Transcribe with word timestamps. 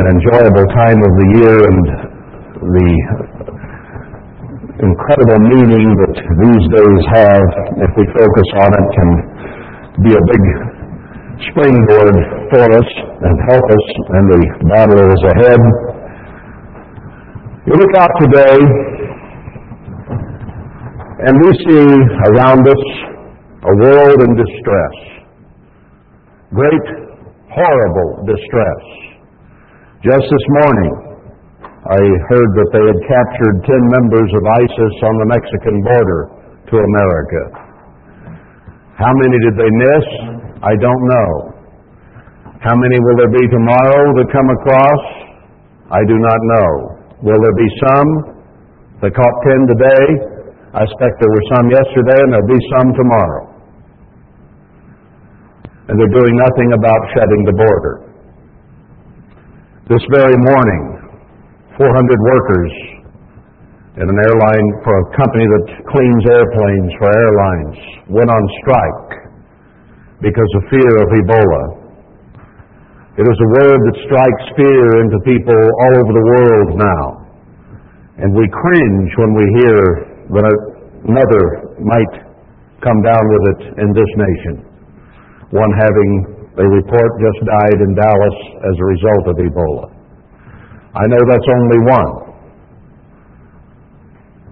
an 0.00 0.08
enjoyable 0.08 0.64
time 0.72 0.96
of 1.04 1.12
the 1.20 1.28
year 1.36 1.56
and 1.68 1.84
the 2.64 2.90
incredible 4.80 5.40
meaning 5.52 5.84
that 6.00 6.16
these 6.16 6.64
days 6.72 7.02
have, 7.12 7.44
if 7.76 7.90
we 8.00 8.04
focus 8.16 8.48
on 8.64 8.70
it, 8.72 8.86
can 8.96 9.10
be 10.00 10.12
a 10.16 10.22
big 10.32 10.44
springboard 11.52 12.16
for 12.48 12.64
us 12.72 12.88
and 13.20 13.34
help 13.52 13.66
us 13.68 13.84
in 14.16 14.24
the 14.32 14.40
battle 14.72 14.96
that 14.96 15.12
is 15.12 15.24
ahead. 15.36 15.60
You 17.68 17.74
look 17.76 17.94
out 18.00 18.12
today 18.16 18.58
and 21.28 21.36
we 21.36 21.50
see 21.68 21.84
around 22.32 22.64
us 22.64 22.84
a 23.60 23.72
world 23.76 24.18
in 24.24 24.30
distress. 24.40 24.96
Great, 26.54 26.86
horrible 27.52 28.24
distress. 28.24 29.11
Just 30.02 30.26
this 30.26 30.46
morning, 30.66 30.94
I 31.62 32.02
heard 32.26 32.50
that 32.58 32.70
they 32.74 32.82
had 32.90 32.98
captured 33.06 33.56
10 33.70 33.94
members 33.94 34.30
of 34.34 34.42
ISIS 34.50 34.94
on 34.98 35.14
the 35.22 35.28
Mexican 35.30 35.78
border 35.78 36.20
to 36.66 36.74
America. 36.74 37.42
How 38.98 39.14
many 39.14 39.38
did 39.46 39.54
they 39.62 39.70
miss? 39.70 40.06
I 40.58 40.74
don't 40.82 41.04
know. 41.06 41.30
How 42.66 42.74
many 42.74 42.98
will 42.98 43.14
there 43.14 43.30
be 43.30 43.46
tomorrow 43.46 44.10
that 44.18 44.26
come 44.34 44.50
across? 44.50 45.02
I 45.94 46.02
do 46.10 46.18
not 46.18 46.40
know. 46.50 46.70
Will 47.22 47.38
there 47.38 47.58
be 47.62 47.70
some? 47.86 48.08
They 49.06 49.10
caught 49.14 49.36
10 49.54 49.70
today. 49.70 50.02
I 50.74 50.82
expect 50.82 51.22
there 51.22 51.30
were 51.30 51.46
some 51.54 51.70
yesterday 51.70 52.18
and 52.26 52.34
there'll 52.34 52.50
be 52.50 52.62
some 52.74 52.88
tomorrow. 52.98 53.44
And 55.86 55.94
they're 55.94 56.16
doing 56.18 56.34
nothing 56.42 56.74
about 56.74 57.00
shutting 57.14 57.46
the 57.46 57.54
border. 57.54 58.11
This 59.90 59.98
very 60.14 60.38
morning, 60.38 61.10
400 61.74 61.90
workers 61.90 62.72
in 63.98 64.06
an 64.06 64.14
airline 64.14 64.68
for 64.86 64.94
a 64.94 65.06
company 65.18 65.42
that 65.42 65.66
cleans 65.90 66.22
airplanes 66.22 66.90
for 67.02 67.10
airlines 67.10 67.78
went 68.06 68.30
on 68.30 68.42
strike 68.62 69.10
because 70.22 70.50
of 70.54 70.70
fear 70.70 70.92
of 71.02 71.08
Ebola. 71.18 71.64
It 73.18 73.26
is 73.26 73.34
a 73.42 73.50
word 73.58 73.80
that 73.82 73.96
strikes 74.06 74.46
fear 74.54 74.86
into 75.02 75.18
people 75.26 75.58
all 75.58 75.94
over 75.98 76.12
the 76.14 76.26
world 76.30 76.68
now. 76.78 77.04
And 78.22 78.30
we 78.38 78.46
cringe 78.54 79.10
when 79.18 79.34
we 79.34 79.44
hear 79.66 79.78
that 80.30 80.46
another 81.10 81.74
might 81.82 82.14
come 82.86 83.02
down 83.02 83.24
with 83.26 83.44
it 83.50 83.82
in 83.82 83.90
this 83.98 84.12
nation. 84.14 84.54
One 85.50 85.74
having 85.74 86.41
a 86.52 86.64
report 86.68 87.10
just 87.16 87.40
died 87.48 87.78
in 87.80 87.96
Dallas 87.96 88.38
as 88.60 88.74
a 88.76 88.86
result 88.92 89.24
of 89.32 89.36
Ebola. 89.40 89.86
I 90.92 91.08
know 91.08 91.22
that's 91.24 91.48
only 91.48 91.80
one. 91.88 92.12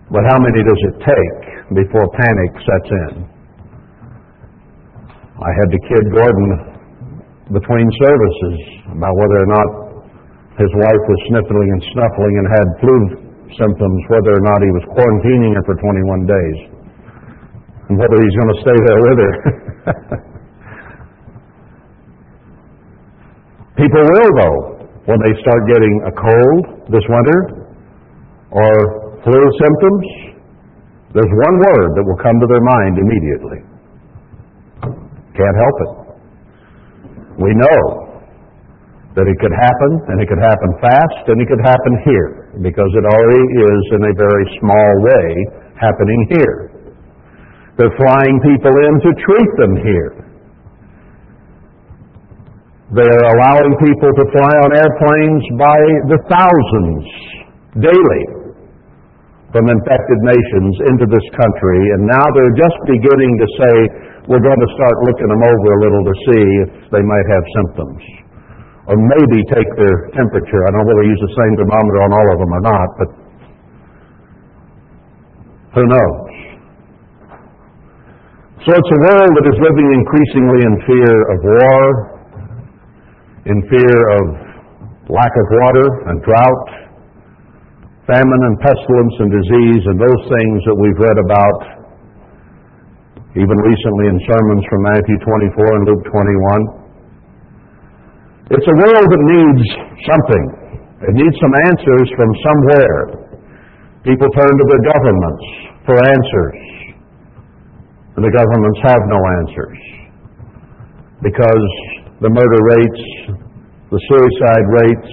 But 0.09 0.25
how 0.33 0.41
many 0.41 0.65
does 0.65 0.81
it 0.89 0.97
take 1.05 1.41
before 1.77 2.09
panic 2.17 2.53
sets 2.65 2.91
in? 2.91 3.12
I 5.37 5.51
had 5.61 5.69
to 5.69 5.81
kid 5.92 6.05
Gordon 6.17 6.48
between 7.53 7.89
services 8.01 8.57
about 8.97 9.14
whether 9.20 9.39
or 9.45 9.51
not 9.53 9.69
his 10.57 10.73
wife 10.81 11.05
was 11.05 11.20
sniffling 11.29 11.69
and 11.69 11.83
snuffling 11.92 12.35
and 12.41 12.47
had 12.48 12.67
flu 12.81 12.97
symptoms, 13.61 14.01
whether 14.09 14.41
or 14.41 14.45
not 14.45 14.59
he 14.64 14.70
was 14.73 14.85
quarantining 14.97 15.53
her 15.53 15.64
for 15.69 15.77
21 15.77 16.25
days, 16.25 16.59
and 17.92 17.95
whether 18.01 18.17
he's 18.17 18.37
going 18.41 18.53
to 18.57 18.61
stay 18.64 18.79
there 18.89 19.01
with 19.05 19.19
her. 19.20 20.27
People 23.81 24.05
will, 24.05 24.33
though, 24.36 24.61
when 25.09 25.17
they 25.25 25.33
start 25.41 25.64
getting 25.64 25.95
a 26.05 26.12
cold 26.12 26.62
this 26.92 27.00
winter 27.09 27.41
or 28.53 28.73
flu 29.25 29.41
symptoms, 29.56 30.05
there's 31.17 31.33
one 31.48 31.56
word 31.64 31.89
that 31.97 32.05
will 32.05 32.20
come 32.20 32.36
to 32.45 32.47
their 32.53 32.61
mind 32.61 32.95
immediately. 33.01 33.61
Can't 35.33 35.57
help 35.64 35.77
it. 35.80 35.92
We 37.41 37.57
know 37.57 37.80
that 39.17 39.24
it 39.24 39.36
could 39.41 39.57
happen, 39.57 39.91
and 40.12 40.20
it 40.20 40.29
could 40.29 40.45
happen 40.45 40.70
fast, 40.85 41.33
and 41.33 41.41
it 41.41 41.48
could 41.48 41.64
happen 41.64 41.92
here, 42.05 42.52
because 42.61 42.92
it 42.92 43.05
already 43.08 43.47
is 43.64 43.83
in 43.97 44.02
a 44.07 44.14
very 44.14 44.47
small 44.61 44.92
way 45.08 45.27
happening 45.80 46.20
here. 46.36 46.68
They're 47.80 47.97
flying 47.97 48.36
people 48.45 48.77
in 48.77 48.92
to 49.08 49.11
treat 49.24 49.51
them 49.57 49.73
here. 49.80 50.20
They're 52.90 53.27
allowing 53.39 53.70
people 53.86 54.11
to 54.11 54.24
fly 54.34 54.55
on 54.67 54.70
airplanes 54.74 55.45
by 55.55 55.78
the 56.11 56.18
thousands 56.27 57.06
daily 57.78 58.24
from 59.55 59.70
infected 59.70 60.20
nations 60.27 60.74
into 60.90 61.06
this 61.06 61.27
country, 61.39 61.80
and 61.95 62.06
now 62.11 62.27
they're 62.34 62.58
just 62.58 62.79
beginning 62.90 63.33
to 63.39 63.46
say, 63.62 63.74
we're 64.27 64.42
going 64.42 64.58
to 64.58 64.70
start 64.74 64.96
looking 65.06 65.30
them 65.30 65.42
over 65.42 65.68
a 65.70 65.79
little 65.86 66.02
to 66.02 66.14
see 66.27 66.46
if 66.67 66.70
they 66.90 67.02
might 67.02 67.27
have 67.30 67.45
symptoms. 67.62 68.02
Or 68.90 68.98
maybe 68.98 69.39
take 69.55 69.70
their 69.79 69.96
temperature. 70.14 70.61
I 70.67 70.74
don't 70.74 70.83
know 70.83 70.89
whether 70.90 71.02
they 71.06 71.14
use 71.14 71.23
the 71.23 71.34
same 71.39 71.55
thermometer 71.62 72.00
on 72.02 72.11
all 72.11 72.29
of 72.34 72.39
them 72.42 72.50
or 72.50 72.62
not, 72.62 72.89
but 72.98 73.08
who 75.79 75.84
knows? 75.86 76.30
So 78.67 78.70
it's 78.74 78.92
a 78.98 79.00
world 79.14 79.30
that 79.39 79.46
is 79.46 79.58
living 79.62 79.89
increasingly 79.95 80.61
in 80.67 80.74
fear 80.90 81.14
of 81.30 81.39
war, 81.39 82.20
in 83.46 83.56
fear 83.73 83.96
of 84.20 84.24
lack 85.08 85.33
of 85.33 85.46
water 85.64 85.86
and 86.12 86.20
drought, 86.20 86.67
famine 88.05 88.42
and 88.45 88.61
pestilence 88.61 89.17
and 89.23 89.30
disease, 89.33 89.83
and 89.86 89.96
those 89.96 90.23
things 90.28 90.58
that 90.67 90.77
we've 90.77 91.01
read 91.01 91.17
about 91.17 91.80
even 93.39 93.55
recently 93.62 94.11
in 94.11 94.18
sermons 94.27 94.67
from 94.67 94.83
Matthew 94.90 95.14
24 95.23 95.79
and 95.79 95.83
Luke 95.86 96.02
21. 96.11 98.50
It's 98.50 98.67
a 98.67 98.77
world 98.83 99.06
that 99.06 99.23
needs 99.30 99.62
something. 100.02 100.45
It 101.06 101.14
needs 101.14 101.36
some 101.39 101.55
answers 101.70 102.11
from 102.18 102.27
somewhere. 102.42 103.30
People 104.02 104.27
turn 104.34 104.50
to 104.50 104.64
their 104.67 104.83
governments 104.90 105.46
for 105.86 105.95
answers, 105.95 106.58
and 108.18 108.27
the 108.27 108.34
governments 108.34 108.83
have 108.83 108.98
no 109.06 109.23
answers 109.39 109.79
because 111.23 111.70
the 112.20 112.29
murder 112.29 112.61
rates, 112.77 113.03
the 113.89 114.01
suicide 114.13 114.67
rates, 114.85 115.13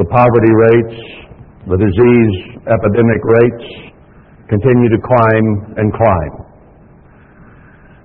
the 0.00 0.08
poverty 0.08 0.54
rates, 0.56 0.96
the 1.68 1.76
disease 1.76 2.34
epidemic 2.64 3.20
rates 3.20 3.66
continue 4.48 4.88
to 4.88 5.00
climb 5.04 5.46
and 5.76 5.92
climb. 5.92 6.34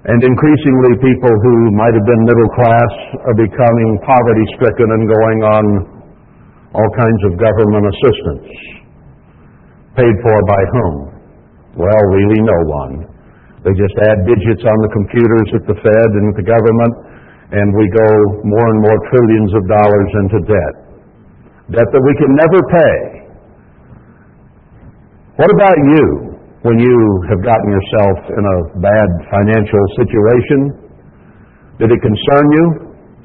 And 0.05 0.19
increasingly, 0.21 1.01
people 1.01 1.33
who 1.33 1.55
might 1.79 1.95
have 1.95 2.05
been 2.05 2.21
middle 2.29 2.51
class 2.53 2.91
are 3.25 3.37
becoming 3.39 3.89
poverty 4.05 4.45
stricken 4.59 4.85
and 4.91 5.03
going 5.09 5.39
on 5.41 5.63
all 6.75 6.91
kinds 6.99 7.21
of 7.31 7.39
government 7.39 7.89
assistance. 7.89 8.49
Paid 9.95 10.15
for 10.19 10.37
by 10.51 10.61
whom? 10.75 10.95
Well, 11.79 12.03
really, 12.11 12.43
no 12.43 12.59
one. 12.69 12.93
They 13.63 13.73
just 13.73 13.95
add 14.11 14.27
digits 14.27 14.61
on 14.67 14.77
the 14.83 14.91
computers 14.93 15.47
at 15.57 15.63
the 15.65 15.77
Fed 15.79 16.09
and 16.21 16.25
at 16.29 16.37
the 16.37 16.47
government, 16.53 16.93
and 17.51 17.67
we 17.77 17.85
go 17.93 18.09
more 18.41 18.67
and 18.73 18.79
more 18.81 18.99
trillions 19.13 19.51
of 19.53 19.63
dollars 19.69 20.09
into 20.25 20.39
debt. 20.49 20.75
Debt 21.77 21.89
that 21.89 22.03
we 22.05 22.13
can 22.17 22.31
never 22.33 22.59
pay. 22.73 22.95
What 25.37 25.51
about 25.51 25.77
you 25.77 26.05
when 26.63 26.77
you 26.79 26.97
have 27.29 27.41
gotten 27.43 27.69
yourself 27.69 28.17
in 28.33 28.43
a 28.45 28.57
bad 28.81 29.09
financial 29.29 29.83
situation? 29.99 30.59
Did 31.77 31.91
it 31.91 32.01
concern 32.01 32.45
you? 32.55 32.65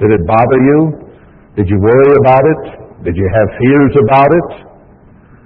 Did 0.03 0.11
it 0.13 0.23
bother 0.27 0.61
you? 0.61 0.79
Did 1.57 1.71
you 1.71 1.79
worry 1.81 2.13
about 2.21 2.45
it? 2.45 2.63
Did 3.07 3.17
you 3.17 3.29
have 3.31 3.49
fears 3.63 3.93
about 4.05 4.31
it? 4.33 4.49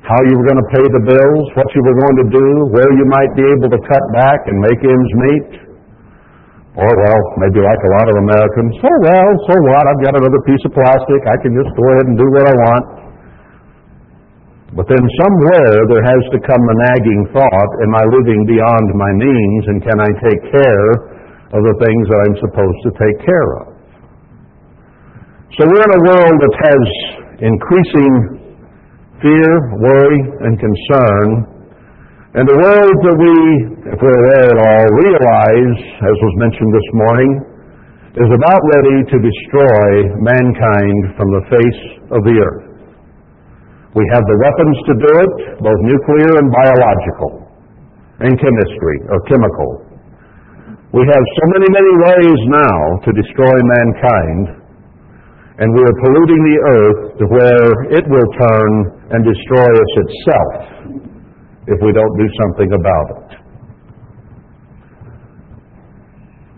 How 0.02 0.20
you 0.28 0.36
were 0.36 0.46
going 0.46 0.60
to 0.60 0.70
pay 0.74 0.86
the 0.88 1.04
bills? 1.04 1.44
What 1.56 1.68
you 1.72 1.82
were 1.84 1.96
going 1.96 2.16
to 2.24 2.28
do? 2.32 2.46
Where 2.76 2.90
you 2.96 3.06
might 3.08 3.32
be 3.36 3.44
able 3.44 3.70
to 3.72 3.80
cut 3.88 4.04
back 4.12 4.40
and 4.48 4.56
make 4.60 4.80
ends 4.84 5.10
meet? 5.28 5.48
Or, 6.74 6.90
well, 6.90 7.20
maybe 7.38 7.62
like 7.62 7.78
a 7.78 7.92
lot 8.02 8.06
of 8.10 8.16
Americans, 8.18 8.74
oh, 8.82 8.98
well, 9.06 9.30
so 9.46 9.54
what? 9.70 9.84
I've 9.86 10.02
got 10.02 10.18
another 10.18 10.42
piece 10.42 10.58
of 10.66 10.74
plastic. 10.74 11.22
I 11.22 11.38
can 11.38 11.54
just 11.54 11.70
go 11.70 11.84
ahead 11.94 12.06
and 12.10 12.16
do 12.18 12.26
what 12.34 12.44
I 12.50 12.54
want. 12.66 12.84
But 14.74 14.90
then 14.90 14.98
somewhere 14.98 15.86
there 15.86 16.02
has 16.02 16.22
to 16.34 16.38
come 16.42 16.58
the 16.58 16.76
nagging 16.90 17.22
thought, 17.30 17.70
am 17.86 17.94
I 17.94 18.02
living 18.10 18.42
beyond 18.50 18.86
my 18.90 19.12
means 19.22 19.62
and 19.70 19.78
can 19.86 19.98
I 20.02 20.10
take 20.18 20.42
care 20.50 20.88
of 21.54 21.60
the 21.62 21.76
things 21.78 22.04
that 22.10 22.20
I'm 22.26 22.36
supposed 22.42 22.80
to 22.82 22.90
take 22.98 23.18
care 23.22 23.50
of? 23.62 23.66
So 25.54 25.62
we're 25.70 25.78
in 25.78 25.94
a 25.94 26.04
world 26.10 26.36
that 26.42 26.54
has 26.58 26.84
increasing 27.38 28.12
fear, 29.22 29.50
worry, 29.78 30.20
and 30.42 30.58
concern. 30.58 31.53
And 32.34 32.50
the 32.50 32.58
world 32.58 32.98
that 33.06 33.14
we, 33.14 33.34
if 33.94 33.98
we're 34.02 34.20
aware 34.26 34.46
at 34.50 34.58
all, 34.58 34.86
realize, 35.06 35.78
as 36.02 36.16
was 36.18 36.34
mentioned 36.42 36.72
this 36.74 36.90
morning, 37.06 37.30
is 38.10 38.26
about 38.26 38.58
ready 38.74 39.06
to 39.06 39.16
destroy 39.22 39.86
mankind 40.18 41.14
from 41.14 41.30
the 41.30 41.46
face 41.46 41.82
of 42.10 42.26
the 42.26 42.34
earth. 42.34 42.66
We 43.94 44.02
have 44.10 44.26
the 44.26 44.38
weapons 44.42 44.76
to 44.82 44.94
do 44.98 45.12
it, 45.14 45.34
both 45.62 45.80
nuclear 45.86 46.42
and 46.42 46.50
biological, 46.50 47.30
and 48.26 48.34
chemistry 48.34 48.96
or 49.14 49.18
chemical. 49.30 49.70
We 50.90 51.06
have 51.06 51.24
so 51.38 51.44
many, 51.54 51.70
many 51.70 51.92
ways 52.02 52.40
now 52.50 52.78
to 53.06 53.10
destroy 53.14 53.54
mankind, 53.78 54.44
and 55.62 55.70
we 55.70 55.86
are 55.86 55.96
polluting 56.02 56.42
the 56.42 56.58
earth 56.82 57.00
to 57.14 57.24
where 57.30 57.70
it 57.94 58.04
will 58.10 58.30
turn 58.42 58.70
and 59.14 59.22
destroy 59.22 59.70
us 59.70 59.92
itself 60.02 60.73
if 61.66 61.78
we 61.80 61.92
don't 61.92 62.14
do 62.18 62.28
something 62.44 62.70
about 62.76 63.06
it. 63.16 63.30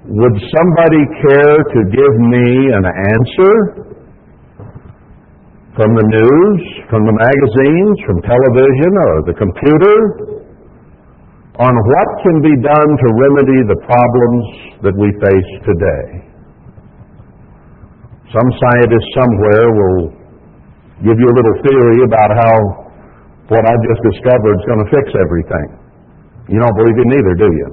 Would 0.06 0.36
somebody 0.38 1.02
care 1.18 1.58
to 1.66 1.80
give 1.90 2.14
me 2.30 2.46
an 2.78 2.86
answer 2.86 3.54
from 5.74 5.90
the 5.98 6.06
news, 6.06 6.60
from 6.86 7.02
the 7.04 7.14
magazines, 7.14 7.94
from 8.06 8.22
television, 8.22 8.92
or 9.02 9.14
the 9.26 9.34
computer 9.34 9.96
on 11.58 11.74
what 11.74 12.08
can 12.22 12.38
be 12.38 12.54
done 12.62 12.90
to 13.02 13.06
remedy 13.18 13.60
the 13.66 13.78
problems 13.82 14.44
that 14.86 14.94
we 14.94 15.10
face 15.18 15.50
today? 15.66 16.06
Some 18.30 18.48
scientist 18.62 19.06
somewhere 19.10 19.66
will 19.74 20.00
give 21.02 21.18
you 21.18 21.28
a 21.28 21.34
little 21.34 21.56
theory 21.66 21.98
about 22.06 22.30
how 22.30 22.85
what 23.48 23.62
I 23.62 23.74
just 23.86 24.02
discovered 24.10 24.54
is 24.58 24.64
going 24.66 24.82
to 24.82 24.90
fix 24.90 25.06
everything. 25.14 25.68
You 26.50 26.58
don't 26.58 26.76
believe 26.78 26.98
it 26.98 27.08
neither, 27.14 27.34
do 27.38 27.48
you? 27.50 27.68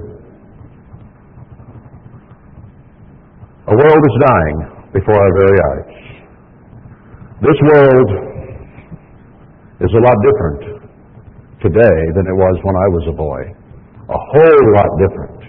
A 3.64 3.74
world 3.74 4.02
is 4.06 4.16
dying 4.22 4.58
before 4.92 5.18
our 5.18 5.34
very 5.40 5.58
eyes. 5.72 5.94
This 7.42 7.58
world 7.74 8.08
is 9.82 9.90
a 9.90 10.02
lot 10.04 10.16
different 10.22 10.62
today 11.64 11.98
than 12.14 12.24
it 12.28 12.36
was 12.36 12.54
when 12.62 12.76
I 12.76 12.88
was 12.94 13.04
a 13.10 13.16
boy. 13.16 13.40
A 14.04 14.20
whole 14.30 14.66
lot 14.78 14.90
different. 15.00 15.40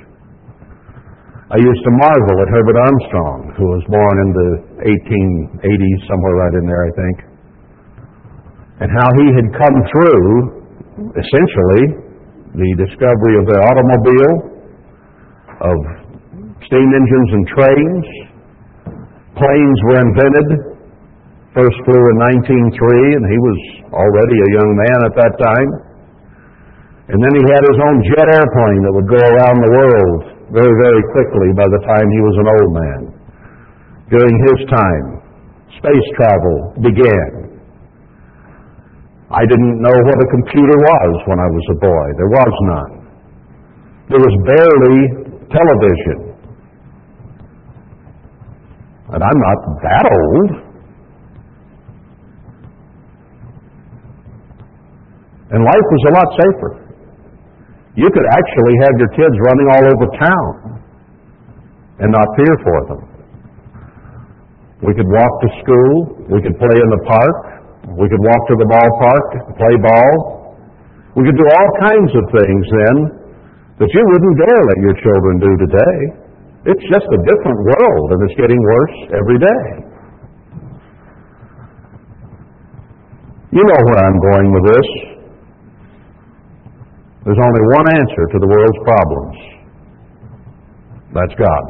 I 1.53 1.61
used 1.61 1.83
to 1.85 1.91
marvel 1.93 2.35
at 2.41 2.49
Herbert 2.49 2.79
Armstrong, 2.81 3.53
who 3.53 3.67
was 3.69 3.83
born 3.85 4.15
in 4.17 4.29
the 4.33 4.49
1880s, 4.89 5.99
somewhere 6.09 6.35
right 6.41 6.55
in 6.57 6.65
there, 6.65 6.83
I 6.89 6.91
think, 6.97 7.34
and 8.83 8.89
how 8.91 9.07
he 9.15 9.27
had 9.31 9.47
come 9.55 9.77
through, 9.87 10.27
essentially, 11.15 11.83
the 12.55 12.69
discovery 12.79 13.35
of 13.39 13.45
the 13.47 13.59
automobile, 13.71 14.33
of 15.63 15.77
steam 16.67 16.89
engines 16.91 17.29
and 17.31 17.43
trains. 17.55 18.05
Planes 19.35 19.79
were 19.91 19.99
invented. 20.03 20.47
First 21.55 21.77
flew 21.87 22.03
in 22.03 22.17
1903, 22.43 23.15
and 23.15 23.25
he 23.31 23.39
was 23.39 23.59
already 23.95 24.37
a 24.43 24.49
young 24.59 24.71
man 24.75 24.99
at 25.07 25.13
that 25.15 25.33
time. 25.39 25.69
And 27.07 27.19
then 27.21 27.33
he 27.37 27.43
had 27.47 27.63
his 27.63 27.79
own 27.79 27.97
jet 28.11 28.27
airplane 28.27 28.81
that 28.83 28.91
would 28.91 29.07
go 29.07 29.21
around 29.23 29.57
the 29.63 29.71
world 29.71 30.19
very, 30.51 30.75
very 30.83 31.03
quickly 31.15 31.49
by 31.55 31.67
the 31.69 31.81
time 31.87 32.07
he 32.11 32.21
was 32.27 32.35
an 32.43 32.47
old 32.49 32.71
man. 32.75 33.01
During 34.11 34.35
his 34.51 34.59
time, 34.67 35.05
space 35.79 36.07
travel 36.19 36.75
began. 36.83 37.54
I 39.35 39.43
didn't 39.43 39.83
know 39.83 39.91
what 39.91 40.15
a 40.15 40.27
computer 40.31 40.77
was 40.79 41.13
when 41.27 41.39
I 41.43 41.49
was 41.51 41.65
a 41.75 41.77
boy. 41.83 42.05
There 42.15 42.31
was 42.31 42.53
none. 42.71 42.93
There 44.07 44.21
was 44.23 44.35
barely 44.47 44.99
television. 45.51 46.19
And 49.11 49.19
I'm 49.19 49.39
not 49.43 49.57
that 49.83 50.05
old. 50.07 50.49
And 55.51 55.61
life 55.67 55.87
was 55.91 56.03
a 56.07 56.13
lot 56.15 56.27
safer. 56.39 56.71
You 57.95 58.07
could 58.11 58.27
actually 58.31 58.75
have 58.87 58.93
your 58.99 59.11
kids 59.19 59.35
running 59.43 59.67
all 59.71 59.83
over 59.83 60.05
town 60.15 60.79
and 61.99 62.11
not 62.11 62.27
fear 62.39 62.55
for 62.63 62.79
them. 62.87 63.01
We 64.83 64.93
could 64.95 65.07
walk 65.07 65.31
to 65.43 65.49
school. 65.59 65.91
We 66.31 66.41
could 66.41 66.55
play 66.59 66.75
in 66.75 66.89
the 66.91 67.03
park. 67.07 67.54
We 67.93 68.09
could 68.09 68.23
walk 68.25 68.41
to 68.49 68.55
the 68.57 68.65
ballpark, 68.65 69.27
play 69.61 69.75
ball. 69.77 70.13
We 71.13 71.21
could 71.21 71.37
do 71.37 71.45
all 71.45 71.69
kinds 71.85 72.11
of 72.17 72.23
things 72.33 72.63
then 72.65 72.95
that 73.77 73.89
you 73.93 74.01
wouldn't 74.09 74.35
dare 74.41 74.61
let 74.65 74.79
your 74.81 74.95
children 75.05 75.33
do 75.37 75.51
today. 75.69 75.97
It's 76.65 76.85
just 76.89 77.05
a 77.05 77.19
different 77.29 77.59
world, 77.61 78.07
and 78.17 78.19
it's 78.25 78.37
getting 78.41 78.57
worse 78.57 78.97
every 79.13 79.37
day. 79.37 79.65
You 83.53 83.63
know 83.63 83.79
where 83.85 83.99
I'm 84.01 84.19
going 84.19 84.47
with 84.49 84.65
this. 84.73 84.87
There's 87.23 87.37
only 87.37 87.63
one 87.77 87.87
answer 87.93 88.23
to 88.33 88.37
the 88.41 88.49
world's 88.49 88.81
problems. 88.83 89.37
That's 91.13 91.35
God. 91.39 91.65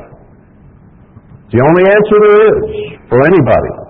It's 1.45 1.53
the 1.53 1.61
only 1.61 1.83
answer 1.85 2.17
there 2.23 2.39
is 2.49 2.63
for 3.07 3.19
anybody. 3.21 3.84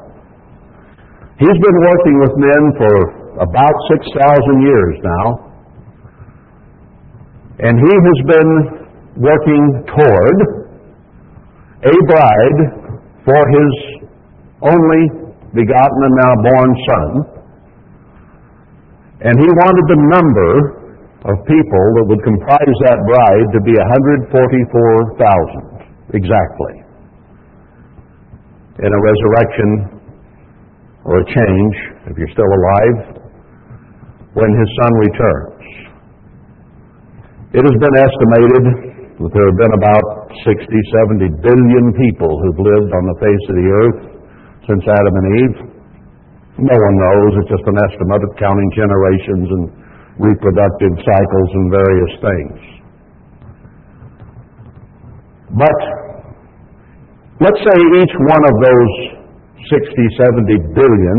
He's 1.36 1.60
been 1.60 1.80
working 1.84 2.16
with 2.24 2.32
men 2.40 2.64
for 2.80 2.96
about 3.44 3.76
6,000 3.92 4.08
years 4.64 4.96
now. 5.04 5.52
And 7.60 7.76
he 7.76 7.92
has 7.92 8.20
been 8.24 8.80
working 9.20 9.84
toward 9.92 10.38
a 11.84 11.92
bride 12.08 12.88
for 13.28 13.42
his 13.52 13.72
only 14.64 15.12
begotten 15.52 16.00
and 16.08 16.16
now 16.24 16.40
born 16.40 16.72
son. 16.88 17.28
And 19.28 19.36
he 19.36 19.50
wanted 19.60 19.86
the 19.92 20.00
number 20.16 20.52
of 21.28 21.36
people 21.44 21.86
that 22.00 22.16
would 22.16 22.24
comprise 22.24 22.76
that 22.88 23.04
bride 23.04 23.48
to 23.52 23.60
be 23.60 23.76
144,000 23.76 26.16
exactly 26.16 26.80
in 28.80 28.92
a 28.92 29.00
resurrection 29.04 29.95
or 31.06 31.22
a 31.22 31.26
change, 31.30 31.76
if 32.10 32.18
you're 32.18 32.34
still 32.34 32.50
alive, 32.50 32.98
when 34.34 34.50
his 34.52 34.70
son 34.82 34.92
returns. 35.06 35.64
It 37.56 37.64
has 37.64 37.78
been 37.80 37.96
estimated 37.96 38.64
that 39.22 39.32
there 39.32 39.48
have 39.48 39.60
been 39.64 39.76
about 39.80 40.06
60, 40.44 40.60
70 40.60 41.46
billion 41.46 41.86
people 41.96 42.28
who've 42.28 42.60
lived 42.60 42.92
on 42.92 43.04
the 43.08 43.18
face 43.24 43.44
of 43.48 43.56
the 43.56 43.68
earth 43.72 44.02
since 44.68 44.84
Adam 44.84 45.16
and 45.16 45.28
Eve. 45.40 45.58
No 46.68 46.76
one 46.76 46.96
knows. 47.00 47.32
It's 47.40 47.52
just 47.54 47.64
an 47.64 47.80
estimate 47.88 48.22
of 48.28 48.32
counting 48.36 48.70
generations 48.76 49.48
and 49.48 49.64
reproductive 50.20 50.94
cycles 51.00 51.50
and 51.54 51.66
various 51.72 52.14
things. 52.20 52.58
But 55.56 55.80
let's 57.40 57.62
say 57.64 57.78
each 58.04 58.14
one 58.20 58.44
of 58.44 58.56
those 58.60 59.15
60, 59.70 60.22
70 60.22 60.78
billion 60.78 61.18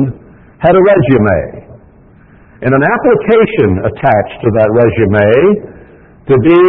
had 0.63 0.75
a 0.75 0.83
resume 0.83 1.67
and 2.65 2.73
an 2.73 2.81
application 2.81 3.85
attached 3.85 4.39
to 4.41 4.49
that 4.57 4.69
resume 4.73 5.29
to 6.25 6.35
be 6.41 6.63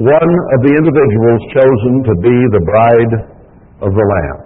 one 0.00 0.32
of 0.56 0.58
the 0.64 0.72
individuals 0.72 1.40
chosen 1.52 2.00
to 2.08 2.14
be 2.24 2.36
the 2.56 2.62
bride 2.64 3.14
of 3.84 3.92
the 3.92 4.00
Lamb. 4.00 4.40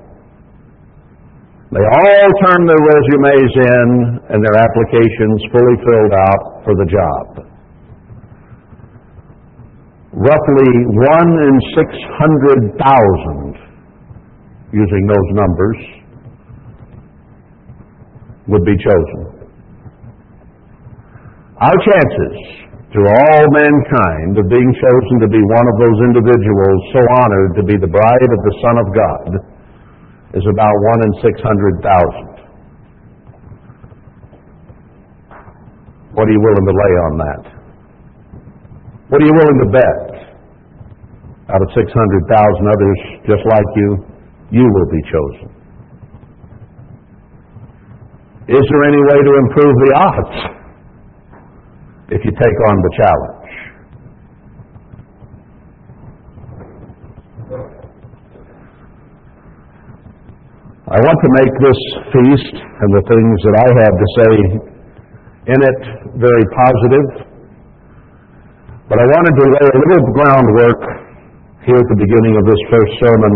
They 1.70 1.86
all 1.86 2.28
turned 2.42 2.66
their 2.66 2.82
resumes 2.82 3.54
in 3.54 3.86
and 4.34 4.38
their 4.42 4.58
applications 4.58 5.38
fully 5.54 5.76
filled 5.86 6.14
out 6.18 6.66
for 6.66 6.74
the 6.82 6.86
job. 6.90 7.46
Roughly 10.14 10.70
one 10.94 11.30
in 11.46 11.54
600,000, 11.74 13.54
using 14.74 15.06
those 15.06 15.28
numbers, 15.34 16.03
would 18.48 18.64
be 18.64 18.76
chosen. 18.76 19.20
Our 21.62 21.78
chances 21.80 22.36
through 22.92 23.08
all 23.08 23.44
mankind 23.50 24.38
of 24.38 24.46
being 24.46 24.70
chosen 24.70 25.16
to 25.22 25.28
be 25.30 25.40
one 25.40 25.66
of 25.66 25.76
those 25.82 25.98
individuals 26.12 26.78
so 26.94 27.00
honored 27.24 27.52
to 27.58 27.62
be 27.66 27.76
the 27.78 27.90
bride 27.90 28.30
of 28.30 28.40
the 28.42 28.54
Son 28.62 28.76
of 28.78 28.86
God 28.94 29.30
is 30.34 30.44
about 30.50 30.74
one 30.94 31.00
in 31.06 31.12
600,000. 31.22 32.34
What 36.14 36.26
are 36.26 36.34
you 36.34 36.42
willing 36.42 36.66
to 36.66 36.74
lay 36.74 36.94
on 37.06 37.12
that? 37.18 37.42
What 39.10 39.22
are 39.22 39.26
you 39.26 39.34
willing 39.34 39.58
to 39.62 39.70
bet? 39.70 40.14
Out 41.54 41.62
of 41.62 41.68
600,000 41.70 41.86
others 41.86 42.98
just 43.30 43.46
like 43.46 43.70
you, 43.78 43.88
you 44.50 44.64
will 44.66 44.90
be 44.90 45.02
chosen. 45.10 45.53
Is 48.44 48.60
there 48.60 48.84
any 48.84 49.00
way 49.00 49.18
to 49.24 49.32
improve 49.40 49.74
the 49.88 49.92
odds 49.96 50.36
if 52.12 52.20
you 52.20 52.32
take 52.36 52.58
on 52.68 52.76
the 52.76 52.92
challenge? 53.00 53.52
I 60.92 61.00
want 61.00 61.18
to 61.24 61.30
make 61.40 61.54
this 61.64 61.80
feast 62.12 62.54
and 62.60 62.90
the 62.92 63.04
things 63.08 63.36
that 63.48 63.56
I 63.64 63.68
have 63.80 63.94
to 63.96 64.08
say 64.12 64.32
in 65.48 65.58
it 65.64 65.80
very 66.20 66.44
positive. 66.52 67.06
But 68.92 69.00
I 69.00 69.06
wanted 69.08 69.34
to 69.40 69.44
lay 69.56 69.68
a 69.72 69.80
little 69.88 70.12
groundwork 70.12 70.80
here 71.64 71.80
at 71.80 71.88
the 71.88 71.96
beginning 71.96 72.36
of 72.36 72.44
this 72.44 72.60
first 72.68 72.92
sermon 73.00 73.34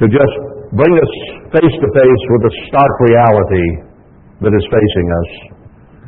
to 0.00 0.04
just 0.08 0.53
bring 0.72 0.94
us 0.96 1.12
face 1.52 1.76
to 1.76 1.88
face 1.92 2.22
with 2.32 2.42
the 2.48 2.52
stark 2.72 2.94
reality 3.04 3.68
that 4.40 4.52
is 4.56 4.64
facing 4.72 5.08
us 5.12 5.30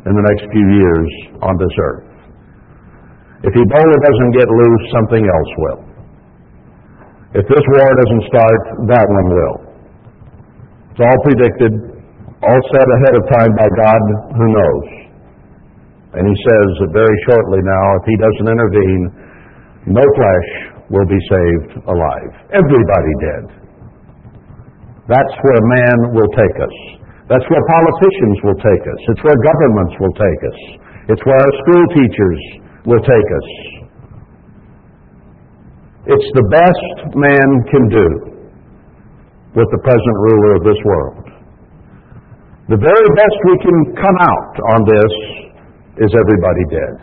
in 0.08 0.12
the 0.16 0.24
next 0.32 0.44
few 0.48 0.66
years 0.72 1.08
on 1.42 1.54
this 1.60 1.74
earth. 1.82 2.08
If 3.44 3.52
Ebola 3.52 3.96
doesn't 4.00 4.32
get 4.32 4.48
loose, 4.48 4.84
something 4.96 5.24
else 5.24 5.52
will. 5.60 5.80
If 7.36 7.44
this 7.44 7.64
war 7.68 7.90
doesn't 8.00 8.24
start, 8.32 8.60
that 8.88 9.06
one 9.06 9.28
will. 9.28 9.56
It's 10.96 11.02
all 11.04 11.20
predicted, 11.28 11.72
all 12.40 12.62
said 12.72 12.88
ahead 12.88 13.14
of 13.20 13.24
time 13.36 13.52
by 13.60 13.68
God 13.76 14.02
who 14.40 14.46
knows. 14.56 14.86
And 16.16 16.24
he 16.24 16.36
says 16.48 16.68
that 16.80 16.90
very 16.96 17.16
shortly 17.28 17.60
now, 17.60 17.86
if 18.00 18.04
he 18.08 18.16
doesn't 18.16 18.48
intervene, 18.48 19.04
no 19.92 20.04
flesh 20.16 20.48
will 20.88 21.04
be 21.04 21.20
saved 21.28 21.84
alive. 21.84 22.32
Everybody 22.56 23.12
dead. 23.20 23.65
That's 25.06 25.34
where 25.46 25.62
man 25.62 25.98
will 26.18 26.30
take 26.34 26.56
us. 26.58 26.76
That's 27.30 27.46
where 27.46 27.64
politicians 27.70 28.36
will 28.42 28.58
take 28.58 28.82
us. 28.82 29.00
It's 29.14 29.22
where 29.22 29.38
governments 29.38 29.94
will 29.98 30.14
take 30.18 30.40
us. 30.46 30.58
It's 31.14 31.22
where 31.26 31.38
our 31.38 31.54
school 31.62 31.84
teachers 31.94 32.40
will 32.86 33.02
take 33.02 33.28
us. 33.30 33.48
It's 36.06 36.28
the 36.38 36.46
best 36.50 37.18
man 37.18 37.48
can 37.70 37.84
do 37.90 38.06
with 39.58 39.66
the 39.70 39.80
present 39.82 40.16
ruler 40.30 40.54
of 40.54 40.62
this 40.62 40.80
world. 40.86 41.26
The 42.70 42.78
very 42.78 43.08
best 43.14 43.36
we 43.46 43.56
can 43.62 43.78
come 43.94 44.18
out 44.22 44.54
on 44.74 44.80
this 44.86 45.12
is 46.02 46.10
everybody 46.14 46.64
dead. 46.70 46.94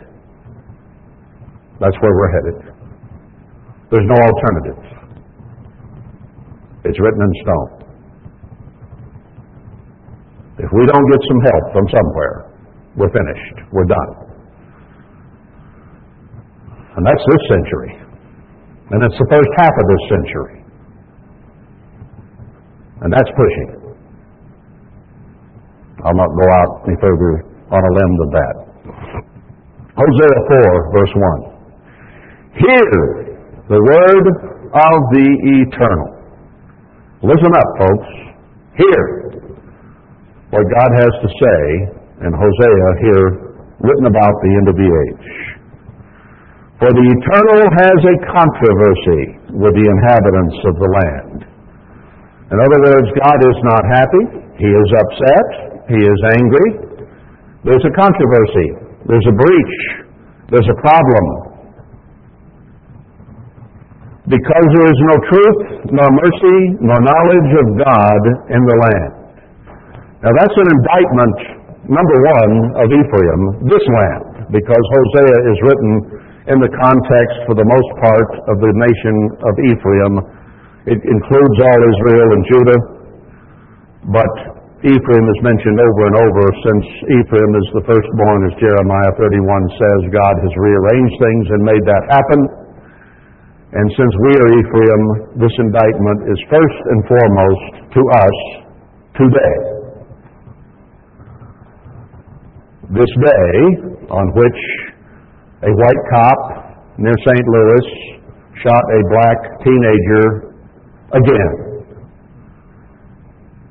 That's 1.80 1.96
where 2.00 2.12
we're 2.12 2.32
headed. 2.32 2.58
There's 3.90 4.08
no 4.08 4.18
alternative. 4.24 4.80
It's 6.84 7.00
written 7.00 7.20
in 7.20 7.32
stone. 7.44 7.83
If 10.58 10.70
we 10.70 10.86
don't 10.86 11.06
get 11.10 11.20
some 11.26 11.40
help 11.50 11.64
from 11.74 11.86
somewhere, 11.90 12.34
we're 12.96 13.10
finished. 13.10 13.56
We're 13.72 13.90
done. 13.90 14.10
And 16.96 17.02
that's 17.04 17.24
this 17.26 17.42
century. 17.50 17.92
And 18.90 19.02
it's 19.02 19.18
the 19.18 19.26
first 19.30 19.50
half 19.58 19.74
of 19.74 19.86
this 19.90 20.02
century. 20.14 20.64
And 23.02 23.12
that's 23.12 23.30
pushing. 23.34 23.70
I'll 26.04 26.14
not 26.14 26.30
go 26.30 26.46
out 26.52 26.86
any 26.86 26.96
further 27.00 27.42
on 27.72 27.80
a 27.82 27.92
limb 27.98 28.12
than 28.20 28.30
that. 28.38 28.54
Hosea 29.96 30.38
4, 30.46 30.92
verse 30.94 31.14
1. 31.14 31.54
Hear 32.62 32.86
the 33.68 33.80
word 33.80 34.26
of 34.70 34.98
the 35.16 35.28
eternal. 35.66 36.10
Listen 37.22 37.52
up, 37.56 37.70
folks. 37.80 38.10
Hear 38.76 39.23
what 40.54 40.70
God 40.70 40.90
has 41.02 41.12
to 41.18 41.28
say 41.34 41.60
in 42.22 42.30
Hosea 42.30 42.88
here, 43.02 43.28
written 43.82 44.06
about 44.06 44.34
the 44.40 44.52
end 44.54 44.66
of 44.70 44.76
the 44.78 44.86
age. 44.86 45.30
For 46.78 46.90
the 46.94 47.06
eternal 47.06 47.60
has 47.74 47.98
a 48.06 48.16
controversy 48.30 49.22
with 49.50 49.74
the 49.74 49.86
inhabitants 49.86 50.58
of 50.62 50.74
the 50.78 50.90
land. 50.94 51.38
In 52.54 52.58
other 52.62 52.80
words, 52.86 53.08
God 53.18 53.40
is 53.42 53.58
not 53.66 53.82
happy. 53.90 54.24
He 54.62 54.70
is 54.70 54.88
upset. 54.94 55.48
He 55.90 55.98
is 55.98 56.18
angry. 56.38 56.70
There's 57.66 57.82
a 57.82 57.94
controversy. 57.98 58.68
There's 59.10 59.26
a 59.26 59.34
breach. 59.34 59.76
There's 60.54 60.70
a 60.70 60.78
problem. 60.78 61.26
Because 64.30 64.66
there 64.70 64.88
is 64.88 65.00
no 65.08 65.16
truth, 65.28 65.60
nor 65.92 66.08
mercy, 66.08 66.58
nor 66.80 66.98
knowledge 67.02 67.50
of 67.58 67.66
God 67.80 68.22
in 68.54 68.62
the 68.64 68.76
land. 68.86 69.23
Now 70.24 70.32
that's 70.32 70.56
an 70.56 70.68
indictment, 70.72 71.36
number 71.84 72.16
one, 72.16 72.54
of 72.80 72.88
Ephraim, 72.88 73.40
this 73.68 73.84
land, 73.92 74.48
because 74.56 74.84
Hosea 74.96 75.36
is 75.52 75.58
written 75.68 75.92
in 76.48 76.58
the 76.64 76.72
context, 76.80 77.36
for 77.44 77.52
the 77.52 77.68
most 77.68 77.90
part, 78.00 78.30
of 78.48 78.56
the 78.56 78.72
nation 78.72 79.16
of 79.44 79.52
Ephraim. 79.68 80.14
It 80.88 81.00
includes 81.04 81.56
all 81.60 81.80
Israel 81.92 82.28
and 82.40 82.42
Judah, 82.48 82.80
but 84.16 84.32
Ephraim 84.84 85.26
is 85.28 85.40
mentioned 85.44 85.76
over 85.76 86.02
and 86.08 86.16
over 86.16 86.44
since 86.72 86.84
Ephraim 87.20 87.52
is 87.60 87.68
the 87.76 87.84
firstborn, 87.84 88.40
as 88.48 88.56
Jeremiah 88.60 89.12
31 89.20 89.44
says. 89.76 90.00
God 90.08 90.36
has 90.40 90.52
rearranged 90.56 91.16
things 91.20 91.44
and 91.52 91.60
made 91.68 91.84
that 91.84 92.04
happen. 92.08 92.40
And 93.76 93.86
since 93.92 94.12
we 94.24 94.32
are 94.40 94.48
Ephraim, 94.56 95.02
this 95.36 95.52
indictment 95.60 96.32
is 96.32 96.38
first 96.48 96.80
and 96.96 97.00
foremost 97.12 97.72
to 97.92 98.02
us 98.08 98.36
today. 99.20 99.73
This 102.92 103.08
day 103.16 103.52
on 104.12 104.26
which 104.36 104.60
a 105.64 105.72
white 105.72 106.02
cop 106.12 106.40
near 107.00 107.16
St. 107.24 107.46
Louis 107.48 107.86
shot 108.60 108.84
a 108.84 109.00
black 109.08 109.38
teenager 109.64 110.52
again. 111.16 111.54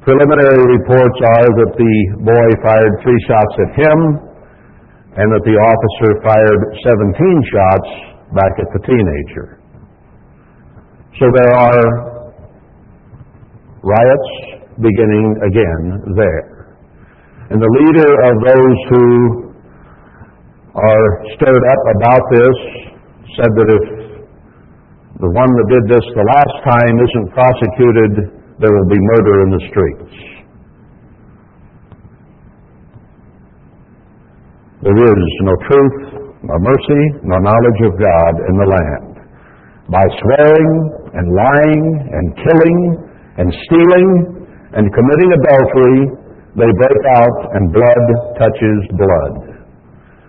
Preliminary 0.01 0.65
reports 0.65 1.20
are 1.29 1.50
that 1.62 1.72
the 1.77 1.96
boy 2.25 2.48
fired 2.65 2.93
three 3.05 3.22
shots 3.29 3.53
at 3.62 3.72
him 3.86 3.98
and 5.13 5.27
that 5.29 5.43
the 5.46 5.58
officer 5.62 6.10
fired 6.25 6.62
17 6.82 7.53
shots 7.53 7.89
back 8.34 8.53
at 8.58 8.70
the 8.74 8.82
teenager. 8.82 9.62
So 11.22 11.29
there 11.38 11.53
are 11.53 11.86
riots 13.86 14.32
beginning 14.82 15.38
again 15.46 16.01
there. 16.17 16.52
And 17.53 17.62
the 17.62 17.69
leader 17.69 18.12
of 18.25 18.36
those 18.50 18.77
who 18.89 19.05
are 20.74 21.07
stirred 21.38 21.65
up 21.69 21.83
about 22.01 22.24
this 22.33 22.57
said 23.38 23.51
that 23.53 23.69
if 23.77 23.86
the 25.22 25.29
one 25.38 25.51
that 25.53 25.67
did 25.69 25.86
this 25.86 26.01
the 26.17 26.25
last 26.33 26.55
time 26.65 26.95
isn't 26.98 27.29
prosecuted, 27.29 28.12
there 28.57 28.74
will 28.74 28.89
be 28.89 28.98
murder 28.98 29.36
in 29.45 29.50
the 29.53 29.62
streets. 29.69 30.13
There 34.81 34.98
is 34.98 35.29
no 35.45 35.53
truth, 35.69 35.98
no 36.41 36.57
mercy, 36.57 37.03
no 37.22 37.38
knowledge 37.38 37.81
of 37.86 37.93
God 38.01 38.33
in 38.50 38.55
the 38.57 38.65
land. 38.65 39.13
By 39.93 40.01
swearing 40.25 40.72
and 41.13 41.25
lying 41.38 41.86
and 42.17 42.25
killing 42.33 42.79
and 43.38 43.48
stealing 43.69 44.10
and 44.74 44.89
committing 44.89 45.29
adultery, 45.38 46.23
they 46.53 46.69
break 46.69 47.03
out 47.17 47.38
and 47.57 47.74
blood 47.74 48.05
touches 48.38 48.79
blood. 48.93 49.33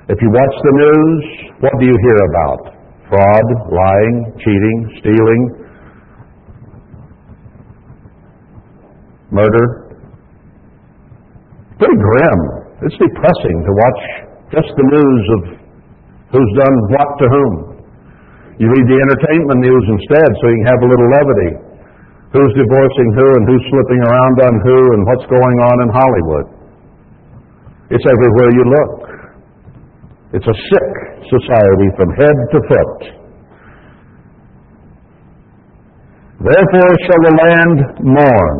If 0.09 0.21
you 0.21 0.29
watch 0.33 0.57
the 0.65 0.75
news, 0.77 1.23
what 1.61 1.73
do 1.81 1.85
you 1.85 1.97
hear 1.97 2.19
about? 2.33 2.63
Fraud, 3.09 3.47
lying, 3.73 4.17
cheating, 4.41 4.79
stealing, 5.01 5.43
murder. 9.33 9.67
Pretty 11.77 11.99
grim. 12.01 12.41
It's 12.89 12.97
depressing 12.97 13.57
to 13.65 13.73
watch 13.77 14.01
just 14.53 14.71
the 14.77 14.87
news 14.87 15.25
of 15.37 15.41
who's 16.33 16.53
done 16.57 16.77
what 16.95 17.11
to 17.21 17.27
whom. 17.29 17.53
You 18.63 18.71
read 18.71 18.87
the 18.87 18.99
entertainment 19.03 19.61
news 19.67 19.85
instead 19.99 20.29
so 20.41 20.45
you 20.49 20.57
can 20.63 20.69
have 20.71 20.83
a 20.85 20.89
little 20.89 21.09
levity. 21.11 21.74
Who's 22.35 22.51
divorcing 22.59 23.09
who 23.15 23.29
and 23.39 23.45
who's 23.47 23.65
slipping 23.71 24.03
around 24.11 24.37
on 24.43 24.55
who 24.67 24.79
and 24.91 25.01
what's 25.07 25.27
going 25.31 25.59
on 25.71 25.77
in 25.87 25.89
Hollywood. 25.95 26.47
It's 27.95 28.03
everywhere 28.11 28.51
you 28.59 28.65
look. 28.75 28.95
It's 30.35 30.49
a 30.51 30.57
sick 30.75 30.91
society 31.31 31.89
from 31.95 32.11
head 32.19 32.35
to 32.35 32.59
foot. 32.67 33.01
Therefore 36.43 36.93
shall 37.07 37.23
the 37.23 37.35
land 37.39 37.79
mourn, 38.03 38.59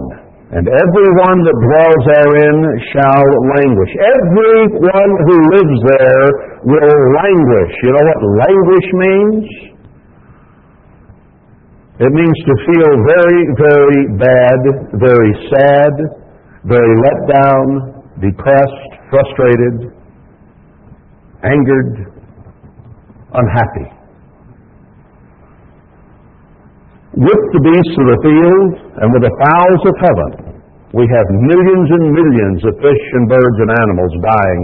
and 0.55 0.65
every 0.71 1.11
one 1.27 1.39
that 1.43 1.59
dwells 1.67 2.03
therein 2.15 2.59
shall 2.95 3.27
languish. 3.59 3.93
Every 3.99 4.59
one 4.87 5.13
who 5.27 5.37
lives 5.51 5.79
there 5.99 6.27
will 6.63 7.01
languish. 7.11 7.73
You 7.83 7.91
know 7.91 8.07
what 8.07 8.21
languish 8.39 8.89
means? 9.03 9.74
It 11.95 12.11
means 12.11 12.39
to 12.43 12.55
feel 12.67 12.91
very, 13.07 13.43
very 13.55 14.03
bad, 14.19 14.61
very 14.99 15.33
sad, 15.47 15.95
very 16.67 16.95
let 16.99 17.19
down, 17.31 17.67
depressed, 18.19 18.91
frustrated, 19.11 19.95
angered, 21.47 22.11
unhappy. 23.31 23.89
With 27.15 27.43
the 27.55 27.63
beasts 27.63 27.95
of 27.95 28.07
the 28.11 28.21
field 28.27 28.71
and 28.99 29.09
with 29.15 29.23
the 29.23 29.35
fowls 29.39 29.83
of 29.87 29.95
heaven 30.03 30.55
we 30.99 31.07
have 31.15 31.27
millions 31.31 31.89
and 31.95 32.05
millions 32.11 32.61
of 32.67 32.75
fish 32.83 33.05
and 33.19 33.31
birds 33.31 33.59
and 33.63 33.71
animals 33.71 34.13
dying 34.19 34.63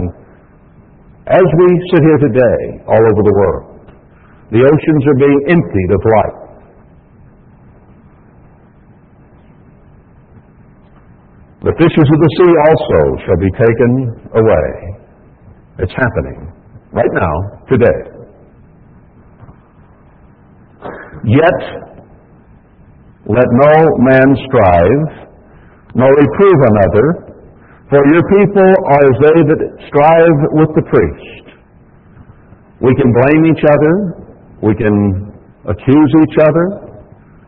as 1.31 1.47
we 1.47 1.67
sit 1.95 2.01
here 2.03 2.19
today 2.27 2.59
all 2.91 2.99
over 2.99 3.21
the 3.23 3.35
world. 3.39 3.87
The 4.51 4.67
oceans 4.67 5.03
are 5.07 5.19
being 5.19 5.39
emptied 5.47 5.91
of 5.95 6.01
life. 6.03 6.40
The 11.61 11.77
fishes 11.77 12.07
of 12.09 12.17
the 12.17 12.31
sea 12.41 12.53
also 12.57 13.01
shall 13.21 13.37
be 13.37 13.51
taken 13.53 13.91
away. 14.33 14.69
It's 15.77 15.93
happening 15.93 16.49
right 16.89 17.13
now, 17.13 17.33
today. 17.69 17.99
Yet, 21.21 21.59
let 23.29 23.45
no 23.45 23.73
man 24.01 24.25
strive, 24.49 25.29
nor 25.93 26.09
reprove 26.09 26.59
another, 26.65 27.05
for 27.93 28.01
your 28.09 28.25
people 28.41 28.69
are 28.97 29.03
as 29.05 29.17
they 29.21 29.39
that 29.53 29.61
strive 29.85 30.37
with 30.57 30.71
the 30.73 30.85
priest. 30.89 31.45
We 32.81 32.89
can 32.97 33.09
blame 33.21 33.53
each 33.53 33.61
other, 33.69 33.93
we 34.65 34.73
can 34.73 35.29
accuse 35.69 36.11
each 36.25 36.37
other, 36.41 36.65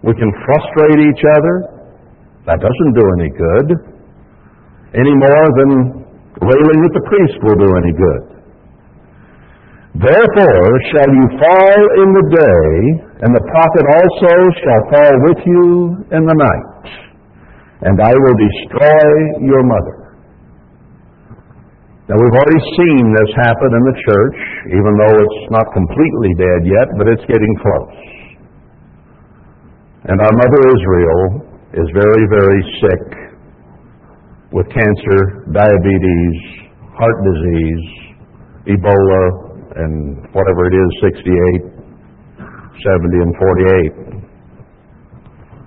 we 0.06 0.14
can 0.14 0.30
frustrate 0.46 1.02
each 1.02 1.24
other. 1.34 1.56
That 2.46 2.62
doesn't 2.62 2.94
do 2.94 3.06
any 3.18 3.30
good 3.34 3.93
any 4.94 5.14
more 5.18 5.46
than 5.58 5.72
railing 6.42 6.80
at 6.86 6.94
the 6.94 7.06
priest 7.10 7.38
will 7.42 7.58
do 7.58 7.70
any 7.78 7.94
good. 7.94 8.22
Therefore 9.94 10.70
shall 10.90 11.12
you 11.14 11.26
fall 11.38 11.82
in 12.02 12.10
the 12.18 12.26
day, 12.34 12.70
and 13.26 13.30
the 13.30 13.46
prophet 13.46 13.86
also 13.94 14.34
shall 14.62 14.84
fall 14.90 15.14
with 15.30 15.42
you 15.46 15.66
in 16.18 16.24
the 16.26 16.38
night, 16.38 16.86
and 17.86 18.02
I 18.02 18.14
will 18.14 18.38
destroy 18.38 19.10
your 19.46 19.62
mother. 19.62 19.98
Now 22.10 22.18
we've 22.20 22.36
already 22.36 22.64
seen 22.78 23.04
this 23.16 23.32
happen 23.38 23.70
in 23.70 23.84
the 23.86 23.98
church, 24.02 24.40
even 24.76 24.94
though 24.98 25.16
it's 25.24 25.42
not 25.54 25.66
completely 25.74 26.32
dead 26.42 26.62
yet, 26.66 26.88
but 26.98 27.06
it's 27.08 27.26
getting 27.30 27.54
close. 27.62 27.98
And 30.10 30.20
our 30.20 30.34
mother 30.36 30.62
Israel 30.74 31.22
is 31.80 31.88
very, 31.96 32.26
very 32.28 32.62
sick 32.82 33.33
with 34.54 34.70
cancer, 34.70 35.20
diabetes, 35.50 36.38
heart 36.94 37.18
disease, 37.26 37.86
Ebola, 38.70 39.24
and 39.82 40.22
whatever 40.30 40.70
it 40.70 40.76
is, 40.78 40.90
68, 41.10 41.74
70, 42.38 43.26
and 43.26 43.34
48, 43.34 44.14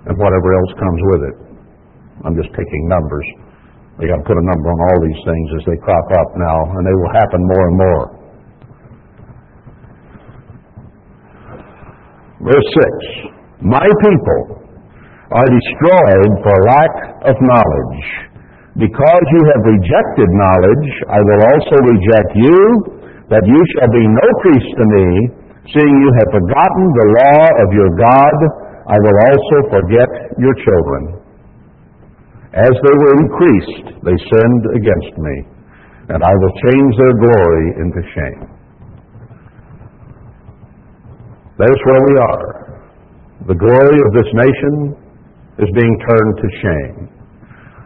and 0.07 0.15
whatever 0.15 0.49
else 0.55 0.71
comes 0.79 1.01
with 1.03 1.21
it. 1.27 1.37
I'm 2.23 2.35
just 2.39 2.49
picking 2.55 2.83
numbers. 2.87 3.27
We 3.99 4.07
got 4.07 4.23
to 4.23 4.27
put 4.29 4.39
a 4.39 4.45
number 4.55 4.71
on 4.71 4.79
all 4.79 4.99
these 5.03 5.21
things 5.25 5.47
as 5.59 5.63
they 5.67 5.77
crop 5.83 6.07
up 6.15 6.29
now, 6.39 6.57
and 6.79 6.81
they 6.87 6.95
will 6.95 7.13
happen 7.13 7.41
more 7.43 7.65
and 7.67 7.77
more. 7.77 8.05
Verse 12.39 12.69
6 13.59 13.67
My 13.67 13.83
people 13.83 14.63
are 15.35 15.49
destroyed 15.51 16.31
for 16.39 16.55
lack 16.71 16.93
of 17.27 17.35
knowledge. 17.41 18.26
Because 18.77 19.25
you 19.33 19.41
have 19.41 19.61
rejected 19.65 20.29
knowledge, 20.37 20.87
I 21.09 21.17
will 21.17 21.41
also 21.49 21.75
reject 21.81 22.31
you, 22.37 22.61
that 23.33 23.41
you 23.49 23.61
shall 23.73 23.89
be 23.89 24.05
no 24.05 24.27
priest 24.45 24.69
to 24.69 24.85
me, 24.85 25.07
seeing 25.73 25.95
you 25.97 26.11
have 26.21 26.29
forgotten 26.29 26.85
the 26.93 27.07
law 27.17 27.41
of 27.65 27.67
your 27.73 27.91
God, 27.97 28.37
I 28.85 28.97
will 29.01 29.17
also 29.17 29.57
forget 29.81 30.09
your 30.37 30.53
children. 30.61 31.01
As 32.53 32.69
they 32.69 32.95
were 33.01 33.15
increased, 33.17 33.97
they 34.05 34.17
sinned 34.29 34.65
against 34.77 35.13
me, 35.19 35.35
and 36.13 36.21
I 36.21 36.33
will 36.37 36.53
change 36.69 36.91
their 37.01 37.15
glory 37.17 37.67
into 37.81 38.01
shame. 38.13 38.41
There's 41.57 41.81
where 41.89 42.03
we 42.05 42.15
are. 42.29 42.47
The 43.49 43.57
glory 43.57 43.99
of 44.05 44.11
this 44.13 44.29
nation 44.37 44.73
is 45.65 45.69
being 45.73 45.95
turned 46.05 46.35
to 46.37 46.47
shame. 46.61 47.16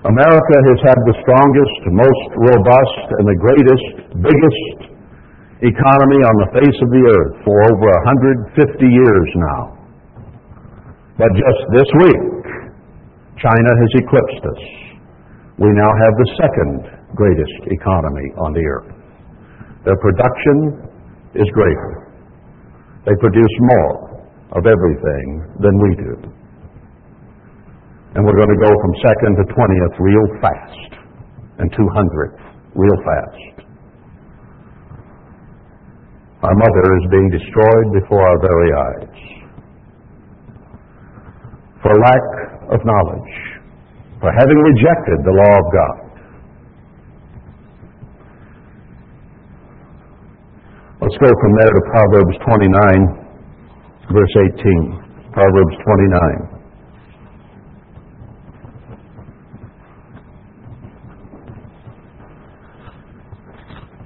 America 0.02 0.58
has 0.66 0.80
had 0.82 0.98
the 1.06 1.16
strongest, 1.22 1.80
most 1.94 2.30
robust, 2.34 3.06
and 3.22 3.26
the 3.30 3.38
greatest, 3.38 3.88
biggest 4.18 4.98
economy 5.62 6.22
on 6.26 6.36
the 6.42 6.50
face 6.58 6.78
of 6.82 6.90
the 6.90 7.04
earth 7.06 7.34
for 7.46 7.54
over 7.70 7.86
150 8.58 8.82
years 8.82 9.30
now. 9.38 9.62
But 11.22 11.30
just 11.38 11.62
this 11.78 11.90
week, 12.02 12.26
China 13.38 13.72
has 13.78 13.92
eclipsed 14.02 14.42
us. 14.42 14.64
We 15.62 15.70
now 15.70 15.92
have 15.94 16.14
the 16.18 16.30
second 16.42 16.78
greatest 17.14 17.62
economy 17.70 18.26
on 18.42 18.58
the 18.58 18.66
earth. 18.66 18.90
Their 19.86 20.02
production 20.02 20.82
is 21.38 21.46
greater. 21.54 22.10
They 23.06 23.14
produce 23.22 23.56
more 23.78 24.26
of 24.58 24.66
everything 24.66 25.46
than 25.62 25.78
we 25.78 25.92
do. 25.94 26.41
And 28.14 28.26
we're 28.26 28.36
going 28.36 28.52
to 28.52 28.62
go 28.62 28.72
from 28.72 28.92
second 29.08 29.32
to 29.40 29.44
20th 29.56 29.96
real 30.00 30.28
fast, 30.44 30.92
and 31.60 31.72
200th 31.72 32.42
real 32.76 33.00
fast. 33.08 33.66
Our 36.44 36.56
mother 36.56 36.86
is 36.98 37.06
being 37.12 37.30
destroyed 37.30 37.88
before 38.02 38.22
our 38.26 38.40
very 38.42 38.72
eyes 38.74 39.32
for 41.82 41.94
lack 41.98 42.26
of 42.74 42.80
knowledge, 42.86 43.34
for 44.22 44.30
having 44.38 44.58
rejected 44.58 45.18
the 45.26 45.34
law 45.34 45.54
of 45.58 45.66
God. 45.74 45.98
Let's 51.02 51.18
go 51.18 51.32
from 51.34 51.54
there 51.58 51.74
to 51.74 51.82
Proverbs 51.90 52.36
29, 52.46 54.14
verse 54.14 54.34
18. 54.62 55.34
Proverbs 55.34 55.76
29. 55.82 56.51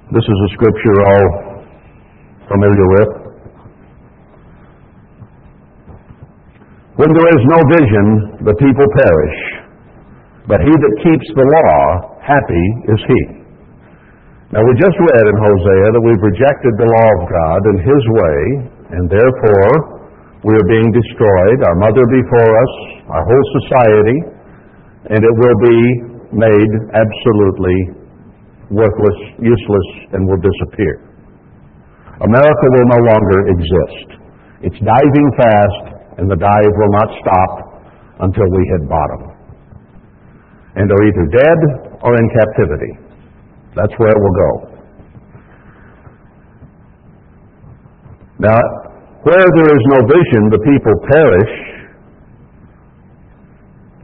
This 0.06 0.22
is 0.22 0.38
a 0.38 0.50
scripture 0.54 0.96
all 1.02 1.26
familiar 2.46 2.86
with. 2.94 3.10
When 6.94 7.10
there 7.10 7.30
is 7.34 7.42
no 7.50 7.58
vision, 7.74 8.06
the 8.46 8.54
people 8.54 8.86
perish. 9.02 9.38
But 10.46 10.62
he 10.62 10.70
that 10.70 10.94
keeps 11.02 11.26
the 11.34 11.42
law, 11.42 11.82
happy 12.22 12.66
is 12.86 13.00
he. 13.02 13.20
Now 14.54 14.62
we 14.62 14.78
just 14.78 14.94
read 14.94 15.26
in 15.26 15.36
Hosea 15.42 15.86
that 15.90 16.04
we've 16.06 16.22
rejected 16.22 16.72
the 16.78 16.86
law 16.86 17.08
of 17.18 17.22
God 17.26 17.60
and 17.74 17.78
his 17.82 18.02
way, 18.14 18.40
and 18.94 19.10
therefore 19.10 19.70
we 20.46 20.54
are 20.54 20.68
being 20.70 20.86
destroyed, 20.94 21.66
our 21.66 21.78
mother 21.82 22.06
before 22.14 22.52
us, 22.54 22.72
our 23.10 23.24
whole 23.26 23.46
society, 23.58 24.18
and 25.10 25.18
it 25.18 25.34
will 25.34 25.58
be 25.66 25.78
made 26.30 26.72
absolutely 26.94 28.05
worthless, 28.70 29.18
useless, 29.38 29.88
and 30.12 30.26
will 30.26 30.42
disappear. 30.42 31.06
America 32.22 32.66
will 32.72 32.88
no 32.88 33.00
longer 33.12 33.38
exist. 33.52 34.08
It's 34.62 34.80
diving 34.80 35.28
fast, 35.36 35.84
and 36.18 36.30
the 36.30 36.36
dive 36.36 36.74
will 36.80 36.92
not 36.96 37.08
stop 37.20 37.52
until 38.20 38.48
we 38.50 38.62
hit 38.72 38.88
bottom. 38.88 39.20
And 40.76 40.90
are 40.90 41.02
either 41.04 41.26
dead 41.32 41.60
or 42.02 42.16
in 42.16 42.26
captivity. 42.32 42.92
That's 43.76 43.92
where 43.98 44.10
it 44.10 44.20
will 44.20 44.36
go. 44.36 44.50
Now, 48.38 48.60
where 49.22 49.46
there 49.56 49.70
is 49.72 49.84
no 49.92 50.00
vision, 50.06 50.50
the 50.50 50.60
people 50.60 50.94
perish. 51.12 51.54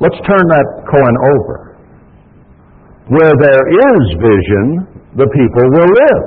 Let's 0.00 0.16
turn 0.26 0.44
that 0.48 0.66
coin 0.90 1.14
over. 1.36 1.71
Where 3.10 3.34
there 3.34 3.64
is 3.66 4.02
vision, 4.14 4.66
the 5.18 5.26
people 5.26 5.66
will 5.74 5.90
live. 5.90 6.26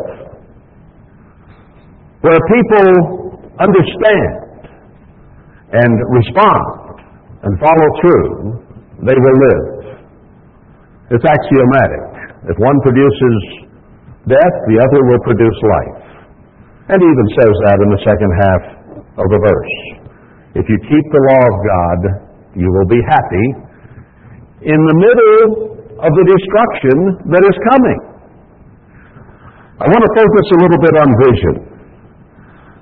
Where 2.22 2.42
people 2.52 2.90
understand 3.60 4.70
and 5.72 5.94
respond 6.12 7.00
and 7.44 7.54
follow 7.64 7.90
through, 8.02 8.32
they 9.08 9.16
will 9.16 9.38
live. 9.40 9.66
It's 11.16 11.24
axiomatic. 11.24 12.04
If 12.50 12.58
one 12.60 12.78
produces 12.82 13.38
death, 14.28 14.56
the 14.68 14.78
other 14.82 15.02
will 15.06 15.22
produce 15.22 15.60
life. 15.64 16.02
And 16.90 16.98
he 17.02 17.08
even 17.08 17.30
says 17.40 17.54
that 17.70 17.78
in 17.82 17.90
the 17.94 18.02
second 18.04 18.32
half 18.42 18.64
of 19.22 19.28
the 19.32 19.40
verse. 19.42 19.76
If 20.60 20.66
you 20.70 20.78
keep 20.88 21.06
the 21.12 21.24
law 21.30 21.44
of 21.46 21.56
God, 21.62 22.00
you 22.56 22.68
will 22.72 22.90
be 22.90 23.02
happy. 23.10 23.46
In 24.66 24.80
the 24.82 24.96
middle 24.98 25.75
of 26.06 26.12
the 26.14 26.26
destruction 26.30 26.98
that 27.34 27.42
is 27.42 27.58
coming. 27.74 28.00
I 29.82 29.90
want 29.90 30.04
to 30.06 30.12
focus 30.14 30.46
a 30.54 30.60
little 30.62 30.78
bit 30.78 30.96
on 31.02 31.10
vision. 31.26 31.56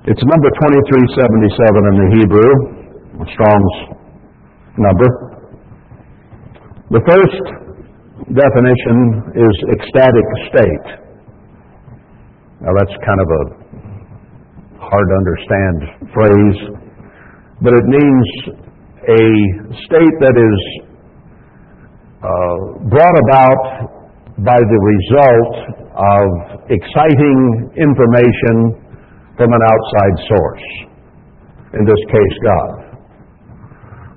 It's 0.04 0.20
number 0.28 0.52
2377 0.60 1.88
in 1.88 1.94
the 1.96 2.08
Hebrew, 2.20 2.50
Strong's 3.32 3.76
number. 4.76 5.08
The 6.92 7.00
first 7.08 7.44
definition 8.28 8.96
is 9.40 9.54
ecstatic 9.72 10.26
state. 10.52 10.88
Now 12.60 12.76
that's 12.76 12.92
kind 13.08 13.20
of 13.24 13.28
a 13.32 13.42
hard 14.84 15.06
to 15.08 15.16
understand 15.16 15.76
phrase, 16.12 16.60
but 17.64 17.72
it 17.72 17.86
means 17.88 18.26
a 19.08 19.24
state 19.88 20.16
that 20.20 20.36
is 20.36 20.60
Uh, 22.24 22.88
brought 22.88 23.12
about 23.20 23.62
by 24.40 24.56
the 24.56 24.80
result 24.80 25.54
of 25.92 26.24
exciting 26.72 27.68
information 27.76 28.80
from 29.36 29.52
an 29.52 29.60
outside 29.60 30.16
source, 30.32 30.66
in 31.76 31.84
this 31.84 32.02
case 32.08 32.36
God. 32.40 32.72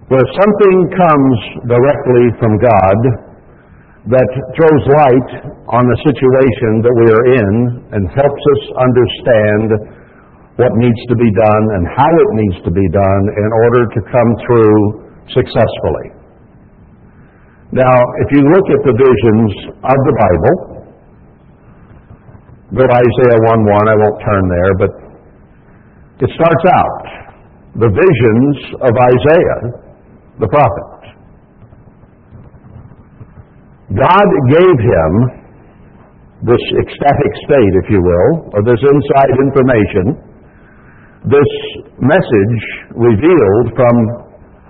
Where 0.07 0.23
something 0.23 0.77
comes 0.95 1.35
directly 1.67 2.31
from 2.39 2.55
God 2.63 2.99
that 4.07 4.29
throws 4.55 4.83
light 4.87 5.31
on 5.75 5.83
the 5.83 5.99
situation 6.07 6.79
that 6.87 6.95
we 7.03 7.07
are 7.11 7.25
in 7.27 7.55
and 7.91 8.07
helps 8.07 8.43
us 8.55 8.61
understand 8.87 9.67
what 10.55 10.71
needs 10.79 11.01
to 11.11 11.15
be 11.19 11.27
done 11.35 11.65
and 11.75 11.83
how 11.91 12.07
it 12.07 12.29
needs 12.39 12.63
to 12.63 12.71
be 12.71 12.87
done 12.87 13.23
in 13.35 13.49
order 13.67 13.83
to 13.83 13.99
come 14.15 14.31
through 14.47 14.79
successfully. 15.35 16.16
Now, 17.71 17.95
if 18.23 18.31
you 18.31 18.47
look 18.47 18.67
at 18.71 18.81
the 18.87 18.95
visions 18.95 19.51
of 19.83 19.97
the 20.07 20.15
Bible, 20.15 20.55
go 22.79 22.83
to 22.87 22.95
Isaiah 22.95 23.39
1 23.43 23.65
1, 23.67 23.91
I 23.91 23.95
won't 23.99 24.19
turn 24.23 24.43
there, 24.47 24.73
but 24.79 24.91
it 26.23 26.31
starts 26.31 26.65
out 26.79 27.03
the 27.75 27.91
visions 27.91 28.55
of 28.87 28.93
Isaiah, 28.95 29.61
the 30.39 30.47
prophet. 30.47 30.97
God 33.99 34.27
gave 34.47 34.77
him 34.79 35.11
this 36.47 36.63
ecstatic 36.87 37.31
state, 37.51 37.73
if 37.83 37.91
you 37.91 37.99
will, 37.99 38.47
or 38.55 38.63
this 38.63 38.79
inside 38.79 39.31
information, 39.43 40.05
this 41.27 41.51
message 41.99 42.63
revealed 42.95 43.75
from 43.75 43.95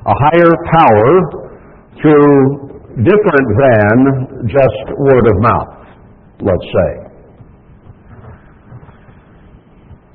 a 0.02 0.16
higher 0.18 0.54
power 0.74 1.10
through 2.02 2.77
different 3.04 3.50
than 3.62 3.94
just 4.50 4.84
word 4.98 5.26
of 5.30 5.36
mouth, 5.46 5.74
let's 6.42 6.68
say. 6.74 6.92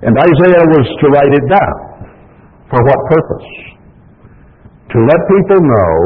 And 0.03 0.19
Isaiah 0.19 0.67
was 0.67 0.87
to 0.99 1.07
write 1.15 1.31
it 1.31 1.47
down. 1.47 1.79
For 2.67 2.81
what 2.83 3.01
purpose? 3.07 3.51
To 4.91 4.99
let 4.99 5.21
people 5.31 5.61
know 5.63 5.97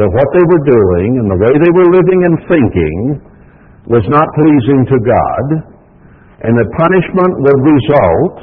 that 0.00 0.08
what 0.08 0.28
they 0.32 0.44
were 0.48 0.64
doing 0.64 1.08
and 1.20 1.26
the 1.28 1.38
way 1.44 1.52
they 1.60 1.72
were 1.76 1.90
living 1.92 2.20
and 2.24 2.36
thinking 2.48 2.96
was 3.88 4.04
not 4.08 4.24
pleasing 4.32 4.80
to 4.88 4.98
God, 5.04 5.46
and 6.44 6.52
that 6.56 6.68
punishment 6.76 7.32
would 7.44 7.60
result, 7.68 8.36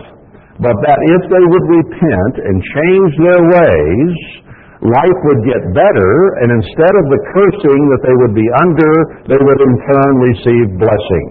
but 0.62 0.76
that 0.86 1.00
if 1.18 1.22
they 1.34 1.46
would 1.50 1.66
repent 1.82 2.34
and 2.46 2.56
change 2.62 3.12
their 3.26 3.42
ways, 3.42 4.45
life 4.84 5.20
would 5.32 5.42
get 5.48 5.62
better, 5.72 6.12
and 6.44 6.50
instead 6.60 6.94
of 7.00 7.06
the 7.08 7.22
cursing 7.32 7.82
that 7.96 8.02
they 8.04 8.16
would 8.26 8.36
be 8.36 8.48
under, 8.60 8.92
they 9.32 9.40
would 9.40 9.60
in 9.64 9.74
turn 9.88 10.14
receive 10.20 10.68
blessing. 10.82 11.26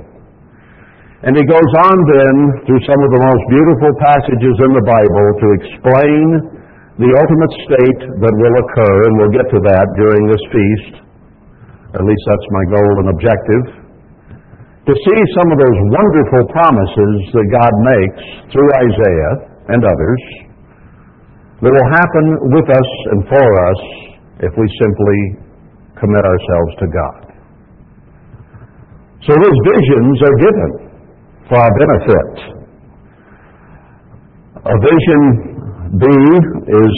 And 1.25 1.33
he 1.37 1.45
goes 1.45 1.73
on 1.89 1.97
then 2.13 2.37
through 2.69 2.83
some 2.85 3.01
of 3.01 3.11
the 3.13 3.23
most 3.25 3.45
beautiful 3.49 3.93
passages 4.01 4.57
in 4.61 4.71
the 4.77 4.85
Bible 4.85 5.29
to 5.41 5.47
explain 5.57 6.25
the 7.01 7.11
ultimate 7.11 7.55
state 7.65 8.01
that 8.21 8.35
will 8.37 8.57
occur, 8.61 8.97
and 9.09 9.13
we'll 9.19 9.35
get 9.35 9.49
to 9.51 9.61
that 9.73 9.87
during 9.97 10.23
this 10.29 10.45
feast. 10.53 10.95
At 11.97 12.05
least 12.05 12.25
that's 12.29 12.49
my 12.53 12.65
goal 12.77 12.93
and 13.03 13.09
objective. 13.13 13.65
To 14.85 14.93
see 14.93 15.21
some 15.41 15.49
of 15.49 15.57
those 15.57 15.79
wonderful 15.97 16.45
promises 16.53 17.17
that 17.33 17.47
God 17.57 17.73
makes 17.89 18.25
through 18.53 18.69
Isaiah 18.85 19.35
and 19.73 19.81
others 19.81 20.23
that 21.65 21.73
will 21.73 21.91
happen 21.97 22.27
with 22.53 22.69
us 22.69 22.91
and 23.17 23.21
for 23.33 23.49
us 23.73 23.81
if 24.45 24.53
we 24.53 24.67
simply 24.85 25.21
commit 25.97 26.21
ourselves 26.21 26.73
to 26.77 26.87
God. 26.93 27.21
So 29.25 29.33
those 29.33 29.59
visions 29.73 30.17
are 30.21 30.37
given 30.45 30.71
for 31.49 31.57
our 31.57 31.73
benefit. 31.81 32.33
A 34.61 34.77
vision 34.77 35.21
B 35.97 36.05
is 36.69 36.95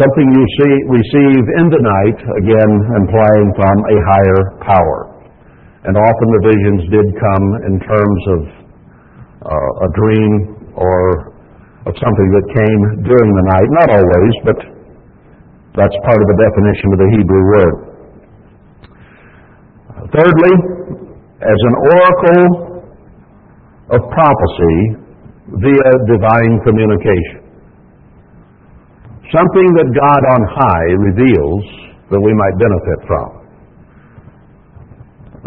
something 0.00 0.26
you 0.32 0.46
see, 0.56 0.74
receive 0.88 1.42
in 1.60 1.66
the 1.68 1.82
night, 1.84 2.18
again 2.40 2.72
implying 2.96 3.48
from 3.60 3.76
a 3.84 3.96
higher 4.08 4.40
power. 4.64 4.98
And 5.84 5.96
often 5.96 6.28
the 6.32 6.42
visions 6.48 6.82
did 6.88 7.06
come 7.20 7.46
in 7.68 7.74
terms 7.84 8.22
of 8.32 8.40
uh, 9.44 9.84
a 9.84 9.88
dream 10.00 10.32
or 10.76 11.29
of 11.88 11.92
something 11.96 12.28
that 12.36 12.46
came 12.52 12.80
during 13.08 13.30
the 13.32 13.44
night. 13.56 13.68
Not 13.80 13.88
always, 13.96 14.34
but 14.44 14.58
that's 15.78 15.96
part 16.04 16.20
of 16.20 16.26
the 16.28 16.38
definition 16.44 16.88
of 16.92 16.98
the 16.98 17.10
Hebrew 17.14 17.42
word. 17.56 17.76
Thirdly, 20.10 20.54
as 21.40 21.58
an 21.64 21.74
oracle 21.88 22.70
of 23.96 24.00
prophecy 24.12 24.76
via 25.58 25.90
divine 26.06 26.54
communication. 26.62 27.42
Something 29.34 29.68
that 29.78 29.88
God 29.94 30.22
on 30.34 30.42
high 30.46 30.90
reveals 31.00 31.64
that 32.10 32.20
we 32.20 32.34
might 32.34 32.54
benefit 32.58 32.98
from. 33.06 33.28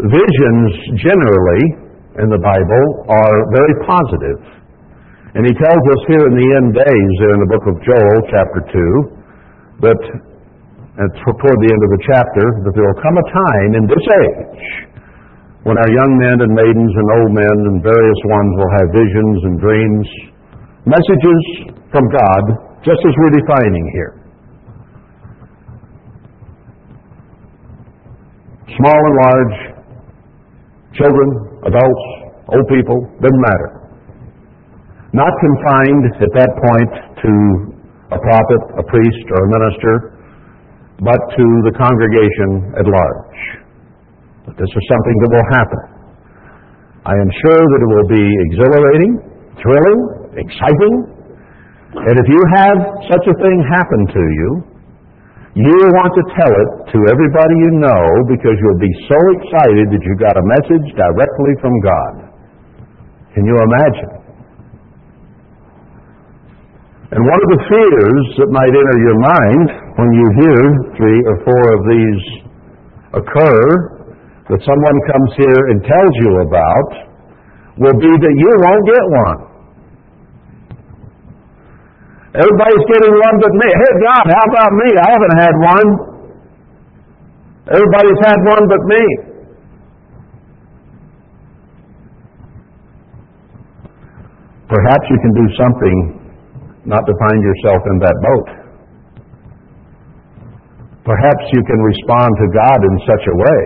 Visions 0.08 0.68
generally 0.98 1.62
in 2.20 2.28
the 2.32 2.40
Bible 2.40 2.84
are 3.08 3.36
very 3.52 3.74
positive. 3.84 4.63
And 5.34 5.42
he 5.42 5.54
tells 5.58 5.84
us 5.90 6.00
here 6.06 6.24
in 6.30 6.34
the 6.38 6.48
end 6.62 6.68
days, 6.78 7.10
there 7.18 7.34
in 7.34 7.42
the 7.42 7.50
book 7.50 7.66
of 7.66 7.74
Joel, 7.82 8.18
chapter 8.30 8.60
2, 8.70 9.82
that 9.82 10.00
and 10.94 11.10
toward 11.26 11.58
the 11.58 11.70
end 11.74 11.82
of 11.82 11.90
the 11.90 12.02
chapter, 12.06 12.44
that 12.62 12.70
there 12.70 12.86
will 12.86 13.02
come 13.02 13.18
a 13.18 13.26
time 13.34 13.70
in 13.74 13.84
this 13.90 14.06
age 14.14 14.62
when 15.66 15.74
our 15.74 15.90
young 15.90 16.12
men 16.22 16.38
and 16.38 16.54
maidens 16.54 16.92
and 16.94 17.06
old 17.18 17.32
men 17.34 17.56
and 17.66 17.82
various 17.82 18.20
ones 18.30 18.52
will 18.54 18.72
have 18.78 18.86
visions 18.94 19.38
and 19.42 19.54
dreams, 19.58 20.06
messages 20.86 21.42
from 21.90 22.06
God, 22.14 22.44
just 22.86 23.02
as 23.02 23.12
we're 23.18 23.34
defining 23.34 23.86
here. 23.90 24.12
Small 28.78 29.00
and 29.02 29.16
large, 29.18 29.56
children, 30.94 31.28
adults, 31.66 32.04
old 32.54 32.66
people, 32.70 33.02
doesn't 33.18 33.42
matter. 33.50 33.83
Not 35.14 35.30
confined 35.30 36.04
at 36.18 36.32
that 36.34 36.50
point 36.58 36.92
to 37.22 37.32
a 38.10 38.18
prophet, 38.18 38.60
a 38.82 38.84
priest, 38.90 39.26
or 39.30 39.46
a 39.46 39.50
minister, 39.54 39.94
but 40.98 41.20
to 41.38 41.46
the 41.70 41.74
congregation 41.78 42.74
at 42.74 42.86
large. 42.86 43.40
But 44.42 44.54
this 44.58 44.66
is 44.66 44.82
something 44.90 45.16
that 45.22 45.30
will 45.38 45.48
happen. 45.54 45.82
I 47.06 47.14
am 47.14 47.30
sure 47.46 47.62
that 47.62 47.80
it 47.80 47.90
will 47.94 48.10
be 48.10 48.26
exhilarating, 48.50 49.12
thrilling, 49.62 50.00
exciting, 50.34 50.94
and 51.94 52.14
if 52.18 52.26
you 52.26 52.42
have 52.58 52.78
such 53.06 53.24
a 53.30 53.34
thing 53.38 53.56
happen 53.70 54.02
to 54.18 54.22
you, 54.34 54.50
you 55.54 55.78
want 55.94 56.10
to 56.10 56.24
tell 56.34 56.50
it 56.50 56.70
to 56.90 56.98
everybody 57.06 57.54
you 57.62 57.70
know 57.78 58.02
because 58.26 58.58
you'll 58.58 58.82
be 58.82 58.90
so 59.06 59.18
excited 59.38 59.94
that 59.94 60.02
you 60.02 60.12
got 60.18 60.34
a 60.34 60.44
message 60.58 60.90
directly 60.98 61.54
from 61.62 61.74
God. 61.86 62.14
Can 63.38 63.46
you 63.46 63.54
imagine? 63.62 64.23
And 67.14 67.22
one 67.22 67.38
of 67.38 67.50
the 67.54 67.62
fears 67.70 68.26
that 68.42 68.50
might 68.50 68.74
enter 68.74 68.98
your 68.98 69.18
mind 69.22 69.66
when 70.02 70.10
you 70.18 70.26
hear 70.42 70.60
three 70.98 71.20
or 71.30 71.36
four 71.46 71.64
of 71.70 71.80
these 71.86 72.22
occur 73.14 73.62
that 74.50 74.58
someone 74.66 74.98
comes 75.14 75.30
here 75.38 75.62
and 75.70 75.78
tells 75.86 76.14
you 76.26 76.30
about 76.42 76.90
will 77.78 77.98
be 78.02 78.10
that 78.10 78.34
you 78.34 78.50
won't 78.66 78.84
get 78.90 79.04
one. 79.22 79.40
Everybody's 82.34 82.86
getting 82.90 83.14
one 83.14 83.36
but 83.38 83.52
me. 83.62 83.68
Hey, 83.78 83.92
God, 84.02 84.24
how 84.34 84.44
about 84.50 84.72
me? 84.74 84.88
I 84.98 85.08
haven't 85.14 85.36
had 85.38 85.54
one. 85.54 85.88
Everybody's 87.78 88.20
had 88.26 88.38
one 88.42 88.64
but 88.66 88.82
me. 88.90 89.02
Perhaps 94.66 95.04
you 95.06 95.18
can 95.22 95.32
do 95.38 95.46
something 95.54 96.23
not 96.84 97.02
to 97.04 97.14
find 97.16 97.40
yourself 97.40 97.80
in 97.88 97.96
that 98.00 98.16
boat. 98.20 98.48
Perhaps 101.04 101.44
you 101.52 101.62
can 101.68 101.80
respond 101.80 102.30
to 102.40 102.46
God 102.56 102.78
in 102.80 102.94
such 103.04 103.24
a 103.28 103.36
way 103.36 103.64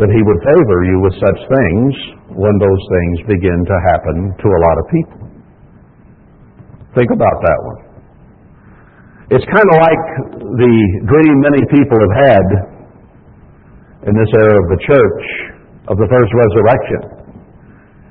that 0.00 0.08
He 0.08 0.20
would 0.24 0.40
favor 0.40 0.78
you 0.88 0.96
with 1.04 1.14
such 1.20 1.40
things 1.52 1.92
when 2.32 2.54
those 2.56 2.82
things 2.88 3.16
begin 3.28 3.60
to 3.68 3.76
happen 3.92 4.16
to 4.40 4.48
a 4.48 4.60
lot 4.64 4.76
of 4.80 4.84
people. 4.88 5.20
Think 6.96 7.12
about 7.12 7.38
that 7.44 7.58
one. 7.64 7.80
It's 9.32 9.48
kind 9.48 9.64
of 9.64 9.76
like 9.80 10.04
the 10.44 10.74
dream 11.08 11.36
many 11.40 11.64
people 11.72 11.96
have 11.96 12.16
had 12.20 12.46
in 14.08 14.12
this 14.12 14.28
era 14.36 14.56
of 14.60 14.66
the 14.76 14.80
church 14.84 15.24
of 15.88 15.96
the 15.96 16.08
first 16.08 16.32
resurrection. 16.36 17.21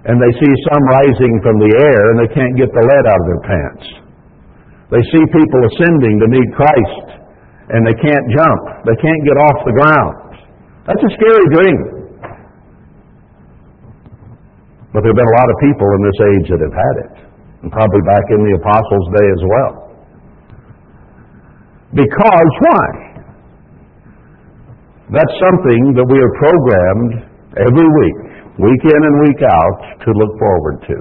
And 0.10 0.18
they 0.18 0.34
see 0.42 0.54
some 0.72 0.84
rising 0.90 1.34
from 1.46 1.62
the 1.62 1.72
air 1.78 2.02
and 2.14 2.18
they 2.18 2.32
can't 2.34 2.56
get 2.58 2.74
the 2.74 2.82
lead 2.82 3.06
out 3.06 3.22
of 3.22 3.28
their 3.30 3.44
pants. 3.46 3.86
They 4.90 5.04
see 5.14 5.24
people 5.30 5.62
ascending 5.72 6.16
to 6.20 6.28
meet 6.28 6.50
Christ 6.58 7.22
and 7.72 7.86
they 7.88 7.96
can't 8.02 8.26
jump. 8.34 8.62
They 8.84 8.98
can't 9.00 9.24
get 9.24 9.38
off 9.38 9.58
the 9.64 9.76
ground. 9.78 10.16
That's 10.90 11.04
a 11.06 11.12
scary 11.16 11.48
dream. 11.54 11.80
But 14.92 15.08
there 15.08 15.16
have 15.16 15.20
been 15.24 15.32
a 15.32 15.38
lot 15.40 15.48
of 15.48 15.58
people 15.64 15.88
in 15.96 16.02
this 16.04 16.20
age 16.36 16.46
that 16.52 16.62
have 16.68 16.76
had 16.76 16.96
it, 17.08 17.14
and 17.64 17.72
probably 17.72 18.04
back 18.04 18.28
in 18.28 18.44
the 18.44 18.60
Apostles' 18.60 19.08
day 19.16 19.28
as 19.32 19.44
well. 19.48 19.74
Because 21.96 22.52
why? 22.60 22.86
That's 25.16 25.36
something 25.40 25.96
that 25.96 26.08
we 26.08 26.20
are 26.20 26.34
programmed 26.36 27.14
every 27.56 27.88
week, 28.04 28.20
week 28.60 28.84
in 28.84 29.00
and 29.00 29.16
week 29.24 29.42
out, 29.46 29.82
to 30.04 30.10
look 30.18 30.34
forward 30.36 30.78
to. 30.90 30.98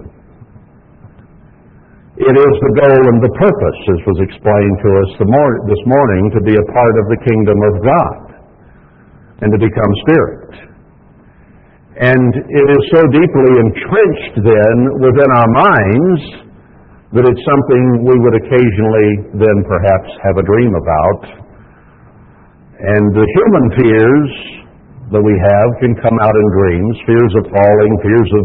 It 2.21 2.37
is 2.37 2.55
the 2.61 2.75
goal 2.85 3.01
and 3.01 3.19
the 3.25 3.33
purpose, 3.33 3.81
as 3.97 4.01
was 4.05 4.21
explained 4.21 4.77
to 4.85 4.91
us 5.01 5.11
this 5.73 5.83
morning, 5.89 6.29
to 6.37 6.41
be 6.45 6.53
a 6.53 6.67
part 6.69 6.95
of 7.01 7.05
the 7.09 7.21
kingdom 7.25 7.59
of 7.65 7.75
God 7.81 8.21
and 9.41 9.49
to 9.49 9.59
become 9.59 9.93
spirit. 10.05 10.53
And 11.97 12.33
it 12.37 12.67
is 12.77 12.83
so 12.93 13.03
deeply 13.09 13.51
entrenched 13.57 14.37
then 14.37 14.77
within 15.01 15.31
our 15.33 15.51
minds 15.53 16.21
that 17.17 17.25
it's 17.25 17.45
something 17.49 17.83
we 18.05 18.17
would 18.21 18.37
occasionally 18.37 19.11
then 19.41 19.57
perhaps 19.65 20.11
have 20.21 20.37
a 20.39 20.45
dream 20.45 20.73
about. 20.77 21.23
And 22.85 23.05
the 23.17 23.27
human 23.27 23.65
fears 23.81 24.60
that 25.11 25.23
we 25.23 25.35
have 25.35 25.71
can 25.83 25.93
come 25.99 26.17
out 26.23 26.35
in 26.35 26.47
dreams 26.55 26.95
fears 27.07 27.33
of 27.43 27.45
falling, 27.51 27.93
fears 28.03 28.31
of 28.39 28.45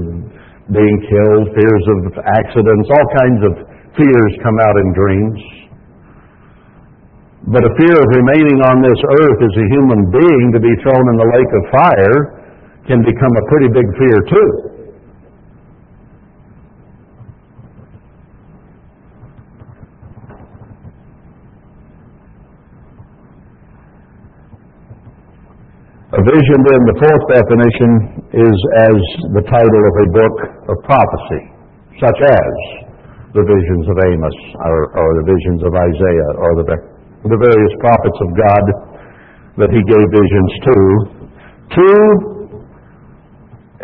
being 0.74 0.98
killed, 1.06 1.46
fears 1.54 1.86
of 1.94 1.98
accidents, 2.42 2.88
all 2.90 3.08
kinds 3.22 3.42
of 3.46 3.54
fears 3.94 4.32
come 4.42 4.58
out 4.66 4.76
in 4.82 4.88
dreams. 4.98 5.40
But 7.54 7.62
a 7.62 7.72
fear 7.78 7.94
of 7.94 8.08
remaining 8.18 8.66
on 8.66 8.82
this 8.82 8.98
earth 9.22 9.40
as 9.46 9.54
a 9.62 9.66
human 9.78 10.02
being 10.10 10.46
to 10.58 10.60
be 10.60 10.74
thrown 10.82 11.06
in 11.14 11.18
the 11.22 11.30
lake 11.30 11.52
of 11.54 11.64
fire 11.70 12.18
can 12.90 13.06
become 13.06 13.34
a 13.38 13.46
pretty 13.54 13.70
big 13.70 13.86
fear 14.02 14.18
too. 14.26 14.75
A 26.16 26.24
vision, 26.24 26.60
then, 26.64 26.82
the 26.88 26.98
fourth 27.04 27.26
definition 27.28 27.92
is 28.40 28.58
as 28.88 28.98
the 29.36 29.44
title 29.52 29.84
of 29.84 29.96
a 30.00 30.08
book 30.16 30.36
of 30.72 30.76
prophecy, 30.88 31.44
such 32.00 32.20
as 32.24 32.54
the 33.36 33.44
visions 33.44 33.84
of 33.92 34.00
Amos, 34.00 34.38
or, 34.64 34.96
or 34.96 35.10
the 35.20 35.28
visions 35.28 35.60
of 35.68 35.76
Isaiah, 35.76 36.32
or 36.40 36.52
the, 36.56 36.66
the 37.28 37.36
various 37.36 37.74
prophets 37.84 38.20
of 38.24 38.30
God 38.32 38.66
that 39.60 39.72
he 39.76 39.84
gave 39.84 40.08
visions 40.08 40.52
to, 40.64 40.78
to 41.84 41.88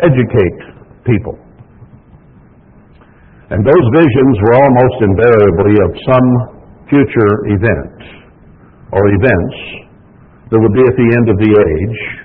educate 0.00 0.60
people. 1.04 1.36
And 3.52 3.60
those 3.60 3.86
visions 3.92 4.34
were 4.40 4.56
almost 4.56 4.98
invariably 5.04 5.76
of 5.84 5.90
some 6.08 6.28
future 6.88 7.32
event 7.52 8.24
or 8.88 9.04
events 9.20 9.84
that 10.48 10.60
would 10.60 10.76
be 10.76 10.84
at 10.84 10.96
the 10.96 11.08
end 11.12 11.26
of 11.28 11.36
the 11.40 11.52
age, 11.60 12.21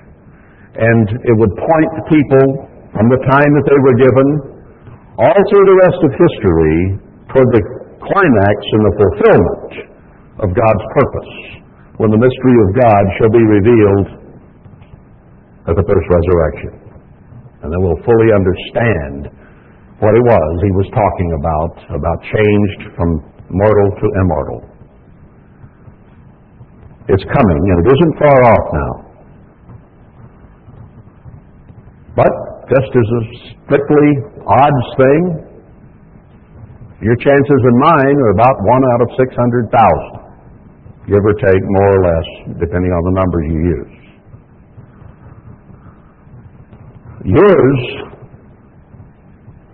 and 0.78 1.06
it 1.26 1.34
would 1.34 1.54
point 1.58 1.92
people 2.06 2.46
from 2.94 3.10
the 3.10 3.20
time 3.26 3.50
that 3.50 3.66
they 3.66 3.80
were 3.82 3.98
given 3.98 4.28
all 5.18 5.40
through 5.50 5.66
the 5.66 5.78
rest 5.82 6.00
of 6.06 6.10
history 6.14 6.78
toward 7.34 7.48
the 7.50 7.62
climax 7.98 8.56
and 8.78 8.82
the 8.86 8.94
fulfillment 8.94 9.72
of 10.46 10.48
God's 10.54 10.84
purpose 10.94 11.34
when 11.98 12.14
the 12.14 12.20
mystery 12.22 12.56
of 12.62 12.68
God 12.78 13.02
shall 13.18 13.32
be 13.34 13.42
revealed 13.42 14.08
at 15.66 15.74
the 15.74 15.82
first 15.82 16.06
resurrection. 16.06 16.72
And 17.66 17.74
then 17.74 17.80
we'll 17.82 17.98
fully 18.06 18.30
understand 18.30 19.34
what 19.98 20.14
it 20.14 20.22
was 20.22 20.50
he 20.62 20.72
was 20.78 20.88
talking 20.94 21.30
about, 21.42 21.74
about 21.90 22.18
changed 22.22 22.94
from 22.94 23.10
mortal 23.50 23.88
to 23.98 24.06
immortal. 24.22 24.60
It's 27.10 27.26
coming, 27.26 27.62
and 27.66 27.76
it 27.82 27.88
isn't 27.98 28.14
far 28.22 28.38
off 28.46 28.66
now. 28.70 29.07
But 32.18 32.34
just 32.66 32.90
as 32.90 33.08
a 33.14 33.22
strictly 33.62 34.10
odds 34.42 34.86
thing, 34.98 35.22
your 36.98 37.14
chances 37.14 37.60
and 37.62 37.78
mine 37.78 38.16
are 38.18 38.32
about 38.34 38.56
one 38.66 38.82
out 38.90 39.06
of 39.06 39.08
600,000, 39.22 39.70
give 41.06 41.22
or 41.22 41.34
take 41.38 41.62
more 41.62 41.90
or 41.94 42.02
less, 42.02 42.26
depending 42.58 42.90
on 42.90 43.02
the 43.06 43.14
numbers 43.22 43.44
you 43.46 43.60
use. 43.70 43.94
Yours, 47.38 47.80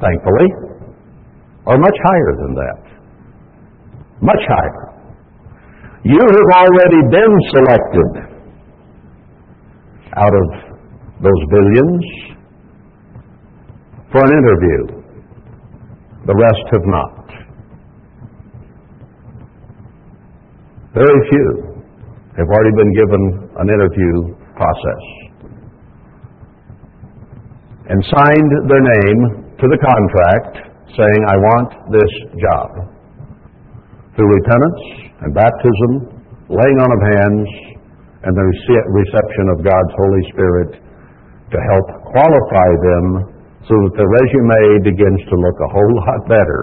thankfully, 0.05 0.49
are 1.65 1.79
much 1.79 1.97
higher 2.05 2.33
than 2.45 2.55
that. 2.61 2.81
Much 4.21 4.45
higher. 4.49 4.93
You 6.05 6.21
have 6.21 6.51
already 6.61 7.01
been 7.09 7.35
selected 7.57 8.11
out 10.17 10.35
of 10.35 10.65
those 11.23 11.43
billions 11.49 12.34
for 14.15 14.23
an 14.23 14.31
interview. 14.31 15.03
The 16.23 16.37
rest 16.39 16.67
have 16.71 16.87
not. 16.87 17.27
Very 20.95 21.21
few 21.35 21.83
have 22.39 22.47
already 22.47 22.75
been 22.79 22.95
given 22.95 23.23
an 23.59 23.67
interview 23.67 24.39
process 24.55 25.03
and 27.91 27.99
signed 28.15 28.53
their 28.71 28.85
name 28.87 29.21
to 29.59 29.67
the 29.67 29.79
contract 29.83 30.63
saying, 30.95 31.21
I 31.27 31.37
want 31.51 31.71
this 31.91 32.13
job. 32.39 32.71
Through 34.15 34.31
repentance 34.31 35.11
and 35.27 35.35
baptism, 35.35 36.23
laying 36.55 36.79
on 36.79 36.91
of 36.95 37.01
hands, 37.19 37.49
and 38.23 38.31
the 38.31 38.47
reception 38.95 39.45
of 39.59 39.67
God's 39.67 39.93
Holy 39.99 40.23
Spirit 40.31 40.71
to 41.51 41.59
help 41.59 41.87
qualify 42.15 42.71
them 42.79 43.34
so 43.65 43.73
that 43.73 43.95
the 43.97 44.05
resume 44.05 44.85
begins 44.85 45.21
to 45.29 45.37
look 45.41 45.57
a 45.65 45.71
whole 45.73 45.93
lot 46.05 46.21
better. 46.29 46.61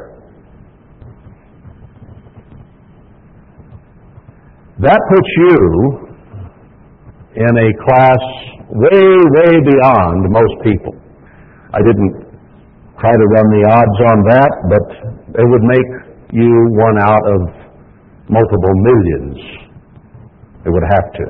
That 4.82 5.02
puts 5.10 5.30
you 5.38 5.58
in 7.38 7.54
a 7.58 7.70
class 7.86 8.22
way, 8.70 9.06
way 9.38 9.52
beyond 9.62 10.30
most 10.30 10.56
people. 10.64 10.94
I 11.74 11.80
didn't 11.86 12.28
try 13.00 13.14
to 13.14 13.28
run 13.34 13.48
the 13.50 13.64
odds 13.66 14.00
on 14.14 14.18
that, 14.30 14.52
but 14.70 14.86
it 15.42 15.48
would 15.48 15.66
make 15.66 15.90
you 16.34 16.54
one 16.78 16.98
out 17.02 17.26
of 17.26 17.42
multiple 18.30 18.76
millions. 18.86 19.38
It 20.66 20.70
would 20.70 20.88
have 20.90 21.08
to. 21.14 21.26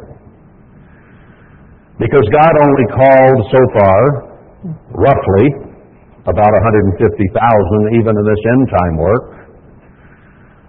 Because 1.99 2.25
God 2.31 2.53
only 2.59 2.87
called 2.91 3.39
so 3.51 3.61
far, 3.79 4.30
roughly, 4.93 5.47
about 6.29 6.53
150,000 6.53 7.97
even 7.97 8.13
in 8.13 8.25
this 8.25 8.43
end 8.53 8.63
time 8.69 8.95
work. 9.01 9.25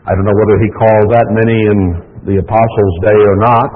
I 0.09 0.17
don't 0.17 0.25
know 0.25 0.35
whether 0.35 0.57
he 0.59 0.71
called 0.73 1.09
that 1.13 1.29
many 1.31 1.59
in 1.69 1.79
the 2.25 2.37
apostles' 2.41 2.99
day 3.05 3.21
or 3.21 3.37
not. 3.39 3.73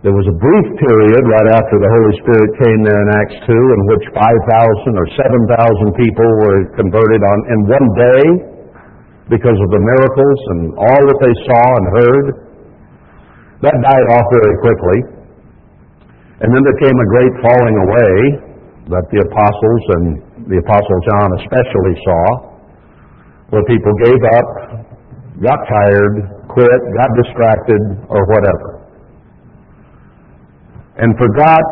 There 0.00 0.16
was 0.16 0.24
a 0.24 0.36
brief 0.40 0.66
period 0.80 1.22
right 1.28 1.48
after 1.52 1.76
the 1.76 1.90
Holy 1.92 2.14
Spirit 2.24 2.50
came 2.64 2.80
there 2.88 2.96
in 2.96 3.08
Acts 3.20 3.38
2 3.44 3.52
in 3.52 3.80
which 3.92 4.04
5,000 4.16 4.96
or 4.96 5.06
7,000 5.12 6.00
people 6.00 6.30
were 6.40 6.60
converted 6.72 7.20
on 7.20 7.38
in 7.52 7.58
one 7.68 7.88
day 8.00 8.24
because 9.28 9.58
of 9.60 9.68
the 9.68 9.82
miracles 9.84 10.40
and 10.56 10.60
all 10.80 11.02
that 11.04 11.20
they 11.20 11.34
saw 11.44 11.64
and 11.68 11.86
heard. 12.00 12.26
That 13.60 13.76
died 13.76 14.06
off 14.16 14.26
very 14.32 14.56
quickly. 14.64 14.98
And 16.40 16.48
then 16.48 16.64
there 16.64 16.80
came 16.80 16.96
a 16.96 17.08
great 17.12 17.34
falling 17.44 17.76
away 17.84 18.49
that 18.88 19.04
the 19.12 19.20
apostles 19.20 19.82
and 19.98 20.04
the 20.48 20.58
apostle 20.62 20.98
John 21.12 21.28
especially 21.44 21.94
saw, 22.06 22.24
where 23.52 23.64
people 23.68 23.92
gave 24.06 24.20
up, 24.38 24.48
got 25.42 25.58
tired, 25.68 26.14
quit, 26.48 26.80
got 26.96 27.10
distracted, 27.20 27.82
or 28.08 28.24
whatever 28.30 28.80
and 31.00 31.16
forgot 31.16 31.68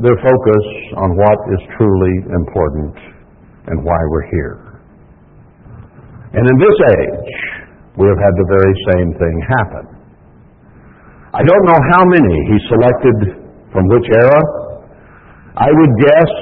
their 0.00 0.16
focus 0.24 0.64
on 0.96 1.12
what 1.12 1.38
is 1.52 1.60
truly 1.76 2.14
important 2.32 2.96
and 3.68 3.84
why 3.84 4.00
we're 4.08 4.28
here. 4.32 4.80
And 6.32 6.40
in 6.48 6.56
this 6.56 6.78
age, 6.96 7.32
we 8.00 8.08
have 8.08 8.16
had 8.16 8.34
the 8.40 8.48
very 8.48 8.74
same 8.96 9.10
thing 9.20 9.34
happen. 9.60 9.84
I 11.36 11.44
don't 11.44 11.64
know 11.68 11.80
how 11.92 12.04
many 12.08 12.34
he 12.48 12.56
selected 12.72 13.16
from 13.72 13.84
which 13.92 14.08
era. 14.08 14.40
I 15.56 15.68
would 15.68 15.92
guess 16.00 16.32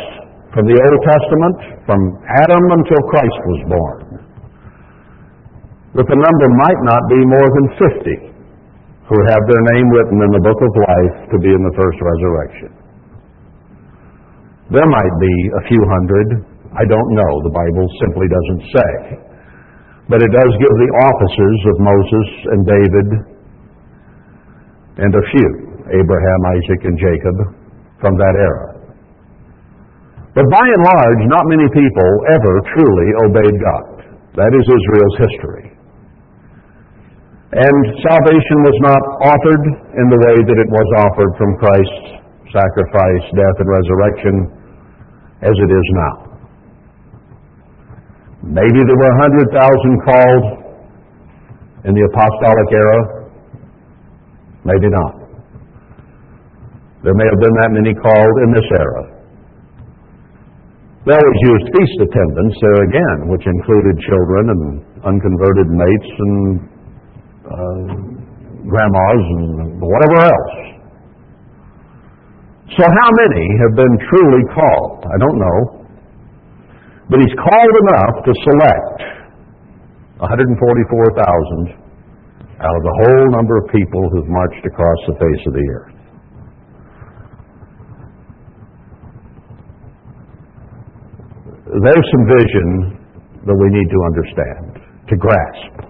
from 0.55 0.67
the 0.67 0.79
Old 0.79 1.01
Testament, 1.03 1.57
from 1.87 2.01
Adam 2.47 2.65
until 2.79 3.01
Christ 3.11 3.41
was 3.47 3.61
born, 3.71 3.99
that 5.99 6.07
the 6.07 6.19
number 6.19 6.49
might 6.55 6.81
not 6.87 7.03
be 7.11 7.21
more 7.27 7.49
than 7.51 7.67
50 8.31 8.31
who 9.11 9.19
have 9.27 9.43
their 9.51 9.63
name 9.75 9.87
written 9.91 10.19
in 10.23 10.31
the 10.39 10.45
book 10.47 10.61
of 10.63 10.71
life 10.87 11.17
to 11.35 11.37
be 11.43 11.51
in 11.51 11.63
the 11.67 11.75
first 11.75 11.99
resurrection. 11.99 12.71
There 14.71 14.87
might 14.87 15.15
be 15.19 15.35
a 15.59 15.63
few 15.67 15.83
hundred. 15.83 16.47
I 16.79 16.87
don't 16.87 17.11
know. 17.11 17.33
The 17.43 17.51
Bible 17.51 17.87
simply 18.07 18.31
doesn't 18.31 18.63
say. 18.71 18.91
But 20.07 20.23
it 20.23 20.31
does 20.31 20.53
give 20.63 20.75
the 20.79 20.93
offices 21.11 21.59
of 21.67 21.77
Moses 21.83 22.29
and 22.55 22.61
David 22.63 23.09
and 25.03 25.11
a 25.11 25.25
few, 25.35 25.51
Abraham, 25.91 26.41
Isaac, 26.55 26.81
and 26.87 26.97
Jacob, 27.03 27.37
from 27.99 28.15
that 28.15 28.35
era. 28.39 28.70
But 30.35 30.47
by 30.47 30.63
and 30.63 30.83
large, 30.87 31.23
not 31.27 31.45
many 31.51 31.67
people 31.75 32.11
ever 32.31 32.55
truly 32.75 33.09
obeyed 33.27 33.57
God. 33.59 33.87
That 34.39 34.55
is 34.55 34.63
Israel's 34.63 35.17
history. 35.27 35.67
And 37.51 37.79
salvation 38.07 38.59
was 38.63 38.79
not 38.79 39.03
offered 39.27 39.65
in 39.99 40.07
the 40.07 40.21
way 40.23 40.37
that 40.39 40.59
it 40.63 40.71
was 40.71 40.89
offered 41.03 41.33
from 41.35 41.51
Christ's 41.59 42.23
sacrifice, 42.55 43.25
death, 43.35 43.57
and 43.59 43.67
resurrection 43.67 44.35
as 45.43 45.51
it 45.51 45.71
is 45.75 45.87
now. 45.99 46.15
Maybe 48.55 48.87
there 48.87 49.01
were 49.03 49.15
100,000 49.19 49.51
called 50.07 50.45
in 51.91 51.93
the 51.95 52.07
apostolic 52.07 52.71
era. 52.71 53.01
Maybe 54.63 54.89
not. 54.95 55.15
There 57.03 57.15
may 57.19 57.27
have 57.27 57.41
been 57.41 57.57
that 57.67 57.71
many 57.75 57.95
called 57.99 58.37
in 58.47 58.53
this 58.55 58.69
era. 58.79 59.10
Always 61.01 61.41
used 61.49 61.67
feast 61.73 61.97
attendants 62.05 62.57
there 62.61 62.81
again, 62.85 63.19
which 63.33 63.41
included 63.49 63.97
children 64.05 64.45
and 64.53 64.63
unconverted 65.01 65.69
mates 65.73 66.13
and 66.13 66.37
uh, 67.41 67.85
grandmas 68.69 69.25
and 69.41 69.81
whatever 69.81 70.29
else. 70.29 70.57
So 72.77 72.85
how 72.85 73.11
many 73.17 73.45
have 73.65 73.75
been 73.81 73.97
truly 74.13 74.45
called? 74.53 75.01
I 75.09 75.17
don't 75.25 75.39
know. 75.41 75.59
But 77.09 77.25
he's 77.25 77.35
called 77.49 77.75
enough 77.89 78.15
to 78.29 78.33
select 78.45 78.99
144,000 80.21 81.81
out 82.61 82.77
of 82.77 82.83
the 82.85 82.95
whole 83.03 83.27
number 83.33 83.57
of 83.57 83.73
people 83.73 84.05
who've 84.13 84.29
marched 84.29 84.65
across 84.69 85.01
the 85.09 85.17
face 85.17 85.43
of 85.49 85.55
the 85.57 85.67
earth. 85.81 86.00
There's 91.71 92.07
some 92.11 92.27
vision 92.27 92.99
that 93.47 93.55
we 93.55 93.71
need 93.71 93.87
to 93.95 94.01
understand, 94.11 94.83
to 95.07 95.15
grasp, 95.15 95.87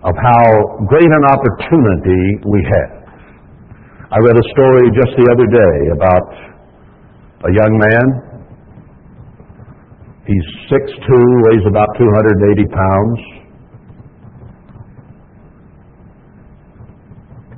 of 0.00 0.16
how 0.16 0.44
great 0.88 1.04
an 1.04 1.24
opportunity 1.28 2.40
we 2.48 2.64
have. 2.72 3.04
I 4.08 4.16
read 4.24 4.32
a 4.32 4.46
story 4.56 4.88
just 4.96 5.12
the 5.12 5.28
other 5.28 5.44
day 5.44 5.92
about 5.92 6.28
a 7.44 7.52
young 7.52 7.76
man. 7.76 8.06
He's 10.24 10.48
6'2", 10.72 10.88
weighs 11.52 11.68
about 11.68 11.88
280 12.00 12.64
pounds. 12.72 13.20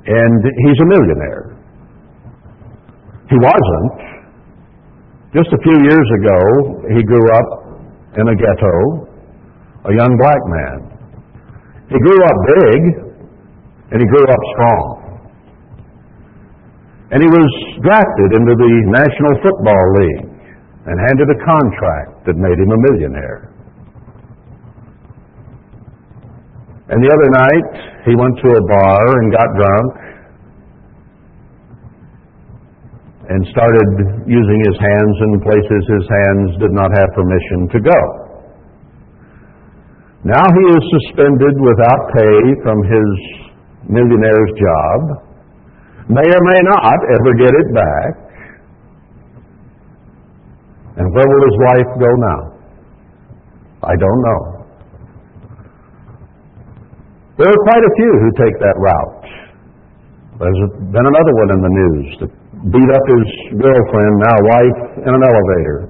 And 0.02 0.42
he's 0.66 0.78
a 0.82 0.86
millionaire. 0.90 1.54
He 3.30 3.38
wasn't. 3.38 4.09
Just 5.30 5.46
a 5.54 5.60
few 5.62 5.78
years 5.86 6.08
ago, 6.18 6.40
he 6.90 7.06
grew 7.06 7.22
up 7.30 7.48
in 8.18 8.26
a 8.26 8.34
ghetto, 8.34 8.74
a 9.86 9.92
young 9.94 10.10
black 10.18 10.42
man. 10.50 10.78
He 11.86 11.98
grew 12.02 12.18
up 12.18 12.36
big, 12.58 12.80
and 13.94 13.98
he 14.02 14.06
grew 14.10 14.26
up 14.26 14.42
strong. 14.58 14.84
And 17.14 17.22
he 17.22 17.30
was 17.30 17.50
drafted 17.82 18.42
into 18.42 18.54
the 18.58 18.72
National 18.90 19.34
Football 19.38 19.86
League 20.02 20.30
and 20.90 20.98
handed 20.98 21.30
a 21.30 21.38
contract 21.46 22.26
that 22.26 22.34
made 22.34 22.58
him 22.58 22.70
a 22.74 22.80
millionaire. 22.90 23.54
And 26.90 26.98
the 26.98 27.10
other 27.14 27.30
night, 27.30 27.70
he 28.02 28.18
went 28.18 28.34
to 28.42 28.48
a 28.50 28.62
bar 28.66 29.02
and 29.22 29.30
got 29.30 29.46
drunk 29.54 30.10
and 33.30 33.46
started 33.54 33.90
using 34.26 34.58
his 34.66 34.74
hands 34.74 35.14
in 35.22 35.30
places 35.46 35.82
his 35.86 36.06
hands 36.10 36.48
did 36.58 36.74
not 36.74 36.90
have 36.90 37.08
permission 37.14 37.58
to 37.70 37.78
go. 37.78 38.00
Now 40.26 40.42
he 40.42 40.64
is 40.74 40.82
suspended 40.98 41.54
without 41.62 42.02
pay 42.18 42.38
from 42.66 42.78
his 42.82 43.10
millionaire's 43.86 44.52
job, 44.58 45.00
may 46.10 46.26
or 46.26 46.42
may 46.42 46.60
not 46.74 46.98
ever 47.14 47.32
get 47.38 47.54
it 47.54 47.68
back. 47.70 48.12
And 50.98 51.06
where 51.14 51.28
will 51.30 51.44
his 51.46 51.58
wife 51.70 51.90
go 52.02 52.10
now? 52.18 52.40
I 53.86 53.94
don't 53.94 54.22
know. 54.26 54.40
There 57.38 57.48
are 57.48 57.62
quite 57.64 57.80
a 57.80 57.92
few 57.96 58.12
who 58.20 58.28
take 58.42 58.58
that 58.58 58.76
route. 58.76 59.24
There's 60.36 60.62
been 60.92 61.06
another 61.06 61.34
one 61.40 61.50
in 61.54 61.60
the 61.62 61.72
news 61.72 62.06
that 62.20 62.39
beat 62.68 62.90
up 62.92 63.04
his 63.08 63.26
girlfriend, 63.56 64.12
now 64.20 64.36
wife, 64.44 64.80
in 65.00 65.12
an 65.16 65.24
elevator, 65.24 65.88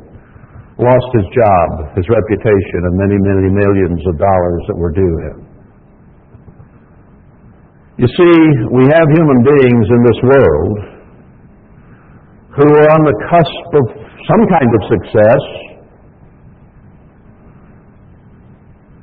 lost 0.78 1.10
his 1.18 1.26
job, 1.34 1.98
his 1.98 2.06
reputation, 2.06 2.80
and 2.86 2.94
many, 2.94 3.18
many 3.18 3.50
millions 3.50 4.00
of 4.06 4.14
dollars 4.14 4.62
that 4.70 4.78
were 4.78 4.94
due 4.94 5.16
him. 5.26 5.38
You 7.98 8.06
see, 8.06 8.36
we 8.70 8.86
have 8.86 9.06
human 9.10 9.40
beings 9.42 9.86
in 9.90 10.00
this 10.06 10.20
world 10.30 10.76
who 12.54 12.66
are 12.70 12.88
on 12.94 13.02
the 13.02 13.16
cusp 13.26 13.68
of 13.74 13.84
some 14.30 14.42
kind 14.46 14.70
of 14.70 14.80
success, 14.94 15.42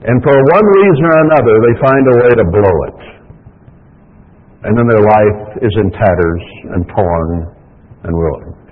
and 0.08 0.23
for 0.23 0.34
one 0.34 0.67
reason 0.82 1.03
or 1.03 1.17
another, 1.19 1.56
they 1.67 1.75
find 1.84 2.03
a 2.08 2.15
way 2.15 2.32
to 2.32 2.45
blow 2.47 2.77
it. 2.88 2.99
And 4.63 4.71
then 4.77 4.88
their 4.88 5.03
life 5.03 5.62
is 5.62 5.73
in 5.84 5.91
tatters 5.91 6.43
and 6.73 6.88
torn 6.95 7.57
and. 8.10 8.67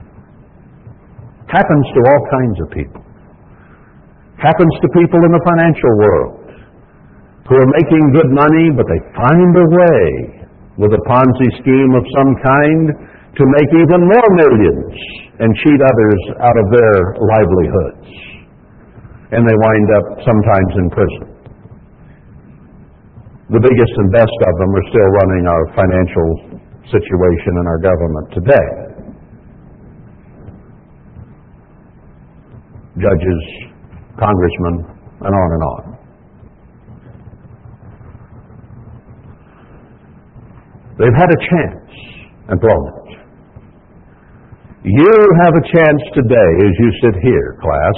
Happens 1.51 1.85
to 1.93 1.99
all 2.09 2.21
kinds 2.31 2.57
of 2.63 2.67
people. 2.73 3.01
Happens 4.41 4.73
to 4.81 4.87
people 4.97 5.21
in 5.23 5.31
the 5.31 5.43
financial 5.45 5.93
world 5.99 6.45
who 7.47 7.55
are 7.61 7.69
making 7.77 8.03
good 8.11 8.31
money, 8.33 8.73
but 8.73 8.89
they 8.89 9.01
find 9.13 9.51
a 9.53 9.67
way 9.69 10.01
with 10.81 10.91
a 10.91 11.01
Ponzi 11.07 11.49
scheme 11.61 11.91
of 11.95 12.03
some 12.17 12.31
kind 12.43 12.85
to 13.37 13.43
make 13.45 13.71
even 13.77 14.01
more 14.03 14.29
millions 14.35 14.95
and 15.39 15.49
cheat 15.63 15.79
others 15.79 16.21
out 16.41 16.57
of 16.57 16.67
their 16.71 16.95
livelihoods. 17.19 18.09
And 19.31 19.43
they 19.43 19.55
wind 19.55 19.89
up 19.99 20.05
sometimes 20.25 20.71
in 20.79 20.85
prison. 20.89 21.25
The 23.53 23.61
biggest 23.61 23.93
and 24.01 24.09
best 24.09 24.37
of 24.49 24.53
them 24.57 24.71
are 24.73 24.85
still 24.89 25.09
running 25.21 25.43
our 25.45 25.63
financial 25.77 26.29
situation 26.89 27.51
in 27.61 27.65
our 27.69 27.77
government 27.77 28.27
today. 28.33 28.84
Judges, 32.95 33.43
congressmen, 34.17 34.87
and 35.21 35.33
on 35.35 35.51
and 35.51 35.63
on. 35.63 35.95
They've 40.97 41.17
had 41.17 41.29
a 41.29 41.39
chance 41.51 41.91
and 42.47 42.59
blown 42.59 42.87
it. 42.87 43.17
You 44.85 45.11
have 45.43 45.53
a 45.55 45.65
chance 45.75 46.01
today 46.13 46.51
as 46.61 46.73
you 46.79 46.91
sit 47.01 47.15
here, 47.21 47.57
class, 47.59 47.97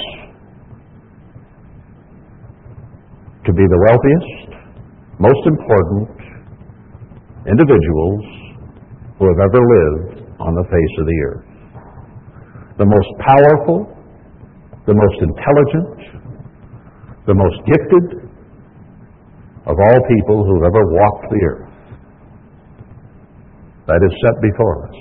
to 3.44 3.52
be 3.52 3.62
the 3.62 3.80
wealthiest, 3.86 4.58
most 5.20 5.46
important 5.46 6.08
individuals 7.46 8.24
who 9.18 9.26
have 9.28 9.40
ever 9.46 9.60
lived 9.60 10.26
on 10.40 10.54
the 10.54 10.64
face 10.64 10.94
of 10.98 11.06
the 11.06 11.18
earth. 11.28 11.46
The 12.78 12.86
most 12.86 13.10
powerful, 13.20 13.97
the 14.88 14.96
most 14.96 15.18
intelligent, 15.20 16.24
the 17.28 17.36
most 17.36 17.60
gifted 17.68 18.24
of 19.68 19.76
all 19.76 19.98
people 20.16 20.48
who've 20.48 20.64
ever 20.64 20.82
walked 20.96 21.28
the 21.28 21.42
earth. 21.44 21.68
That 23.84 24.00
is 24.00 24.12
set 24.24 24.36
before 24.40 24.88
us. 24.88 24.98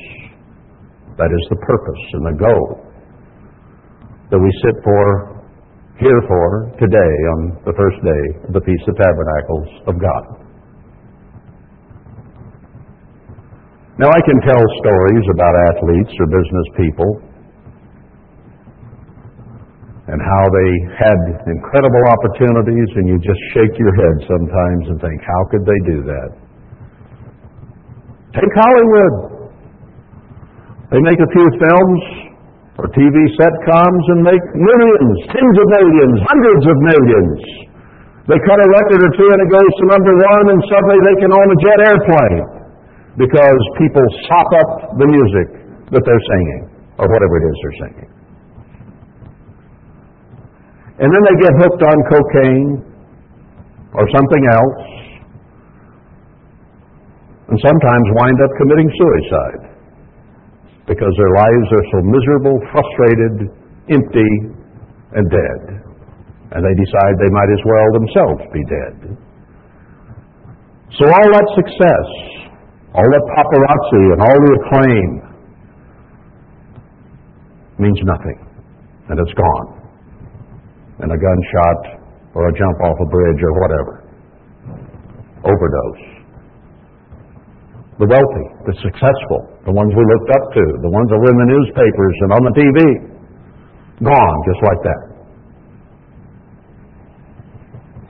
That 1.15 1.31
is 1.31 1.43
the 1.47 1.55
purpose 1.63 2.03
and 2.19 2.23
the 2.27 2.35
goal 2.35 2.83
that 4.27 4.39
we 4.43 4.51
sit 4.67 4.75
for, 4.83 5.39
here 6.03 6.21
for, 6.27 6.67
today 6.83 7.13
on 7.39 7.63
the 7.63 7.71
first 7.71 8.03
day 8.03 8.23
of 8.43 8.51
the 8.59 8.63
Feast 8.67 8.83
of 8.91 8.95
Tabernacles 8.99 9.69
of 9.87 9.95
God. 10.03 10.23
Now, 14.03 14.11
I 14.11 14.19
can 14.19 14.37
tell 14.43 14.61
stories 14.83 15.25
about 15.31 15.55
athletes 15.71 16.11
or 16.19 16.27
business 16.27 16.67
people 16.75 17.26
and 20.07 20.23
how 20.23 20.43
they 20.47 20.71
had 20.95 21.19
incredible 21.51 22.03
opportunities, 22.07 22.89
and 22.95 23.11
you 23.11 23.19
just 23.19 23.41
shake 23.51 23.75
your 23.75 23.91
head 23.91 24.15
sometimes 24.23 24.83
and 24.87 24.97
think, 25.03 25.19
how 25.19 25.41
could 25.51 25.63
they 25.67 25.79
do 25.83 25.99
that? 26.07 26.29
Take 28.39 28.53
Hollywood. 28.55 29.15
They 30.95 31.03
make 31.03 31.19
a 31.19 31.29
few 31.35 31.47
films 31.59 32.01
or 32.79 32.87
TV 32.95 33.17
sitcoms 33.35 34.03
and 34.15 34.19
make 34.23 34.43
millions, 34.55 35.15
tens 35.27 35.55
of 35.59 35.67
millions, 35.75 36.15
hundreds 36.23 36.63
of 36.71 36.77
millions. 36.87 37.39
They 38.31 38.39
cut 38.47 38.59
a 38.63 38.67
record 38.79 39.01
or 39.03 39.11
two 39.11 39.27
and 39.27 39.39
it 39.43 39.51
goes 39.51 39.71
to 39.75 39.83
number 39.91 40.13
one, 40.23 40.45
and 40.55 40.59
suddenly 40.71 40.99
they 41.03 41.17
can 41.19 41.31
own 41.35 41.47
a 41.51 41.57
jet 41.67 41.79
airplane 41.83 42.45
because 43.19 43.59
people 43.75 44.05
sop 44.31 44.49
up 44.55 44.71
the 45.03 45.07
music 45.09 45.47
that 45.91 46.03
they're 46.05 46.25
singing 46.31 46.61
or 46.95 47.11
whatever 47.11 47.33
it 47.43 47.45
is 47.51 47.55
they're 47.59 47.79
singing. 47.83 48.16
And 50.97 51.07
then 51.13 51.21
they 51.29 51.37
get 51.45 51.53
hooked 51.61 51.83
on 51.85 51.97
cocaine 52.09 52.69
or 53.93 54.05
something 54.09 54.43
else 54.49 54.81
and 57.47 57.57
sometimes 57.63 58.05
wind 58.19 58.37
up 58.43 58.51
committing 58.59 58.89
suicide 58.91 59.61
because 60.87 61.13
their 61.15 61.33
lives 61.37 61.67
are 61.71 61.85
so 61.91 61.99
miserable, 62.03 62.55
frustrated, 62.71 63.35
empty, 63.91 64.31
and 65.15 65.23
dead. 65.31 65.61
And 66.51 66.59
they 66.63 66.75
decide 66.79 67.11
they 67.19 67.31
might 67.31 67.51
as 67.51 67.63
well 67.67 67.87
themselves 67.93 68.41
be 68.51 68.63
dead. 68.67 68.95
So 70.97 71.03
all 71.07 71.29
that 71.29 71.47
success, 71.55 72.07
all 72.95 73.05
that 73.05 73.25
paparazzi 73.35 74.03
and 74.15 74.19
all 74.23 74.39
the 74.39 74.51
acclaim 74.63 75.09
means 77.79 77.99
nothing. 78.03 78.39
And 79.09 79.19
it's 79.19 79.33
gone. 79.35 79.76
And 80.99 81.09
a 81.13 81.19
gunshot 81.19 82.01
or 82.33 82.49
a 82.49 82.53
jump 82.53 82.77
off 82.85 82.97
a 82.97 83.09
bridge 83.09 83.41
or 83.41 83.53
whatever. 83.61 83.93
Overdose. 85.45 86.05
The 87.97 88.05
wealthy, 88.05 88.47
the 88.69 88.75
successful, 88.77 89.41
the 89.65 89.73
ones 89.73 89.89
we 89.89 90.05
looked 90.05 90.29
up 90.29 90.45
to, 90.53 90.63
the 90.85 90.91
ones 90.93 91.09
that 91.09 91.17
were 91.17 91.33
in 91.33 91.39
the 91.41 91.49
newspapers 91.49 92.15
and 92.21 92.29
on 92.29 92.41
the 92.45 92.53
TV, 92.53 92.79
gone 94.05 94.37
just 94.45 94.61
like 94.61 94.81
that. 94.85 95.03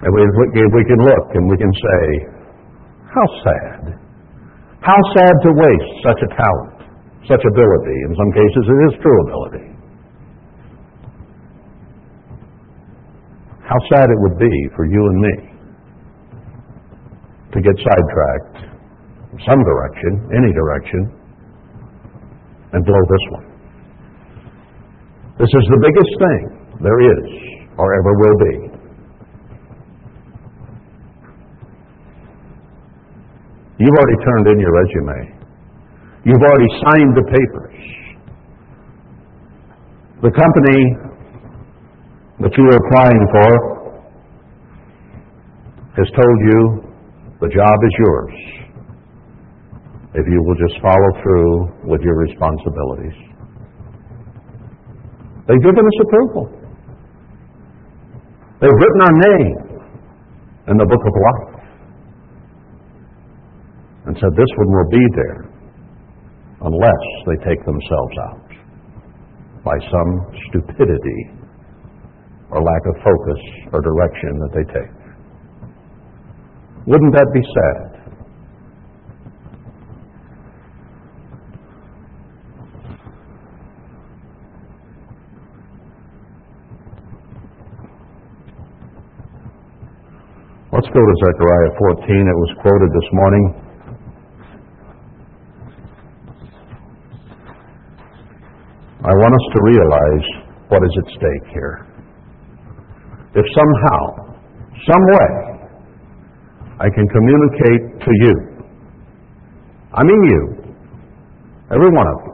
And 0.03 0.11
we, 0.11 0.21
we 0.27 0.83
can 0.83 0.99
look 0.99 1.25
and 1.39 1.43
we 1.47 1.55
can 1.55 1.71
say, 1.71 2.03
how 3.15 3.27
sad. 3.47 3.83
How 4.83 4.99
sad 5.15 5.35
to 5.47 5.49
waste 5.55 5.93
such 6.03 6.19
a 6.19 6.29
talent, 6.35 6.79
such 7.23 7.43
ability. 7.47 7.97
In 8.07 8.13
some 8.15 8.31
cases, 8.35 8.63
it 8.67 8.79
is 8.91 8.93
true 8.99 9.19
ability. 9.23 9.76
How 13.67 13.75
sad 13.91 14.07
it 14.07 14.19
would 14.23 14.39
be 14.39 14.53
for 14.75 14.85
you 14.87 15.01
and 15.11 15.19
me 15.19 15.35
to 17.51 17.59
get 17.59 17.75
sidetracked 17.83 18.67
some 19.43 19.59
direction, 19.59 20.11
any 20.31 20.51
direction, 20.55 21.11
and 22.71 22.85
blow 22.85 23.03
this 23.11 23.25
one. 23.31 23.47
This 25.37 25.51
is 25.51 25.65
the 25.67 25.79
biggest 25.83 26.13
thing 26.15 26.41
there 26.81 27.01
is 27.11 27.27
or 27.77 27.93
ever 27.93 28.13
will 28.15 28.37
be. 28.39 28.55
You've 33.79 33.93
already 33.93 34.19
turned 34.25 34.47
in 34.47 34.59
your 34.59 34.73
resume. 34.73 35.37
You've 36.23 36.41
already 36.41 36.71
signed 36.87 37.13
the 37.13 37.25
papers. 37.29 37.77
The 40.23 40.31
company 40.31 40.79
that 42.39 42.53
you 42.53 42.63
are 42.69 42.77
applying 42.77 43.23
for 43.33 43.51
has 45.97 46.05
told 46.13 46.37
you 46.45 46.59
the 47.41 47.49
job 47.49 47.77
is 47.81 47.93
yours 47.97 48.35
if 50.13 50.25
you 50.29 50.37
will 50.45 50.57
just 50.61 50.79
follow 50.81 51.11
through 51.21 51.89
with 51.89 52.01
your 52.01 52.17
responsibilities. 52.17 53.17
They've 55.47 55.61
given 55.61 55.81
us 55.81 55.97
approval. 56.05 56.45
They've 58.61 58.69
written 58.69 59.01
our 59.01 59.15
name 59.17 59.57
in 60.69 60.77
the 60.77 60.85
book 60.85 61.01
of 61.05 61.13
life 61.17 61.57
and 64.05 64.17
said 64.17 64.29
this 64.37 64.51
one 64.57 64.69
will 64.77 64.89
be 64.91 65.05
there 65.15 65.41
unless 66.61 67.03
they 67.25 67.37
take 67.49 67.65
themselves 67.65 68.15
out 68.29 68.49
by 69.63 69.77
some 69.89 70.11
stupidity 70.49 71.36
or 72.57 72.63
lack 72.65 72.83
of 72.89 72.95
focus 73.05 73.41
or 73.71 73.81
direction 73.81 74.39
that 74.41 74.51
they 74.57 74.65
take. 74.73 74.93
Wouldn't 76.87 77.13
that 77.13 77.29
be 77.33 77.41
sad? 77.53 77.97
Let's 90.73 90.87
go 90.87 91.01
to 91.01 91.15
Zechariah 91.25 91.71
14. 91.77 92.05
It 92.07 92.37
was 92.37 92.51
quoted 92.61 92.89
this 92.89 93.09
morning. 93.13 93.67
I 99.03 99.13
want 99.13 99.33
us 99.33 99.45
to 99.53 99.59
realize 99.63 100.47
what 100.69 100.83
is 100.83 100.91
at 100.97 101.07
stake 101.11 101.53
here. 101.53 101.96
If 103.37 103.45
somehow, 103.53 104.33
some 104.89 105.03
way, 105.13 105.29
I 106.81 106.89
can 106.89 107.05
communicate 107.05 108.01
to 108.01 108.11
you, 108.25 108.33
I 109.93 110.01
mean 110.01 110.21
you, 110.25 110.41
every 111.69 111.91
one 111.93 112.07
of 112.07 112.17
you, 112.25 112.33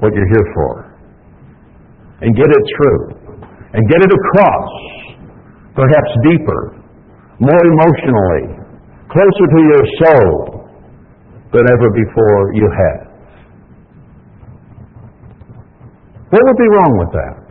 what 0.00 0.14
you're 0.16 0.32
here 0.32 0.48
for, 0.56 0.72
and 2.22 2.34
get 2.34 2.48
it 2.48 2.64
through, 2.76 3.02
and 3.76 3.88
get 3.92 4.00
it 4.00 4.12
across, 4.16 4.72
perhaps 5.76 6.10
deeper, 6.24 6.80
more 7.40 7.64
emotionally, 7.76 8.56
closer 9.12 9.46
to 9.52 9.60
your 9.68 9.84
soul 10.00 10.64
than 11.52 11.64
ever 11.68 11.88
before 11.92 12.54
you 12.54 12.68
have. 12.72 13.04
What 16.30 16.40
would 16.42 16.56
be 16.56 16.68
wrong 16.72 16.98
with 17.04 17.12
that? 17.12 17.43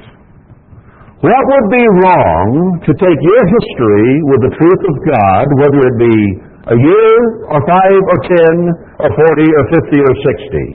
What 1.24 1.39
would 1.39 1.67
be 1.71 1.86
wrong 2.03 2.84
to 2.84 2.91
take 2.99 3.19
your 3.24 3.43
history 3.47 4.11
with 4.28 4.43
the 4.43 4.53
truth 4.59 4.84
of 4.91 4.95
God, 5.07 5.45
whether 5.55 5.80
it 5.88 5.95
be 5.95 6.17
a 6.67 6.76
year 6.76 7.15
or 7.47 7.63
five 7.63 8.01
or 8.11 8.19
ten 8.28 8.55
or 8.99 9.09
forty 9.15 9.47
or 9.47 9.63
fifty 9.71 10.03
or 10.03 10.13
sixty? 10.19 10.67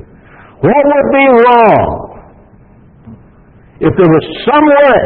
What 0.64 0.84
would 0.88 1.09
be 1.12 1.26
wrong 1.44 1.84
if 3.84 3.92
there 3.92 4.09
was 4.09 4.24
some 4.49 4.66
way, 4.72 5.01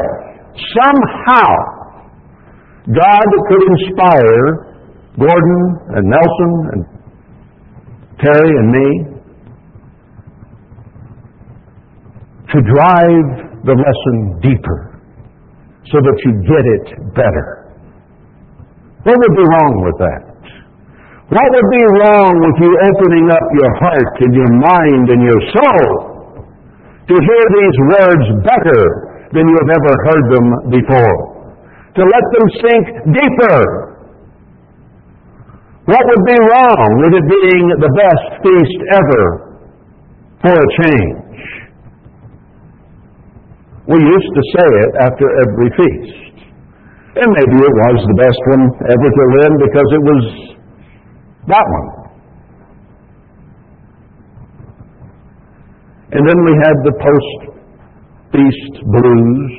somehow, 0.78 1.50
God 2.86 3.28
could 3.50 3.62
inspire 3.66 4.46
Gordon 5.18 5.62
and 5.98 6.06
Nelson 6.06 6.52
and 6.70 6.80
Terry 8.22 8.52
and 8.62 8.70
me 8.70 8.88
to 12.46 12.58
drive 12.62 13.26
the 13.66 13.74
lesson 13.74 14.38
deeper 14.38 14.91
so 15.90 15.98
that 15.98 16.16
you 16.22 16.30
get 16.46 16.64
it 16.66 16.86
better. 17.16 17.72
What 19.02 19.18
would 19.18 19.34
be 19.34 19.46
wrong 19.46 19.74
with 19.82 19.96
that? 19.98 20.22
What 21.32 21.48
would 21.48 21.70
be 21.72 21.84
wrong 21.98 22.32
with 22.38 22.56
you 22.60 22.70
opening 22.70 23.26
up 23.32 23.46
your 23.56 23.72
heart 23.82 24.14
and 24.22 24.32
your 24.36 24.52
mind 24.62 25.04
and 25.10 25.20
your 25.24 25.40
soul 25.50 25.88
to 27.08 27.14
hear 27.18 27.44
these 27.56 27.76
words 27.88 28.26
better 28.46 28.82
than 29.34 29.48
you 29.48 29.56
have 29.58 29.72
ever 29.74 29.92
heard 30.06 30.24
them 30.30 30.46
before? 30.70 31.32
to 31.96 32.02
let 32.02 32.24
them 32.32 32.46
sink 32.64 32.84
deeper. 33.12 33.60
What 35.84 36.00
would 36.00 36.24
be 36.24 36.38
wrong 36.40 36.88
with 37.04 37.12
it 37.20 37.26
being 37.28 37.66
the 37.76 37.92
best 37.92 38.26
feast 38.40 38.80
ever 38.96 39.24
for 40.40 40.54
a 40.56 40.68
change? 40.80 41.21
We 43.82 43.98
used 43.98 44.32
to 44.38 44.42
say 44.54 44.68
it 44.86 44.92
after 45.02 45.26
every 45.42 45.70
feast. 45.74 46.46
And 47.18 47.28
maybe 47.34 47.56
it 47.58 47.74
was 47.82 47.98
the 47.98 48.18
best 48.22 48.40
one 48.54 48.64
ever 48.86 49.08
to 49.10 49.24
live 49.42 49.54
because 49.58 49.88
it 49.90 50.02
was 50.06 50.22
that 51.50 51.66
one. 51.66 51.88
And 56.14 56.22
then 56.22 56.38
we 56.46 56.54
had 56.62 56.76
the 56.86 56.94
post 56.94 57.38
feast 58.30 58.74
blues 58.86 59.50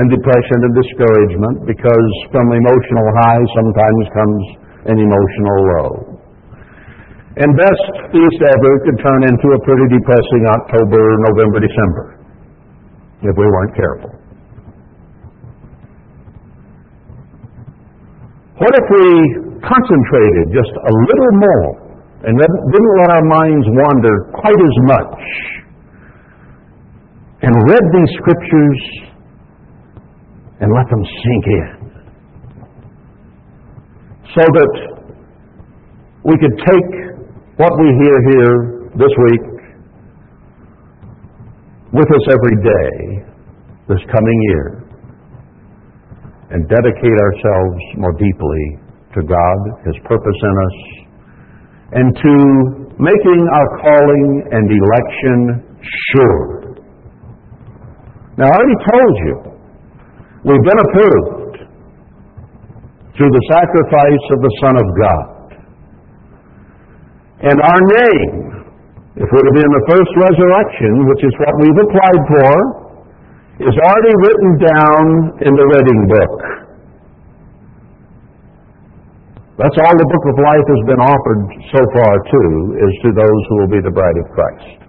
and 0.00 0.08
depression 0.08 0.58
and 0.64 0.72
discouragement 0.72 1.68
because 1.68 2.08
from 2.32 2.48
emotional 2.48 3.06
high 3.20 3.44
sometimes 3.60 4.02
comes 4.16 4.42
an 4.88 4.96
emotional 4.96 5.58
low. 5.68 5.90
And 7.44 7.60
best 7.60 7.84
feast 8.08 8.40
ever 8.40 8.72
could 8.88 8.98
turn 9.04 9.20
into 9.28 9.52
a 9.52 9.60
pretty 9.68 10.00
depressing 10.00 10.42
October, 10.48 11.00
November, 11.28 11.60
December 11.60 12.21
if 13.22 13.34
we 13.38 13.46
weren't 13.46 13.74
careful. 13.76 14.10
What 18.58 18.74
if 18.74 18.86
we 18.90 19.06
concentrated 19.62 20.54
just 20.54 20.70
a 20.74 20.92
little 21.10 21.32
more 21.38 21.66
and 22.26 22.38
didn't 22.38 22.94
let 23.02 23.10
our 23.10 23.26
minds 23.26 23.66
wander 23.66 24.14
quite 24.34 24.58
as 24.58 24.76
much 24.86 25.18
and 27.42 27.52
read 27.66 27.84
these 27.94 28.10
scriptures 28.18 28.80
and 30.60 30.70
let 30.70 30.86
them 30.90 31.02
sink 31.02 31.44
in 31.46 31.82
so 34.34 34.44
that 34.46 34.72
we 36.24 36.38
could 36.38 36.56
take 36.62 36.88
what 37.58 37.72
we 37.78 37.88
hear 38.02 38.16
here 38.30 38.54
this 38.94 39.10
week 39.26 39.51
with 41.92 42.08
us 42.08 42.24
every 42.32 42.56
day 42.64 42.92
this 43.88 44.00
coming 44.08 44.38
year 44.48 44.82
and 46.52 46.68
dedicate 46.68 47.18
ourselves 47.20 47.78
more 47.96 48.12
deeply 48.16 48.64
to 49.12 49.20
God, 49.24 49.58
His 49.84 49.96
purpose 50.04 50.40
in 50.40 50.54
us, 50.56 50.76
and 51.92 52.08
to 52.16 52.34
making 52.96 53.40
our 53.52 53.68
calling 53.80 54.28
and 54.52 54.64
election 54.72 55.38
sure. 56.12 56.76
Now, 58.38 58.48
I 58.48 58.56
already 58.56 58.80
told 58.88 59.14
you, 59.28 59.34
we've 60.44 60.64
been 60.64 60.80
approved 60.88 61.68
through 63.16 63.28
the 63.28 63.44
sacrifice 63.52 64.24
of 64.32 64.38
the 64.40 64.52
Son 64.64 64.74
of 64.80 64.86
God. 64.96 65.28
And 67.44 67.60
our 67.60 67.82
name, 68.00 68.51
if 69.16 69.28
we're 69.28 69.44
to 69.44 69.54
be 69.54 69.60
in 69.60 69.72
the 69.76 69.86
first 69.92 70.12
resurrection, 70.16 70.92
which 71.04 71.22
is 71.24 71.32
what 71.36 71.52
we've 71.60 71.80
applied 71.84 72.22
for, 72.32 72.50
is 73.60 73.76
already 73.84 74.14
written 74.24 74.50
down 74.64 75.04
in 75.44 75.52
the 75.52 75.66
Reading 75.76 76.00
Book. 76.08 76.36
That's 79.60 79.76
all 79.84 79.94
the 79.94 80.08
book 80.08 80.24
of 80.32 80.36
life 80.40 80.64
has 80.64 80.82
been 80.88 81.02
offered 81.04 81.42
so 81.76 81.80
far 81.92 82.12
to, 82.16 82.42
is 82.88 82.94
to 83.04 83.10
those 83.12 83.40
who 83.52 83.54
will 83.60 83.72
be 83.76 83.84
the 83.84 83.92
bride 83.92 84.16
of 84.16 84.26
Christ. 84.32 84.80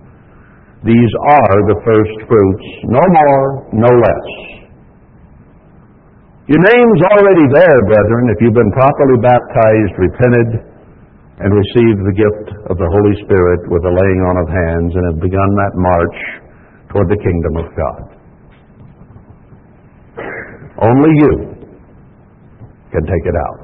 These 0.87 1.11
are 1.27 1.57
the 1.67 1.79
first 1.83 2.15
fruits, 2.23 2.67
no 2.87 3.03
more, 3.03 3.45
no 3.75 3.91
less. 3.91 4.27
Your 6.47 6.63
name's 6.63 7.01
already 7.11 7.47
there, 7.55 7.79
brethren, 7.91 8.23
if 8.31 8.37
you've 8.39 8.55
been 8.55 8.71
properly 8.71 9.19
baptized, 9.19 9.93
repented, 9.99 10.49
and 11.43 11.51
received 11.51 11.99
the 12.07 12.15
gift 12.15 12.47
of 12.71 12.79
the 12.79 12.87
Holy 12.87 13.15
Spirit 13.27 13.67
with 13.67 13.83
the 13.83 13.91
laying 13.91 14.21
on 14.31 14.35
of 14.39 14.47
hands 14.47 14.91
and 14.95 15.03
have 15.11 15.19
begun 15.19 15.49
that 15.59 15.73
march 15.75 16.19
toward 16.87 17.11
the 17.11 17.19
kingdom 17.19 17.53
of 17.59 17.67
God. 17.75 18.03
Only 20.79 21.11
you 21.19 21.33
can 22.95 23.03
take 23.03 23.25
it 23.27 23.35
out. 23.35 23.63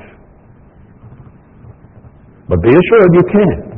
But 2.51 2.59
be 2.65 2.73
assured 2.75 3.11
you 3.15 3.25
can 3.32 3.69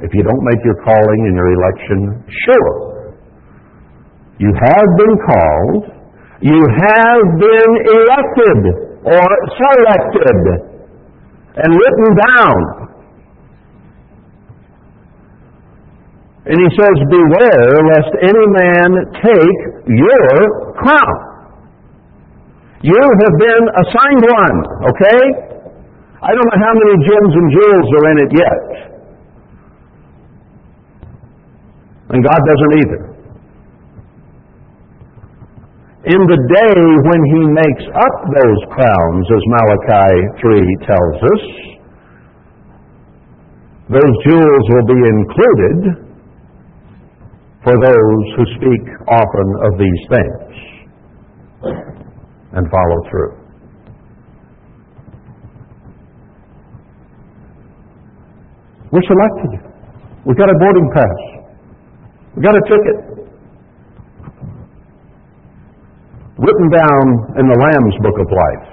if 0.00 0.10
you 0.16 0.22
don't 0.24 0.44
make 0.48 0.64
your 0.64 0.80
calling 0.80 1.20
and 1.28 1.34
your 1.36 1.50
election 1.60 2.24
sure. 2.48 3.12
You 4.40 4.48
have 4.48 4.90
been 4.96 5.16
called, 5.28 5.82
you 6.40 6.56
have 6.56 7.24
been 7.36 7.72
elected 7.84 8.60
or 9.04 9.28
selected 9.60 10.70
and 11.60 11.68
written 11.68 12.08
down. 12.32 12.60
And 16.50 16.58
he 16.58 16.68
says, 16.74 16.96
Beware 17.06 17.70
lest 17.94 18.10
any 18.26 18.46
man 18.58 18.90
take 19.22 19.60
your 19.86 20.74
crown. 20.82 21.18
You 22.82 22.98
have 22.98 23.34
been 23.38 23.64
assigned 23.78 24.24
one, 24.26 24.58
okay? 24.90 25.22
I 26.18 26.34
don't 26.34 26.48
know 26.50 26.58
how 26.58 26.74
many 26.74 26.94
gems 27.06 27.32
and 27.38 27.48
jewels 27.54 27.88
are 27.94 28.06
in 28.10 28.18
it 28.18 28.32
yet. 28.34 28.66
And 32.10 32.24
God 32.24 32.40
doesn't 32.42 32.74
either. 32.82 33.02
In 36.10 36.20
the 36.26 36.40
day 36.50 36.80
when 37.06 37.20
He 37.30 37.40
makes 37.46 37.86
up 37.94 38.16
those 38.26 38.60
crowns, 38.74 39.24
as 39.30 39.42
Malachi 39.46 40.12
3 40.42 40.66
tells 40.82 41.16
us, 41.30 41.42
those 43.86 44.14
jewels 44.26 44.64
will 44.66 44.86
be 44.88 44.98
included 44.98 46.09
for 47.64 47.76
those 47.76 48.24
who 48.36 48.44
speak 48.56 48.84
often 49.08 49.48
of 49.68 49.72
these 49.76 50.02
things 50.08 50.52
and 52.56 52.64
follow 52.72 52.98
through. 53.10 53.36
We're 58.90 59.06
selected. 59.06 59.70
We've 60.24 60.36
got 60.40 60.48
a 60.48 60.58
boarding 60.58 60.88
pass. 60.96 61.20
We 62.34 62.42
got 62.42 62.56
a 62.56 62.64
ticket. 62.64 62.98
Written 66.40 66.68
down 66.72 67.04
in 67.38 67.44
the 67.44 67.58
Lamb's 67.60 67.96
Book 68.00 68.16
of 68.18 68.28
Life. 68.32 68.68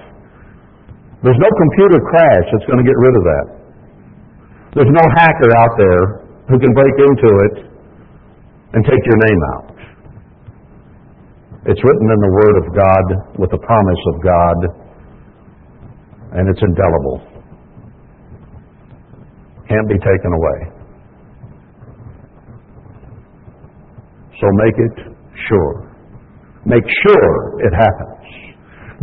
There's 1.22 1.38
no 1.38 1.50
computer 1.52 2.00
crash 2.08 2.46
that's 2.50 2.64
going 2.64 2.80
to 2.80 2.88
get 2.88 2.96
rid 2.96 3.14
of 3.14 3.22
that. 3.22 3.46
There's 4.74 4.90
no 4.90 5.04
hacker 5.12 5.50
out 5.60 5.74
there 5.76 6.02
who 6.48 6.56
can 6.56 6.72
break 6.72 6.94
into 6.96 7.28
it 7.52 7.67
and 8.72 8.84
take 8.84 9.02
your 9.06 9.18
name 9.24 9.42
out. 9.54 9.78
It's 11.66 11.82
written 11.84 12.08
in 12.08 12.20
the 12.20 12.32
Word 12.32 12.56
of 12.62 12.66
God 12.76 13.06
with 13.38 13.50
the 13.50 13.58
promise 13.58 14.02
of 14.14 14.22
God, 14.22 14.58
and 16.38 16.48
it's 16.48 16.62
indelible. 16.62 17.20
Can't 19.68 19.88
be 19.88 19.98
taken 20.00 20.32
away. 20.32 20.78
So 24.40 24.46
make 24.64 24.76
it 24.78 24.96
sure. 25.48 25.92
Make 26.64 26.84
sure 27.04 27.60
it 27.66 27.74
happens. 27.74 28.24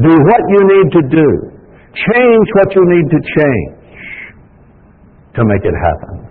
Do 0.01 0.09
what 0.09 0.41
you 0.49 0.61
need 0.73 0.91
to 0.91 1.01
do. 1.11 1.29
Change 1.93 2.47
what 2.55 2.75
you 2.75 2.83
need 2.87 3.07
to 3.11 3.19
change 3.37 3.75
to 5.35 5.45
make 5.45 5.63
it 5.63 5.75
happen. 5.75 6.24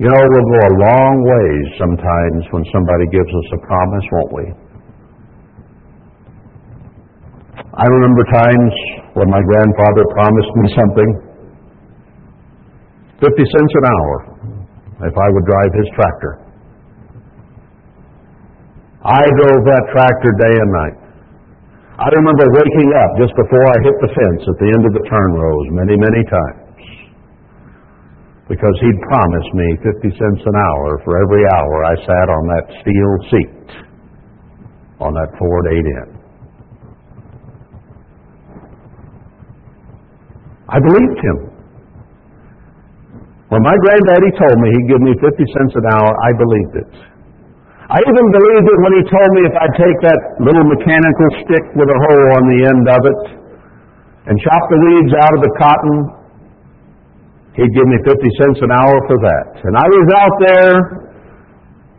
You 0.00 0.08
know, 0.08 0.16
we'll 0.16 0.48
go 0.48 0.60
a 0.64 0.74
long 0.80 1.14
ways 1.28 1.66
sometimes 1.76 2.40
when 2.56 2.64
somebody 2.72 3.04
gives 3.12 3.28
us 3.28 3.48
a 3.52 3.60
promise, 3.68 4.06
won't 4.16 4.32
we? 4.32 4.46
I 7.68 7.84
remember 7.84 8.24
times 8.32 8.72
when 9.12 9.28
my 9.28 9.44
grandfather 9.44 10.08
promised 10.16 10.52
me 10.56 10.66
something 10.72 11.10
50 13.20 13.28
cents 13.28 13.72
an 13.76 13.84
hour 13.92 14.14
if 15.04 15.14
I 15.20 15.28
would 15.36 15.44
drive 15.44 15.72
his 15.76 15.88
tractor. 15.92 16.32
I 19.04 19.20
drove 19.36 19.60
that 19.68 19.84
tractor 19.92 20.32
day 20.48 20.54
and 20.64 20.70
night. 20.80 20.96
I 22.00 22.08
remember 22.08 22.48
waking 22.56 22.88
up 23.04 23.10
just 23.20 23.36
before 23.36 23.68
I 23.68 23.76
hit 23.84 23.96
the 24.00 24.08
fence 24.16 24.48
at 24.48 24.56
the 24.64 24.68
end 24.72 24.82
of 24.88 24.92
the 24.96 25.04
turn 25.12 25.30
rows 25.36 25.66
many, 25.76 26.00
many 26.00 26.24
times 26.24 26.69
because 28.50 28.74
he'd 28.82 29.00
promised 29.06 29.52
me 29.54 29.66
50 30.02 30.10
cents 30.18 30.42
an 30.42 30.56
hour 30.58 30.98
for 31.06 31.22
every 31.22 31.46
hour 31.54 31.86
I 31.86 31.94
sat 32.02 32.26
on 32.26 32.42
that 32.50 32.66
steel 32.82 33.12
seat 33.30 33.70
on 34.98 35.14
that 35.14 35.30
Ford 35.38 35.64
8N. 35.70 36.10
I 40.66 40.82
believed 40.82 41.18
him. 41.22 41.38
When 43.54 43.62
my 43.62 43.74
granddaddy 43.86 44.34
told 44.34 44.56
me 44.58 44.68
he'd 44.74 44.90
give 44.90 45.02
me 45.02 45.14
50 45.14 45.30
cents 45.30 45.74
an 45.78 45.86
hour, 45.94 46.10
I 46.10 46.30
believed 46.34 46.74
it. 46.74 46.92
I 47.86 48.02
even 48.02 48.26
believed 48.34 48.66
it 48.66 48.78
when 48.82 48.94
he 48.98 49.02
told 49.14 49.30
me 49.38 49.42
if 49.46 49.54
I'd 49.54 49.76
take 49.78 49.98
that 50.10 50.20
little 50.42 50.66
mechanical 50.66 51.28
stick 51.46 51.64
with 51.78 51.86
a 51.86 51.98
hole 52.02 52.26
on 52.34 52.44
the 52.50 52.60
end 52.66 52.84
of 52.98 53.02
it 53.14 53.22
and 54.26 54.34
chop 54.42 54.62
the 54.74 54.78
weeds 54.90 55.14
out 55.22 55.38
of 55.38 55.40
the 55.42 55.52
cotton 55.54 56.19
He'd 57.58 57.72
give 57.74 57.86
me 57.86 57.98
50 58.06 58.14
cents 58.38 58.58
an 58.62 58.70
hour 58.70 58.96
for 59.10 59.18
that. 59.18 59.50
And 59.66 59.74
I 59.74 59.86
was 59.90 60.06
out 60.14 60.36
there 60.38 60.74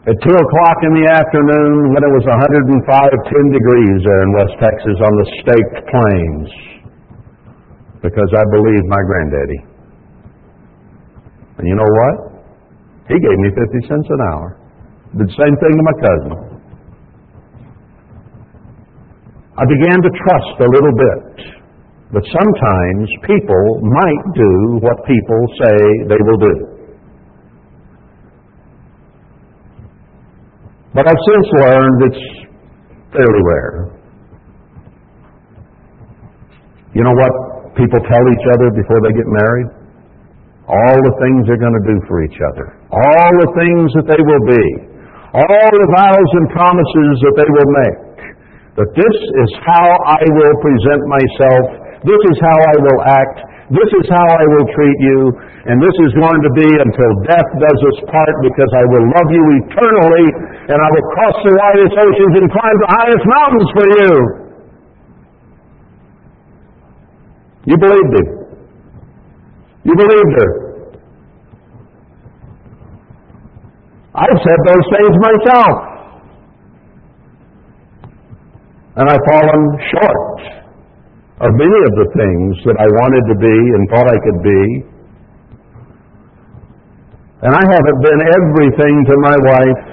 at 0.07 0.15
2 0.15 0.31
o'clock 0.31 0.77
in 0.87 0.93
the 0.95 1.07
afternoon 1.11 1.91
when 1.91 2.01
it 2.01 2.11
was 2.15 2.25
105, 2.25 2.71
10 2.71 3.51
degrees 3.51 3.97
there 4.01 4.21
in 4.23 4.29
West 4.39 4.55
Texas 4.63 4.97
on 5.03 5.13
the 5.13 5.27
staked 5.43 5.79
plains 5.91 6.49
because 8.01 8.31
I 8.33 8.43
believed 8.49 8.87
my 8.87 9.01
granddaddy. 9.05 9.61
And 11.59 11.67
you 11.67 11.75
know 11.75 11.85
what? 11.85 12.15
He 13.11 13.19
gave 13.19 13.37
me 13.43 13.49
50 13.53 13.91
cents 13.91 14.07
an 14.09 14.21
hour. 14.33 14.57
Did 15.19 15.27
the 15.27 15.37
same 15.37 15.55
thing 15.59 15.73
to 15.75 15.83
my 15.83 15.95
cousin. 15.99 16.31
I 19.59 19.63
began 19.67 19.99
to 19.99 20.11
trust 20.15 20.55
a 20.63 20.69
little 20.71 20.95
bit 20.95 21.60
But 22.11 22.27
sometimes 22.27 23.07
people 23.23 23.63
might 23.87 24.23
do 24.35 24.53
what 24.83 24.99
people 25.07 25.41
say 25.63 25.77
they 26.11 26.19
will 26.19 26.41
do. 26.43 26.55
But 30.93 31.07
I've 31.07 31.23
since 31.23 31.47
learned 31.55 31.97
it's 32.11 32.23
fairly 33.15 33.43
rare. 33.47 33.95
You 36.91 37.07
know 37.07 37.15
what 37.15 37.31
people 37.79 37.99
tell 38.03 38.25
each 38.27 38.45
other 38.51 38.67
before 38.75 38.99
they 39.07 39.15
get 39.15 39.27
married? 39.31 39.69
All 40.67 40.97
the 40.99 41.15
things 41.23 41.47
they're 41.47 41.63
going 41.63 41.79
to 41.79 41.87
do 41.87 41.97
for 42.11 42.23
each 42.27 42.39
other. 42.51 42.75
All 42.91 43.31
the 43.39 43.51
things 43.55 43.87
that 43.95 44.07
they 44.11 44.19
will 44.19 44.45
be. 44.51 44.65
All 45.31 45.67
the 45.71 45.87
vows 45.95 46.29
and 46.43 46.45
promises 46.51 47.13
that 47.23 47.35
they 47.39 47.47
will 47.47 47.71
make. 47.87 48.19
That 48.75 48.89
this 48.99 49.17
is 49.47 49.49
how 49.63 49.87
I 50.11 50.19
will 50.27 50.55
present 50.59 51.01
myself. 51.07 51.65
This 52.01 52.21
is 52.33 52.37
how 52.41 52.57
I 52.57 52.75
will 52.81 53.01
act. 53.05 53.37
This 53.69 53.89
is 53.93 54.05
how 54.09 54.25
I 54.25 54.45
will 54.57 54.67
treat 54.73 54.97
you. 55.05 55.19
And 55.69 55.77
this 55.77 55.93
is 56.01 56.11
going 56.17 56.41
to 56.41 56.51
be 56.57 56.65
until 56.65 57.11
death 57.29 57.49
does 57.61 57.79
us 57.93 57.97
part 58.09 58.35
because 58.41 58.71
I 58.73 58.83
will 58.89 59.05
love 59.13 59.29
you 59.29 59.45
eternally 59.61 60.27
and 60.65 60.77
I 60.81 60.89
will 60.89 61.07
cross 61.13 61.37
the 61.45 61.53
widest 61.53 61.93
oceans 61.93 62.33
and 62.41 62.47
climb 62.49 62.77
the 62.81 62.89
highest 62.89 63.25
mountains 63.29 63.69
for 63.77 63.85
you. 64.01 64.13
You 67.69 67.77
believed 67.77 68.13
him. 68.17 68.27
You 69.85 69.93
believed 69.93 70.33
her. 70.41 70.49
I've 74.17 74.41
said 74.41 74.59
those 74.65 74.85
things 74.89 75.13
myself. 75.21 75.77
And 78.97 79.05
I've 79.07 79.25
fallen 79.29 79.61
short 79.93 80.60
of 81.41 81.49
many 81.57 81.79
of 81.89 81.93
the 81.97 82.07
things 82.13 82.51
that 82.69 82.77
I 82.77 82.85
wanted 83.01 83.23
to 83.33 83.37
be 83.41 83.57
and 83.73 83.81
thought 83.89 84.05
I 84.05 84.19
could 84.21 84.41
be. 84.45 84.61
And 87.41 87.51
I 87.57 87.63
haven't 87.65 87.99
been 88.05 88.21
everything 88.21 88.95
to 89.09 89.15
my 89.25 89.37
wife 89.41 89.83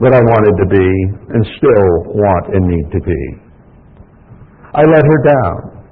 that 0.00 0.12
I 0.16 0.22
wanted 0.24 0.56
to 0.64 0.66
be 0.72 0.88
and 1.36 1.42
still 1.60 1.88
want 2.16 2.54
and 2.56 2.64
need 2.64 2.88
to 2.96 3.00
be. 3.04 3.22
I 4.72 4.80
let 4.88 5.04
her 5.04 5.20
down. 5.28 5.84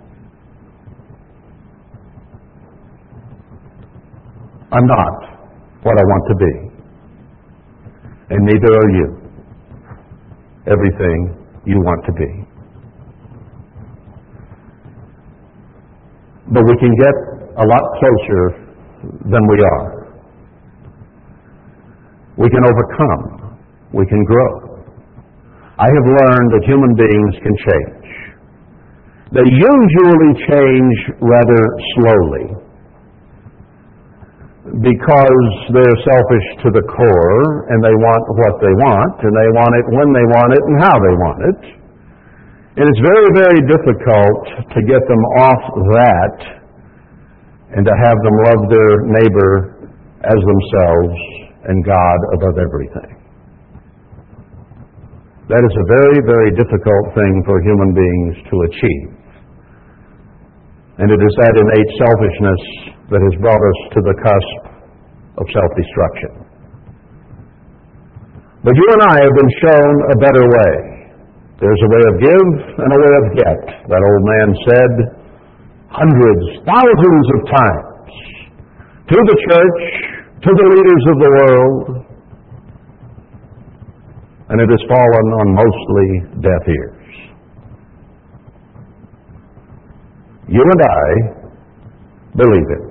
I'm 4.73 4.87
not 4.87 5.15
what 5.83 6.01
I 6.01 6.05
want 6.05 6.25
to 6.29 6.37
be. 6.41 6.55
And 8.31 8.41
neither 8.47 8.73
are 8.73 8.91
you 8.91 9.07
everything 10.67 11.45
you 11.67 11.77
want 11.77 12.05
to 12.07 12.13
be. 12.13 12.48
But 16.51 16.65
we 16.65 16.75
can 16.81 16.93
get 16.97 17.15
a 17.61 17.65
lot 17.67 17.85
closer 18.01 18.43
than 19.29 19.43
we 19.49 19.59
are. 19.61 20.09
We 22.39 22.49
can 22.49 22.65
overcome. 22.65 23.59
We 23.93 24.07
can 24.07 24.25
grow. 24.25 24.79
I 25.79 25.87
have 25.87 26.07
learned 26.07 26.49
that 26.55 26.63
human 26.67 26.93
beings 26.95 27.35
can 27.43 27.55
change. 27.55 27.99
They 29.31 29.47
usually 29.47 30.33
change 30.49 30.97
rather 31.21 31.63
slowly 31.95 32.47
because 34.69 35.49
they're 35.73 36.01
selfish 36.05 36.47
to 36.65 36.69
the 36.73 36.85
core 36.89 37.45
and 37.73 37.79
they 37.81 37.93
want 37.93 38.23
what 38.37 38.55
they 38.61 38.75
want 38.85 39.15
and 39.25 39.33
they 39.33 39.51
want 39.57 39.73
it 39.77 39.85
when 39.97 40.09
they 40.13 40.27
want 40.29 40.51
it 40.53 40.63
and 40.65 40.77
how 40.81 40.97
they 40.97 41.15
want 41.17 41.41
it. 41.45 41.78
And 42.79 42.87
it's 42.87 43.03
very, 43.03 43.31
very 43.35 43.61
difficult 43.67 44.71
to 44.71 44.79
get 44.87 45.03
them 45.11 45.23
off 45.43 45.63
that 45.99 46.37
and 47.75 47.83
to 47.83 47.95
have 48.07 48.15
them 48.23 48.37
love 48.47 48.63
their 48.71 48.93
neighbor 49.19 49.53
as 50.23 50.39
themselves 50.39 51.19
and 51.67 51.83
God 51.83 52.19
above 52.39 52.55
everything. 52.55 53.19
That 55.51 55.65
is 55.65 55.75
a 55.75 55.87
very, 55.91 56.21
very 56.23 56.55
difficult 56.55 57.05
thing 57.19 57.43
for 57.43 57.59
human 57.67 57.91
beings 57.99 58.35
to 58.47 58.55
achieve. 58.71 59.11
And 61.03 61.11
it 61.11 61.19
is 61.19 61.35
that 61.43 61.55
innate 61.59 61.93
selfishness 61.99 62.63
that 63.11 63.23
has 63.27 63.35
brought 63.43 63.59
us 63.59 63.79
to 63.91 64.01
the 64.07 64.15
cusp 64.23 64.61
of 65.35 65.45
self-destruction. 65.51 66.33
But 68.63 68.75
you 68.77 68.87
and 68.87 69.03
I 69.03 69.17
have 69.19 69.35
been 69.35 69.53
shown 69.67 69.93
a 70.15 70.17
better 70.23 70.45
way. 70.47 70.98
There's 71.59 71.83
a 71.83 71.91
way 71.91 72.03
of 72.07 72.15
give 72.23 72.49
and 72.79 72.91
a 72.95 72.99
way 73.03 73.13
of 73.19 73.25
get. 73.35 73.61
That 73.91 73.99
old 73.99 74.23
man 74.31 74.49
said 74.63 74.93
hundreds, 75.91 76.45
thousands 76.63 77.27
of 77.35 77.41
times 77.51 78.15
to 79.11 79.19
the 79.19 79.37
church, 79.51 79.83
to 80.45 80.51
the 80.55 80.67
leaders 80.71 81.05
of 81.11 81.17
the 81.19 81.31
world, 81.35 82.07
and 84.51 84.61
it 84.61 84.69
has 84.71 84.83
fallen 84.87 85.27
on 85.35 85.47
mostly 85.59 86.09
deaf 86.47 86.63
ears. 86.69 86.99
You 90.49 90.63
and 90.63 90.81
I 90.81 91.07
believe 92.37 92.69
it. 92.71 92.85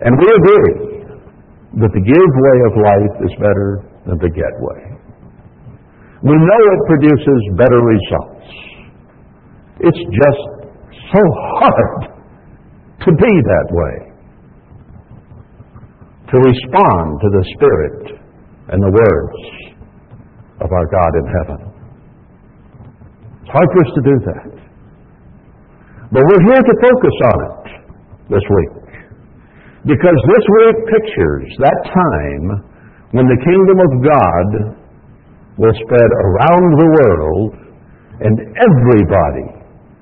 And 0.00 0.16
we 0.16 0.26
agree 0.32 0.98
that 1.82 1.90
the 1.92 2.00
give 2.00 2.32
way 2.46 2.58
of 2.66 2.72
life 2.82 3.14
is 3.26 3.34
better 3.36 3.84
than 4.06 4.18
the 4.18 4.30
get 4.30 4.54
way. 4.58 4.97
We 6.22 6.34
know 6.34 6.62
it 6.74 6.82
produces 6.88 7.40
better 7.54 7.78
results. 7.78 8.50
It's 9.80 10.02
just 10.02 10.42
so 11.14 11.22
hard 11.58 12.10
to 13.06 13.10
be 13.14 13.32
that 13.46 13.68
way. 13.70 13.94
To 16.28 16.36
respond 16.42 17.06
to 17.22 17.28
the 17.30 17.44
Spirit 17.54 18.20
and 18.68 18.82
the 18.82 18.90
words 18.90 19.40
of 20.60 20.68
our 20.72 20.86
God 20.90 21.12
in 21.14 21.26
heaven. 21.38 21.60
It's 23.42 23.52
hard 23.54 23.68
for 23.72 23.80
us 23.86 23.92
to 23.94 24.02
do 24.02 24.16
that. 24.26 24.68
But 26.10 26.22
we're 26.26 26.44
here 26.50 26.62
to 26.66 26.74
focus 26.82 27.16
on 27.30 27.38
it 27.46 27.64
this 28.28 28.44
week. 28.44 28.74
Because 29.86 30.18
this 30.26 30.44
week 30.50 30.76
pictures 30.90 31.48
that 31.62 31.78
time 31.94 32.46
when 33.12 33.24
the 33.24 33.40
kingdom 33.40 33.78
of 33.78 33.92
God 34.04 34.77
will 35.58 35.74
spread 35.74 36.10
around 36.22 36.66
the 36.78 36.88
world 37.02 37.50
and 38.22 38.34
everybody 38.54 39.46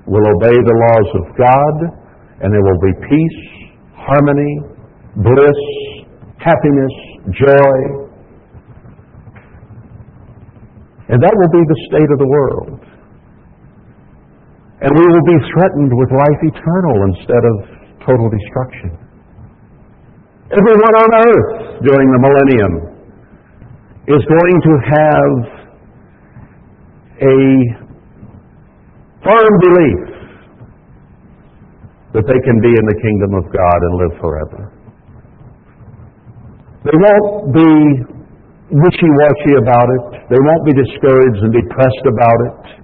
will 0.05 0.25
obey 0.25 0.53
the 0.53 0.77
laws 0.77 1.09
of 1.17 1.25
God 1.33 1.75
and 2.41 2.53
there 2.53 2.61
will 2.61 2.81
be 2.85 2.93
peace, 3.09 3.41
harmony, 3.97 4.53
bliss, 5.17 5.61
happiness, 6.37 6.93
joy. 7.33 7.77
And 11.09 11.17
that 11.17 11.33
will 11.33 11.51
be 11.51 11.63
the 11.65 11.79
state 11.89 12.09
of 12.13 12.19
the 12.21 12.29
world. 12.29 12.79
And 14.81 14.93
we 14.93 15.05
will 15.09 15.25
be 15.25 15.37
threatened 15.57 15.89
with 15.89 16.09
life 16.13 16.41
eternal 16.53 16.97
instead 17.09 17.41
of 17.41 17.55
total 18.05 18.29
destruction. 18.29 18.93
Everyone 20.53 20.95
on 21.01 21.09
earth 21.17 21.81
during 21.81 22.07
the 22.13 22.21
millennium 22.21 22.86
is 24.07 24.23
going 24.23 24.57
to 24.63 24.73
have 24.87 25.35
a 27.19 27.37
firm 29.19 29.53
belief 29.59 30.07
that 32.15 32.23
they 32.23 32.39
can 32.39 32.57
be 32.63 32.71
in 32.71 32.85
the 32.87 32.97
kingdom 33.03 33.35
of 33.35 33.51
God 33.51 33.79
and 33.83 33.93
live 33.99 34.15
forever. 34.23 34.71
They 36.87 36.95
won't 36.95 37.51
be 37.51 37.67
wishy-washy 38.71 39.59
about 39.59 39.91
it. 39.91 40.23
They 40.31 40.39
won't 40.39 40.63
be 40.63 40.71
discouraged 40.71 41.43
and 41.43 41.51
depressed 41.51 42.05
about 42.07 42.39
it. 42.47 42.79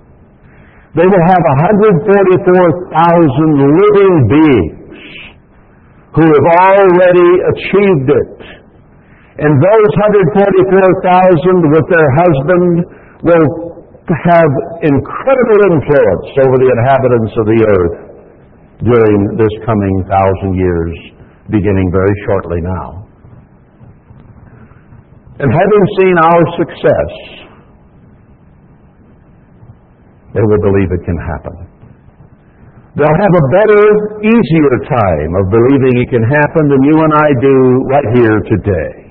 They 0.99 1.07
will 1.07 1.25
have 1.31 1.39
144,000 1.39 2.91
living 3.79 4.15
beings 4.27 4.99
who 6.19 6.25
have 6.27 6.47
already 6.67 7.31
achieved 7.55 8.11
it. 8.11 8.62
And 9.33 9.49
those 9.57 9.91
144,000 10.37 11.73
with 11.73 11.85
their 11.89 12.09
husband 12.21 12.85
will 13.25 13.47
have 14.13 14.51
incredible 14.85 15.59
influence 15.73 16.27
over 16.43 16.55
the 16.61 16.69
inhabitants 16.69 17.33
of 17.41 17.45
the 17.49 17.59
earth 17.65 17.97
during 18.83 19.17
this 19.39 19.53
coming 19.65 19.95
thousand 20.05 20.53
years, 20.53 20.93
beginning 21.49 21.89
very 21.89 22.13
shortly 22.27 22.61
now. 22.61 23.07
And 25.39 25.49
having 25.49 25.83
seen 25.97 26.15
our 26.19 26.43
success, 26.61 27.11
they 30.35 30.45
will 30.45 30.61
believe 30.61 30.93
it 30.93 31.03
can 31.09 31.17
happen. 31.17 31.55
They'll 32.93 33.09
have 33.09 33.33
a 33.33 33.45
better, 33.49 33.81
easier 34.21 34.73
time 34.85 35.31
of 35.41 35.49
believing 35.49 35.97
it 35.97 36.09
can 36.13 36.21
happen 36.21 36.69
than 36.69 36.81
you 36.85 36.97
and 37.01 37.13
I 37.17 37.29
do 37.41 37.55
right 37.89 38.07
here 38.13 38.37
today. 38.45 39.02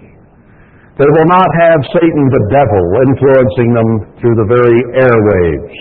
They 1.03 1.11
will 1.19 1.27
not 1.27 1.51
have 1.67 1.83
Satan 1.99 2.25
the 2.31 2.45
devil 2.55 2.85
influencing 3.11 3.75
them 3.75 3.91
through 4.23 4.39
the 4.39 4.47
very 4.47 4.79
airwaves 5.03 5.75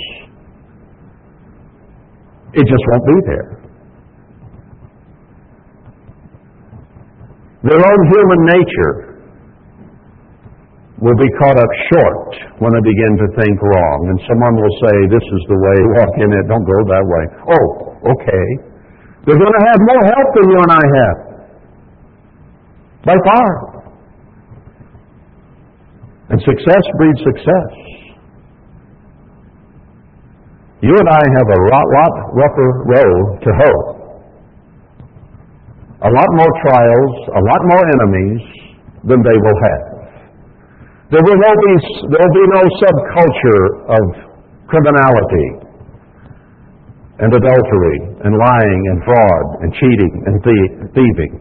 It 2.57 2.65
just 2.65 2.83
won't 2.89 3.05
be 3.05 3.17
there. 3.29 3.49
Their 7.69 7.79
own 7.85 8.01
human 8.09 8.41
nature 8.49 8.95
will 11.05 11.17
be 11.21 11.29
caught 11.37 11.55
up 11.55 11.71
short 11.93 12.31
when 12.57 12.73
they 12.73 12.81
begin 12.81 13.13
to 13.21 13.27
think 13.37 13.55
wrong. 13.61 13.99
And 14.09 14.17
someone 14.25 14.55
will 14.57 14.75
say, 14.89 14.95
This 15.05 15.21
is 15.21 15.41
the 15.47 15.59
way, 15.61 15.77
walk 16.01 16.13
in 16.17 16.29
it, 16.33 16.43
don't 16.49 16.65
go 16.65 16.77
that 16.97 17.05
way. 17.05 17.23
Oh, 17.45 17.65
okay. 18.09 18.45
They're 19.29 19.37
going 19.37 19.53
to 19.53 19.65
have 19.69 19.79
more 19.85 20.01
help 20.01 20.27
than 20.33 20.45
you 20.49 20.59
and 20.65 20.71
I 20.73 20.83
have. 20.97 21.17
By 23.05 23.15
far. 23.21 23.70
And 26.31 26.39
success 26.39 26.83
breeds 26.95 27.21
success. 27.27 27.71
You 30.81 30.95
and 30.95 31.09
I 31.11 31.21
have 31.21 31.49
a 31.51 31.59
lot, 31.69 31.85
lot 31.91 32.13
rougher 32.33 32.71
road 32.87 33.23
to 33.43 33.49
hoe. 33.51 33.83
A 36.01 36.09
lot 36.09 36.29
more 36.33 36.51
trials, 36.65 37.13
a 37.35 37.41
lot 37.45 37.61
more 37.67 37.83
enemies 37.83 38.41
than 39.03 39.19
they 39.21 39.37
will 39.37 39.59
have. 39.69 39.85
There 41.11 41.21
will, 41.21 41.37
no 41.37 41.51
be, 41.51 41.73
there 42.09 42.21
will 42.23 42.37
be 42.39 42.47
no 42.55 42.63
subculture 42.79 43.63
of 43.91 44.03
criminality 44.71 45.47
and 47.19 47.29
adultery 47.29 47.97
and 48.23 48.33
lying 48.33 48.81
and 48.89 49.03
fraud 49.03 49.45
and 49.61 49.69
cheating 49.75 50.13
and 50.25 50.35
thieving 50.95 51.33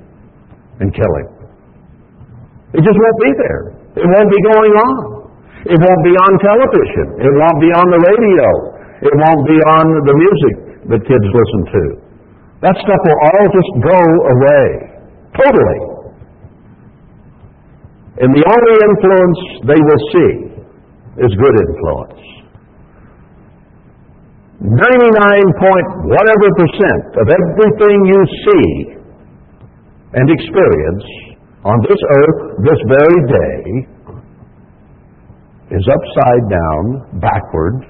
and 0.80 0.93
killing. 0.93 1.28
It 2.74 2.82
just 2.82 2.99
won't 2.99 3.20
be 3.22 3.32
there. 3.38 3.80
It 3.99 4.07
won't 4.07 4.30
be 4.30 4.41
going 4.55 4.74
on. 4.76 4.95
It 5.66 5.76
won't 5.76 6.03
be 6.07 6.14
on 6.14 6.32
television. 6.41 7.07
It 7.20 7.32
won't 7.34 7.61
be 7.61 7.70
on 7.74 7.86
the 7.91 8.01
radio. 8.01 8.49
It 9.03 9.14
won't 9.16 9.45
be 9.49 9.59
on 9.59 9.86
the 10.07 10.14
music 10.14 10.55
that 10.95 11.01
kids 11.05 11.26
listen 11.26 11.62
to. 11.74 11.84
That 12.62 12.76
stuff 12.76 13.01
will 13.05 13.20
all 13.32 13.47
just 13.51 13.72
go 13.82 14.01
away. 14.36 14.66
Totally. 15.36 15.80
And 18.20 18.30
the 18.36 18.45
only 18.45 18.74
influence 18.84 19.41
they 19.64 19.80
will 19.80 20.03
see 20.12 20.32
is 21.24 21.30
good 21.41 21.57
influence. 21.57 22.20
99 24.61 24.76
point 25.57 25.88
whatever 26.05 26.49
percent 26.61 27.05
of 27.16 27.26
everything 27.32 27.97
you 28.05 28.20
see 28.45 28.68
and 30.20 30.28
experience 30.28 31.30
on 31.65 31.77
this 31.85 32.01
earth 32.17 32.41
this 32.65 32.81
very 32.89 33.21
day 33.29 33.61
is 35.77 35.85
upside 35.87 36.45
down, 36.49 37.21
backward, 37.21 37.85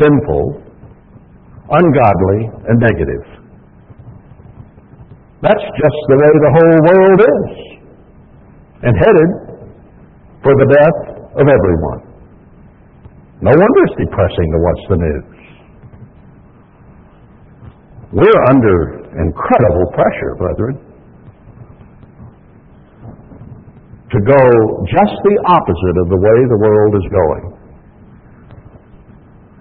sinful, 0.00 0.62
ungodly, 1.70 2.40
and 2.68 2.80
negative. 2.80 3.24
That's 5.42 5.66
just 5.76 5.98
the 6.08 6.16
way 6.16 6.32
the 6.40 6.52
whole 6.56 6.78
world 6.88 7.20
is, 7.20 7.50
and 8.82 8.92
headed 8.96 9.30
for 10.42 10.52
the 10.56 10.68
death 10.72 11.00
of 11.36 11.46
everyone. 11.46 12.00
No 13.42 13.52
wonder 13.52 13.80
it's 13.84 13.96
depressing 14.00 14.48
to 14.48 14.58
watch 14.64 14.82
the 14.88 14.96
news. 14.96 15.34
We're 18.12 18.42
under 18.48 18.76
incredible 19.20 19.86
pressure, 19.92 20.34
brethren, 20.38 20.93
to 24.14 24.20
go 24.22 24.42
just 24.86 25.16
the 25.26 25.36
opposite 25.50 25.96
of 25.98 26.06
the 26.06 26.20
way 26.22 26.38
the 26.46 26.60
world 26.62 26.92
is 26.94 27.06
going. 27.10 27.44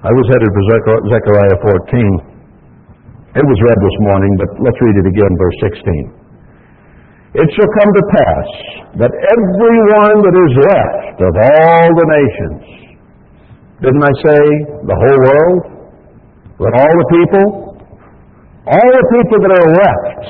I 0.06 0.12
was 0.14 0.26
headed 0.30 0.52
for 0.52 0.64
Zechariah 1.10 1.58
14. 1.64 2.34
It 3.34 3.46
was 3.50 3.58
read 3.66 3.80
this 3.82 3.98
morning, 4.06 4.32
but 4.38 4.50
let's 4.62 4.78
read 4.78 4.98
it 5.02 5.08
again, 5.10 5.34
verse 5.42 5.58
16. 5.74 6.22
It 7.34 7.50
shall 7.58 7.72
come 7.82 7.92
to 7.98 8.04
pass 8.14 8.50
that 9.02 9.10
everyone 9.10 10.18
that 10.22 10.36
is 10.38 10.54
left 10.70 11.18
of 11.18 11.34
all 11.34 11.88
the 11.98 12.08
nations, 12.14 12.62
didn't 13.82 14.06
I 14.06 14.14
say 14.22 14.42
the 14.86 14.98
whole 15.02 15.20
world? 15.34 15.62
But 16.62 16.78
all 16.78 16.94
the 16.94 17.10
people, 17.10 17.46
all 18.70 18.90
the 19.02 19.06
people 19.18 19.38
that 19.50 19.54
are 19.58 19.70
left 19.82 20.26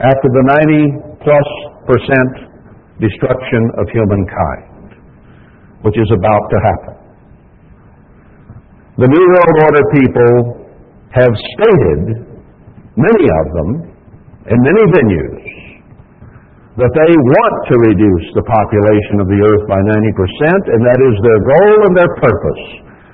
after 0.00 0.28
the 0.32 0.44
90 0.64 1.20
plus 1.20 1.48
percent 1.84 2.53
destruction 3.02 3.62
of 3.80 3.84
humankind, 3.90 4.94
which 5.82 5.98
is 5.98 6.10
about 6.14 6.44
to 6.50 6.58
happen. 6.62 6.94
The 8.94 9.10
New 9.10 9.26
World 9.26 9.56
Order 9.66 9.84
people 9.98 10.34
have 11.10 11.34
stated, 11.34 12.02
many 12.94 13.26
of 13.26 13.46
them, 13.50 13.70
in 14.46 14.58
many 14.62 14.84
venues, 14.94 15.42
that 16.74 16.90
they 16.90 17.12
want 17.14 17.56
to 17.70 17.74
reduce 17.86 18.26
the 18.34 18.46
population 18.46 19.22
of 19.22 19.30
the 19.30 19.38
earth 19.38 19.64
by 19.70 19.78
90%, 19.78 20.74
and 20.74 20.80
that 20.82 21.00
is 21.06 21.14
their 21.22 21.40
goal 21.46 21.76
and 21.86 21.94
their 21.94 22.12
purpose. 22.18 22.62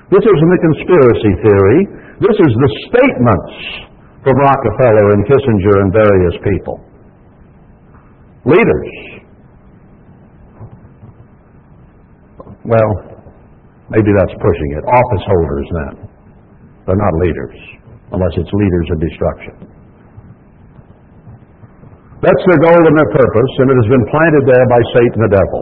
This 0.09 0.25
isn't 0.25 0.53
a 0.53 0.61
conspiracy 0.65 1.33
theory. 1.45 1.79
This 2.21 2.37
is 2.41 2.51
the 2.57 2.71
statements 2.89 3.53
from 4.25 4.37
Rockefeller 4.37 5.13
and 5.17 5.21
Kissinger 5.29 5.75
and 5.81 5.89
various 5.93 6.35
people. 6.41 6.77
Leaders. 8.45 9.10
Well, 12.65 12.91
maybe 13.89 14.11
that's 14.13 14.35
pushing 14.37 14.69
it. 14.77 14.83
Office 14.85 15.23
holders 15.25 15.67
then. 15.71 15.93
They're 16.85 16.97
not 16.97 17.13
leaders, 17.21 17.57
unless 18.13 18.33
it's 18.37 18.51
leaders 18.53 18.87
of 18.93 18.97
destruction. 19.01 19.55
That's 22.21 22.43
their 22.45 22.61
goal 22.61 22.81
and 22.85 22.95
their 22.97 23.11
purpose, 23.17 23.51
and 23.65 23.67
it 23.73 23.77
has 23.81 23.89
been 23.89 24.05
planted 24.13 24.43
there 24.45 24.67
by 24.69 24.81
Satan 24.93 25.19
the 25.25 25.33
devil. 25.33 25.61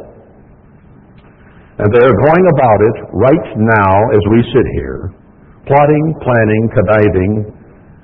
And 1.80 1.88
they 1.96 2.04
are 2.04 2.20
going 2.28 2.46
about 2.52 2.80
it 2.84 2.98
right 3.16 3.48
now 3.80 3.94
as 4.12 4.24
we 4.28 4.40
sit 4.52 4.68
here, 4.76 5.16
plotting, 5.64 6.06
planning, 6.20 6.64
conniving, 6.76 7.32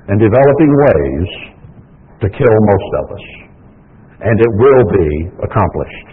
and 0.07 0.15
developing 0.23 0.71
ways 0.87 1.27
to 2.23 2.27
kill 2.31 2.55
most 2.71 2.89
of 3.03 3.05
us. 3.11 3.25
And 4.23 4.35
it 4.39 4.51
will 4.55 4.85
be 4.87 5.09
accomplished. 5.43 6.07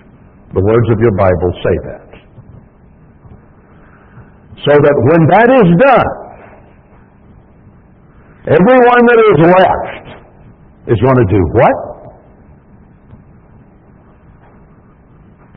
The 0.59 0.65
words 0.67 0.89
of 0.91 0.99
your 0.99 1.15
Bible 1.15 1.51
say 1.63 1.77
that. 1.95 2.02
So 4.63 4.73
that 4.79 4.97
when 5.11 5.21
that 5.27 5.49
is 5.59 5.69
done, 5.83 6.11
everyone 8.47 9.03
that 9.11 9.21
is 9.27 9.39
left 9.43 10.07
is 10.87 10.99
going 11.03 11.19
to 11.19 11.29
do 11.31 11.43
what? 11.59 11.77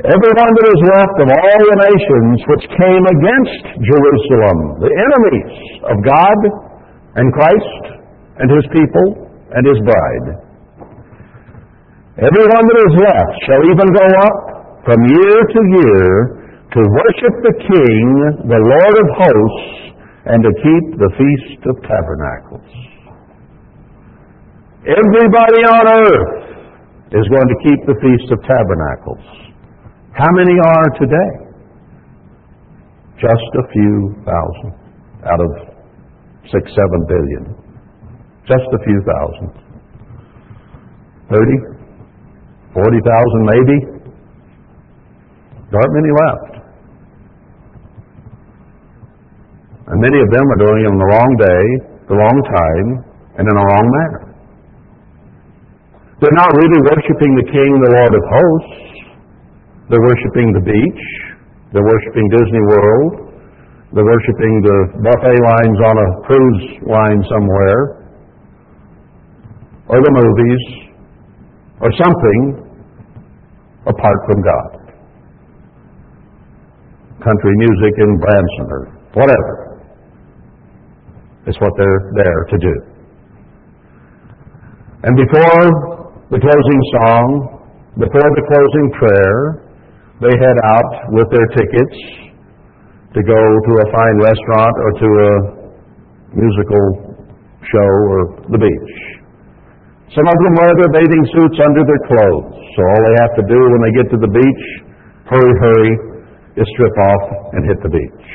Everyone 0.06 0.52
that 0.54 0.68
is 0.70 0.82
left 0.90 1.18
of 1.22 1.28
all 1.34 1.62
the 1.66 1.78
nations 1.86 2.38
which 2.50 2.66
came 2.78 3.04
against 3.10 3.64
Jerusalem, 3.80 4.58
the 4.82 4.92
enemies 4.92 5.54
of 5.86 5.98
God 6.02 6.40
and 7.18 7.26
Christ 7.34 7.84
and 8.42 8.48
His 8.54 8.66
people 8.74 9.08
and 9.54 9.64
His 9.66 9.80
bride. 9.86 10.28
Everyone 12.22 12.64
that 12.70 12.80
is 12.90 12.96
left 13.02 13.34
shall 13.50 13.64
even 13.70 13.88
go 13.94 14.08
up 14.26 14.38
from 14.86 15.00
year 15.10 15.38
to 15.42 15.60
year 15.78 16.10
to 16.76 16.82
worship 16.84 17.36
the 17.40 17.56
King, 17.72 18.04
the 18.52 18.60
Lord 18.60 18.96
of 19.00 19.08
hosts, 19.16 19.96
and 20.28 20.44
to 20.44 20.52
keep 20.60 20.86
the 21.00 21.12
Feast 21.16 21.64
of 21.72 21.76
Tabernacles. 21.88 22.68
Everybody 24.84 25.62
on 25.72 25.84
earth 26.04 26.36
is 27.16 27.24
going 27.32 27.48
to 27.48 27.58
keep 27.64 27.80
the 27.88 27.96
Feast 28.04 28.28
of 28.28 28.44
Tabernacles. 28.44 29.24
How 30.20 30.28
many 30.36 30.52
are 30.52 30.90
today? 31.00 31.32
Just 33.24 33.52
a 33.56 33.64
few 33.72 34.20
thousand 34.28 34.76
out 35.32 35.40
of 35.40 35.52
six, 36.52 36.76
seven 36.76 37.00
billion. 37.08 37.56
Just 38.52 38.68
a 38.68 38.80
few 38.84 39.00
thousand. 39.08 39.50
Thirty? 41.32 41.58
Forty 42.76 43.00
thousand 43.00 43.42
maybe? 43.48 43.78
There 45.72 45.80
aren't 45.80 45.96
many 45.96 46.12
left. 46.12 46.55
And 49.86 50.02
many 50.02 50.18
of 50.18 50.30
them 50.34 50.46
are 50.50 50.60
doing 50.66 50.82
it 50.82 50.90
on 50.90 50.98
the 50.98 51.10
wrong 51.14 51.32
day, 51.38 51.64
the 52.10 52.18
wrong 52.18 52.38
time, 52.50 52.88
and 53.38 53.46
in 53.46 53.54
the 53.54 53.66
wrong 53.70 53.86
manner. 53.86 54.22
They're 56.22 56.40
not 56.40 56.50
really 56.58 56.82
worshiping 56.90 57.32
the 57.38 57.48
King, 57.54 57.70
the 57.86 57.92
Lord 57.94 58.14
of 58.16 58.24
hosts. 58.24 58.86
They're 59.92 60.02
worshiping 60.02 60.58
the 60.58 60.64
beach. 60.66 61.04
They're 61.70 61.86
worshiping 61.86 62.26
Disney 62.34 62.64
World. 62.72 63.14
They're 63.94 64.08
worshiping 64.08 64.54
the 64.64 64.78
buffet 65.06 65.38
lines 65.44 65.80
on 65.86 65.96
a 66.02 66.08
cruise 66.26 66.66
line 66.88 67.22
somewhere. 67.30 68.10
Or 69.92 70.02
the 70.02 70.14
movies. 70.16 70.64
Or 71.84 71.92
something 72.00 72.66
apart 73.86 74.20
from 74.26 74.42
God. 74.42 74.72
Country 77.22 77.54
music 77.58 77.94
in 78.02 78.18
Branson 78.18 78.66
or 78.72 78.82
whatever. 79.14 79.65
It's 81.46 81.60
what 81.62 81.72
they're 81.78 82.04
there 82.18 82.42
to 82.50 82.58
do. 82.58 82.76
And 85.06 85.14
before 85.14 85.66
the 86.34 86.42
closing 86.42 86.82
song, 86.98 87.28
before 88.02 88.30
the 88.34 88.44
closing 88.50 88.88
prayer, 88.98 89.40
they 90.26 90.34
head 90.42 90.58
out 90.66 90.92
with 91.14 91.30
their 91.30 91.46
tickets 91.54 91.98
to 93.14 93.22
go 93.22 93.38
to 93.38 93.72
a 93.80 93.88
fine 93.94 94.18
restaurant 94.20 94.76
or 94.82 94.92
to 94.98 95.08
a 95.08 95.34
musical 96.34 96.86
show 97.62 97.92
or 98.10 98.20
the 98.50 98.60
beach. 98.60 98.94
Some 100.18 100.26
of 100.26 100.38
them 100.42 100.54
wear 100.58 100.72
their 100.82 100.92
bathing 100.98 101.26
suits 101.38 101.58
under 101.62 101.84
their 101.86 102.02
clothes, 102.10 102.56
so 102.58 102.80
all 102.82 103.02
they 103.06 103.16
have 103.22 103.34
to 103.38 103.46
do 103.46 103.60
when 103.60 103.82
they 103.86 103.94
get 104.02 104.08
to 104.12 104.20
the 104.20 104.32
beach, 104.32 104.66
hurry, 105.30 105.54
hurry, 105.62 105.92
is 106.58 106.66
strip 106.74 106.96
off 107.06 107.24
and 107.54 107.62
hit 107.68 107.80
the 107.84 107.92
beach. 107.92 108.26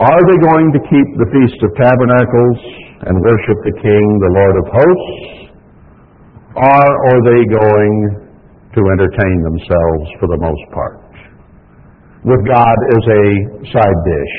Are 0.00 0.22
they 0.32 0.38
going 0.40 0.72
to 0.72 0.80
keep 0.88 1.08
the 1.20 1.28
Feast 1.28 1.60
of 1.60 1.76
Tabernacles 1.76 2.58
and 3.04 3.20
worship 3.20 3.58
the 3.68 3.76
King, 3.84 4.04
the 4.24 4.32
Lord 4.32 4.56
of 4.56 4.66
hosts? 4.72 5.52
Or 6.56 6.84
are 7.04 7.20
they 7.28 7.44
going 7.52 7.94
to 8.72 8.80
entertain 8.96 9.36
themselves 9.44 10.08
for 10.16 10.26
the 10.32 10.40
most 10.40 10.64
part? 10.72 11.04
With 12.24 12.40
God 12.48 12.78
as 12.96 13.04
a 13.12 13.24
side 13.76 14.00
dish. 14.08 14.36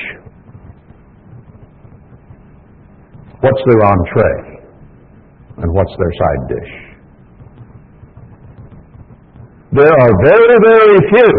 What's 3.42 3.62
their 3.70 3.86
entree? 3.86 4.66
And 5.62 5.70
what's 5.78 5.94
their 5.94 6.14
side 6.18 6.44
dish? 6.58 6.74
There 9.74 9.94
are 9.94 10.14
very, 10.26 10.58
very 10.66 10.98
few 11.14 11.32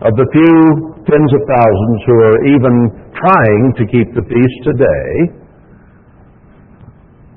of 0.00 0.16
the 0.16 0.26
few 0.32 0.93
tens 1.04 1.30
of 1.36 1.42
thousands 1.48 1.98
who 2.06 2.16
are 2.16 2.38
even 2.48 2.74
trying 3.12 3.64
to 3.76 3.84
keep 3.86 4.08
the 4.14 4.24
feast 4.24 4.58
today 4.64 5.44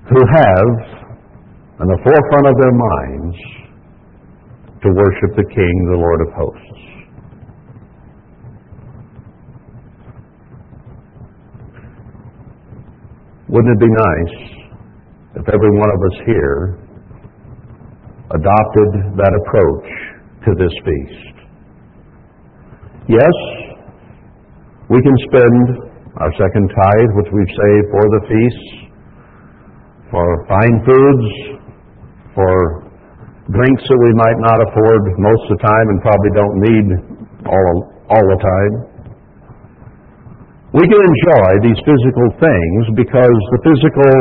who 0.08 0.22
have 0.24 0.72
in 1.80 1.88
the 1.88 2.00
forefront 2.04 2.48
of 2.48 2.56
their 2.58 2.74
minds 2.74 3.38
to 4.82 4.88
worship 4.90 5.36
the 5.36 5.48
King, 5.54 5.76
the 5.92 5.98
Lord 6.00 6.22
of 6.22 6.34
hosts. 6.34 6.88
Wouldn't 13.50 13.74
it 13.76 13.80
be 13.80 13.92
nice 13.92 14.38
if 15.36 15.48
every 15.48 15.72
one 15.72 15.90
of 15.90 16.00
us 16.12 16.18
here 16.26 16.80
adopted 18.32 18.90
that 19.16 19.34
approach 19.44 19.88
to 20.46 20.52
this 20.56 20.74
feast? 20.84 21.36
Yes, 23.08 23.57
we 24.88 25.00
can 25.04 25.18
spend 25.28 25.64
our 26.18 26.32
second 26.40 26.66
tithe, 26.72 27.12
which 27.20 27.30
we've 27.36 27.54
saved 27.54 27.88
for 27.92 28.06
the 28.08 28.22
feasts, 28.26 28.70
for 30.10 30.28
fine 30.48 30.78
foods, 30.88 31.28
for 32.32 32.88
drinks 33.52 33.84
that 33.84 34.00
we 34.00 34.12
might 34.16 34.40
not 34.40 34.58
afford 34.64 35.02
most 35.20 35.44
of 35.48 35.60
the 35.60 35.62
time 35.64 35.86
and 35.92 35.98
probably 36.00 36.32
don't 36.36 36.58
need 36.64 36.88
all, 37.52 37.76
all 38.16 38.26
the 38.32 38.40
time. 38.40 38.74
We 40.76 40.84
can 40.84 41.00
enjoy 41.00 41.50
these 41.64 41.80
physical 41.84 42.28
things 42.40 42.82
because 42.96 43.40
the 43.56 43.62
physical 43.68 44.16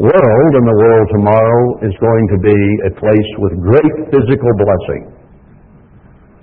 world 0.00 0.52
and 0.54 0.64
the 0.64 0.78
world 0.78 1.06
tomorrow 1.12 1.64
is 1.84 1.94
going 1.98 2.24
to 2.32 2.38
be 2.44 2.60
a 2.88 2.92
place 2.96 3.30
with 3.40 3.52
great 3.64 3.94
physical 4.12 4.52
blessing. 4.60 5.02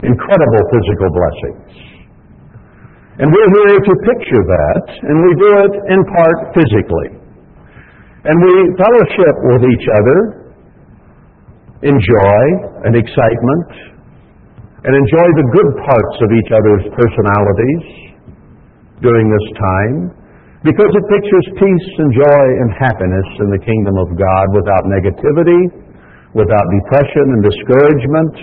Incredible 0.04 0.64
physical 0.74 1.10
blessings. 1.14 1.95
And 3.16 3.32
we're 3.32 3.52
here 3.64 3.80
to 3.80 3.94
picture 4.12 4.44
that, 4.44 4.86
and 5.08 5.16
we 5.24 5.32
do 5.40 5.50
it 5.64 5.74
in 5.88 6.00
part 6.04 6.38
physically. 6.52 7.10
And 8.28 8.36
we 8.44 8.54
fellowship 8.76 9.36
with 9.56 9.64
each 9.72 9.88
other 9.88 10.20
in 11.88 11.96
joy 11.96 12.44
and 12.84 12.92
excitement, 12.92 13.96
and 14.84 14.92
enjoy 14.92 15.28
the 15.40 15.48
good 15.48 15.70
parts 15.80 16.16
of 16.28 16.30
each 16.36 16.52
other's 16.52 16.86
personalities 16.92 17.84
during 19.00 19.32
this 19.32 19.48
time 19.64 19.96
because 20.68 20.92
it 20.92 21.06
pictures 21.08 21.48
peace 21.56 21.90
and 22.02 22.10
joy 22.20 22.46
and 22.66 22.70
happiness 22.84 23.30
in 23.38 23.48
the 23.54 23.62
kingdom 23.64 23.96
of 24.02 24.12
God 24.18 24.46
without 24.52 24.84
negativity, 24.92 25.62
without 26.34 26.66
depression 26.84 27.26
and 27.38 27.42
discouragement, 27.48 28.34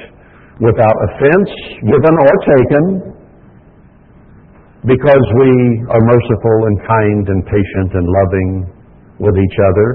without 0.64 0.96
offense 1.12 1.50
given 1.82 2.14
or 2.14 2.34
taken, 2.46 2.84
because 4.82 5.24
we 5.38 5.50
are 5.94 6.02
merciful 6.02 6.58
and 6.66 6.76
kind 6.82 7.24
and 7.28 7.40
patient 7.46 7.90
and 7.94 8.06
loving 8.22 8.50
with 9.18 9.36
each 9.38 9.58
other, 9.70 9.88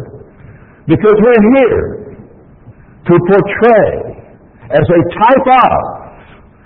because 0.88 1.18
we're 1.20 1.44
here 1.60 1.84
to 3.08 3.14
portray 3.28 3.92
as 4.72 4.86
a 4.88 5.02
type 5.20 5.48
of 5.64 5.98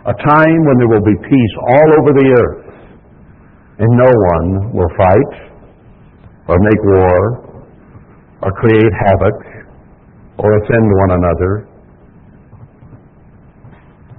a 0.09 0.15
time 0.25 0.59
when 0.65 0.77
there 0.81 0.89
will 0.89 1.05
be 1.05 1.17
peace 1.29 1.53
all 1.69 1.89
over 2.01 2.11
the 2.13 2.27
earth. 2.29 2.73
And 3.77 3.89
no 3.97 4.09
one 4.09 4.73
will 4.73 4.89
fight 4.97 5.33
or 6.47 6.57
make 6.57 6.81
war 6.83 7.17
or 8.41 8.51
create 8.61 8.93
havoc 9.05 9.37
or 10.37 10.49
offend 10.57 10.87
one 11.05 11.11
another 11.17 11.67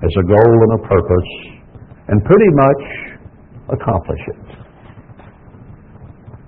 as 0.03 0.11
a 0.19 0.25
goal 0.27 0.55
and 0.67 0.73
a 0.79 0.89
purpose. 0.89 1.31
And 2.09 2.25
pretty 2.25 2.51
much 2.55 3.12
accomplish 3.73 4.21
it. 4.29 4.63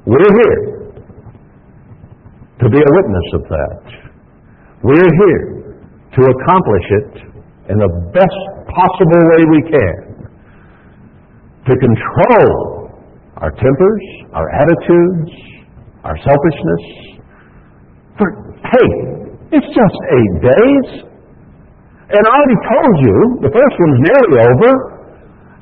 We're 0.07 0.33
here 0.37 0.85
to 2.61 2.66
be 2.68 2.79
a 2.79 2.91
witness 2.93 3.29
of 3.35 3.43
that. 3.49 3.83
We're 4.83 5.12
here 5.27 5.45
to 6.12 6.20
accomplish 6.22 6.87
it 7.01 7.12
in 7.72 7.79
the 7.81 7.91
best 8.12 8.41
possible 8.68 9.22
way 9.33 9.43
we 9.51 9.62
can. 9.72 9.97
To 11.64 11.72
control 11.81 12.93
our 13.41 13.51
tempers, 13.51 14.05
our 14.33 14.49
attitudes, 14.53 15.33
our 16.05 16.16
selfishness. 16.20 16.85
For, 18.18 18.29
hey, 18.68 18.91
it's 19.57 19.70
just 19.72 19.97
eight 20.12 20.35
days. 20.45 21.09
And 22.05 22.20
I 22.20 22.31
already 22.31 22.61
told 22.68 22.95
you, 23.01 23.16
the 23.49 23.51
first 23.51 23.75
one's 23.81 24.01
nearly 24.05 24.45
over. 24.45 24.93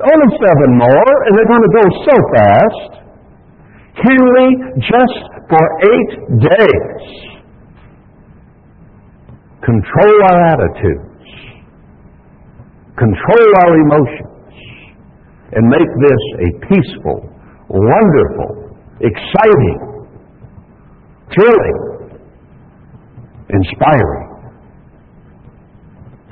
Only 0.01 0.30
seven 0.40 0.70
more, 0.78 1.12
and 1.26 1.36
they're 1.36 1.53
going 1.53 1.66
to 1.68 1.74
go 1.76 1.86
so 2.09 2.14
fast. 2.32 2.93
Can 4.01 4.16
we 4.16 4.45
just 4.80 5.20
for 5.53 5.64
eight 5.84 6.12
days 6.49 7.05
control 9.61 10.16
our 10.32 10.40
attitudes, 10.49 11.28
control 12.97 13.49
our 13.62 13.74
emotions, 13.84 14.55
and 15.53 15.68
make 15.68 15.90
this 16.01 16.22
a 16.40 16.49
peaceful, 16.72 17.28
wonderful, 17.68 18.78
exciting, 19.01 20.09
thrilling, 21.36 22.18
inspiring 23.51 24.31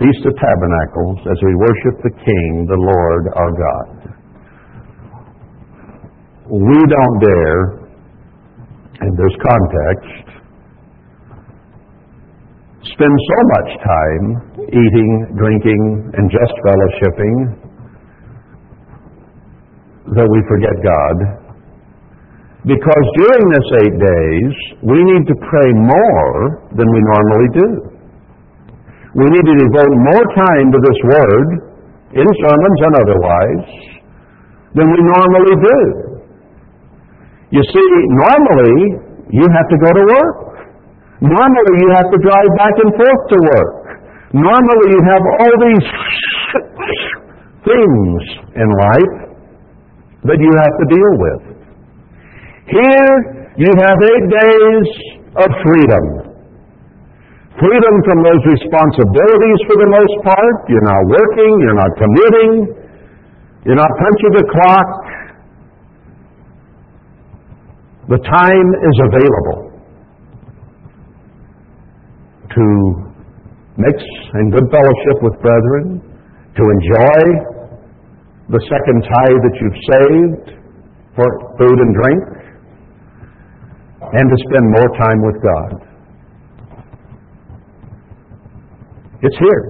Feast 0.01 0.24
of 0.24 0.32
Tabernacles 0.32 1.18
as 1.28 1.36
we 1.44 1.53
worship 1.61 2.01
the 2.01 2.14
King, 2.24 2.64
the 2.64 2.80
Lord 2.80 3.22
our 3.36 3.53
God. 3.53 4.16
We 6.48 6.78
don't 6.88 7.16
dare, 7.20 7.84
in 9.05 9.12
this 9.20 9.36
context, 9.44 10.24
spend 12.96 13.12
so 13.12 13.38
much 13.53 13.70
time 13.84 14.24
eating, 14.72 15.36
drinking, 15.36 15.82
and 16.16 16.32
just 16.32 16.55
fellowshipping 16.64 17.36
that 20.16 20.28
we 20.32 20.40
forget 20.48 20.80
God. 20.80 21.16
Because 22.64 23.07
during 23.20 23.44
this 23.53 23.68
eight 23.84 23.96
days, 24.01 24.55
we 24.80 24.98
need 25.12 25.28
to 25.28 25.36
pray 25.44 25.70
more 25.76 26.64
than 26.72 26.88
we 26.88 27.01
normally 27.05 27.48
do. 27.53 27.99
We 29.19 29.27
need 29.27 29.43
to 29.43 29.57
devote 29.59 29.91
more 29.91 30.27
time 30.39 30.67
to 30.71 30.79
this 30.79 30.99
Word, 31.03 31.49
in 32.15 32.27
sermons 32.27 32.79
and 32.87 32.95
otherwise, 33.03 33.67
than 34.75 34.87
we 34.87 35.01
normally 35.03 35.55
do. 35.59 35.79
You 37.51 37.63
see, 37.75 37.91
normally 38.23 38.79
you 39.35 39.47
have 39.51 39.67
to 39.67 39.79
go 39.83 39.91
to 39.99 40.05
work. 40.15 40.37
Normally 41.21 41.75
you 41.83 41.89
have 41.99 42.07
to 42.07 42.19
drive 42.23 42.51
back 42.57 42.75
and 42.79 42.91
forth 42.95 43.23
to 43.35 43.39
work. 43.51 43.75
Normally 44.33 44.87
you 44.95 45.01
have 45.11 45.23
all 45.43 45.55
these 45.59 45.87
things 47.67 48.23
in 48.55 48.69
life 48.79 49.15
that 50.23 50.39
you 50.39 50.53
have 50.55 50.75
to 50.79 50.87
deal 50.87 51.13
with. 51.19 51.43
Here, 52.71 53.15
you 53.59 53.71
have 53.83 53.99
eight 53.99 54.27
days 54.31 54.89
of 55.35 55.49
freedom. 55.67 56.30
Freedom 57.61 57.95
from 58.09 58.19
those 58.25 58.41
responsibilities 58.57 59.59
for 59.69 59.77
the 59.77 59.91
most 59.93 60.17
part. 60.25 60.57
You're 60.73 60.89
not 60.89 61.03
working, 61.13 61.53
you're 61.61 61.77
not 61.77 61.93
commuting, 61.93 62.53
you're 63.69 63.77
not 63.77 63.93
punching 64.01 64.33
the 64.33 64.47
clock. 64.49 64.91
The 68.09 68.21
time 68.25 68.69
is 68.81 68.97
available 69.05 69.61
to 72.49 72.65
mix 73.77 73.97
in 74.41 74.51
good 74.57 74.65
fellowship 74.73 75.17
with 75.21 75.37
brethren, 75.45 76.01
to 76.57 76.63
enjoy 76.65 77.21
the 78.57 78.61
second 78.73 79.05
tithe 79.05 79.41
that 79.45 79.57
you've 79.61 79.81
saved 79.85 80.47
for 81.15 81.29
food 81.61 81.77
and 81.77 81.93
drink, 81.93 82.25
and 84.17 84.25
to 84.33 84.37
spend 84.49 84.65
more 84.65 84.91
time 84.97 85.21
with 85.29 85.37
God. 85.45 85.89
It's 89.23 89.37
here. 89.37 89.62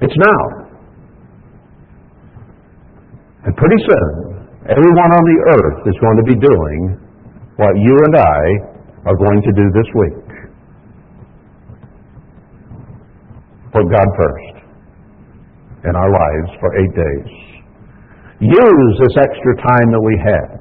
It's 0.00 0.16
now. 0.16 0.66
And 3.44 3.52
pretty 3.56 3.80
soon, 3.84 4.12
everyone 4.72 5.10
on 5.12 5.24
the 5.28 5.38
earth 5.52 5.80
is 5.84 5.96
going 6.00 6.16
to 6.16 6.26
be 6.26 6.36
doing 6.40 6.80
what 7.56 7.76
you 7.76 7.92
and 7.92 8.14
I 8.16 8.40
are 9.04 9.16
going 9.16 9.40
to 9.44 9.52
do 9.52 9.66
this 9.76 9.88
week. 9.94 10.26
Put 13.72 13.84
God 13.92 14.08
first 14.16 14.56
in 15.84 15.92
our 15.92 16.10
lives 16.10 16.50
for 16.60 16.72
eight 16.80 16.94
days. 16.96 17.32
Use 18.40 18.92
this 19.00 19.16
extra 19.20 19.52
time 19.60 19.88
that 19.92 20.00
we 20.00 20.16
have 20.24 20.56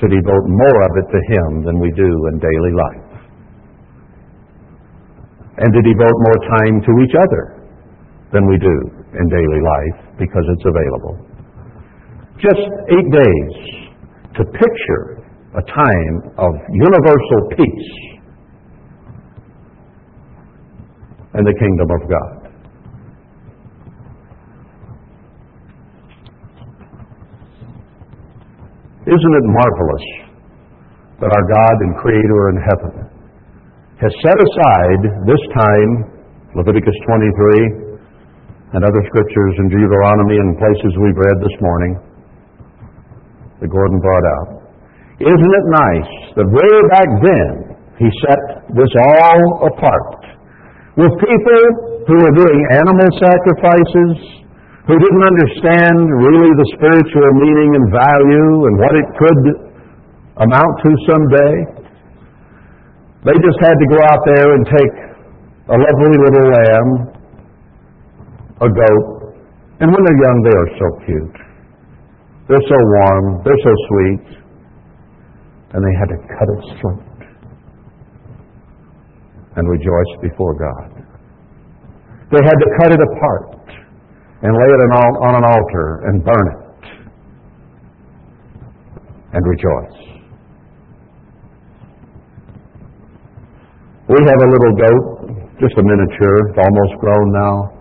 to 0.00 0.06
devote 0.08 0.46
more 0.48 0.78
of 0.80 0.92
it 0.96 1.06
to 1.12 1.20
Him 1.28 1.64
than 1.64 1.76
we 1.80 1.92
do 1.92 2.08
in 2.32 2.40
daily 2.40 2.72
life. 2.72 3.20
And 5.60 5.72
to 5.72 5.80
devote 5.80 6.16
more 6.24 6.40
time 6.58 6.80
to 6.80 6.92
each 7.04 7.16
other 7.16 7.56
than 8.32 8.46
we 8.48 8.58
do 8.58 8.76
in 9.14 9.24
daily 9.28 9.60
life 9.62 10.18
because 10.18 10.44
it's 10.56 10.66
available. 10.66 11.14
Just 12.36 12.64
eight 12.90 13.08
days 13.12 13.54
to 14.36 14.42
picture 14.44 15.24
a 15.56 15.62
time 15.62 16.14
of 16.36 16.52
universal 16.68 17.40
peace 17.56 17.90
and 21.32 21.46
the 21.46 21.54
kingdom 21.56 21.88
of 21.88 22.02
God. 22.10 22.46
Isn't 29.06 29.34
it 29.38 29.46
marvelous 29.46 30.06
that 31.20 31.30
our 31.30 31.46
God 31.46 31.76
and 31.80 31.96
Creator 32.02 32.40
in 32.50 32.58
heaven 32.58 32.94
has 34.02 34.12
set 34.20 34.36
aside 34.36 35.00
this 35.24 35.40
time, 35.56 36.20
Leviticus 36.54 36.96
23 37.06 37.85
and 38.74 38.82
other 38.82 39.02
scriptures 39.06 39.54
in 39.62 39.66
Deuteronomy 39.70 40.36
and 40.42 40.58
places 40.58 40.90
we've 40.98 41.20
read 41.20 41.38
this 41.38 41.56
morning 41.62 41.92
that 43.62 43.68
Gordon 43.70 44.00
brought 44.02 44.26
out. 44.40 44.48
Isn't 45.22 45.52
it 45.54 45.66
nice 45.70 46.12
that 46.36 46.48
way 46.50 46.72
back 46.92 47.08
then 47.22 47.52
he 47.96 48.08
set 48.26 48.40
this 48.76 48.92
all 49.00 49.70
apart 49.70 50.20
with 51.00 51.12
people 51.16 51.62
who 52.04 52.16
were 52.20 52.34
doing 52.36 52.60
animal 52.72 53.08
sacrifices, 53.16 54.44
who 54.84 54.94
didn't 54.94 55.24
understand 55.24 55.96
really 56.20 56.52
the 56.52 56.68
spiritual 56.76 57.28
meaning 57.40 57.70
and 57.80 57.84
value 57.90 58.52
and 58.68 58.74
what 58.76 58.94
it 58.94 59.08
could 59.16 59.40
amount 60.44 60.72
to 60.84 60.90
someday. 61.08 61.54
They 63.24 63.36
just 63.40 63.58
had 63.64 63.74
to 63.74 63.86
go 63.88 63.98
out 64.04 64.22
there 64.28 64.48
and 64.54 64.62
take 64.68 64.94
a 65.72 65.76
lovely 65.80 66.14
little 66.20 66.46
lamb, 66.52 66.88
a 68.60 68.68
goat, 68.68 69.36
and 69.80 69.92
when 69.92 70.00
they're 70.04 70.22
young, 70.24 70.38
they 70.44 70.56
are 70.56 70.70
so 70.80 70.86
cute. 71.04 71.38
They're 72.48 72.68
so 72.68 72.78
warm, 72.78 73.42
they're 73.44 73.62
so 73.64 73.74
sweet, 73.88 74.26
and 75.74 75.84
they 75.84 75.94
had 75.98 76.08
to 76.14 76.18
cut 76.38 76.48
its 76.56 76.80
throat 76.80 77.02
and 79.56 79.68
rejoice 79.68 80.12
before 80.22 80.54
God. 80.54 81.04
They 82.30 82.42
had 82.42 82.58
to 82.58 82.68
cut 82.80 82.92
it 82.92 83.00
apart 83.00 83.68
and 84.42 84.52
lay 84.52 84.68
it 84.68 84.80
on 85.24 85.34
an 85.36 85.44
altar 85.44 86.02
and 86.06 86.24
burn 86.24 86.46
it 86.54 86.62
and 89.32 89.44
rejoice. 89.46 90.00
We 94.08 94.16
have 94.22 94.40
a 94.40 94.48
little 94.48 94.74
goat, 94.78 95.04
just 95.60 95.76
a 95.76 95.82
miniature, 95.82 96.54
almost 96.56 97.00
grown 97.00 97.32
now. 97.32 97.75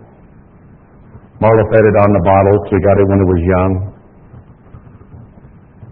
Marla 1.43 1.63
fed 1.67 1.83
it 1.83 1.95
on 1.99 2.09
the 2.15 2.23
bottle, 2.23 2.55
so 2.65 2.69
we 2.75 2.79
got 2.79 2.95
it 2.95 3.07
when 3.11 3.19
it 3.19 3.27
was 3.27 3.41
young. 3.43 3.71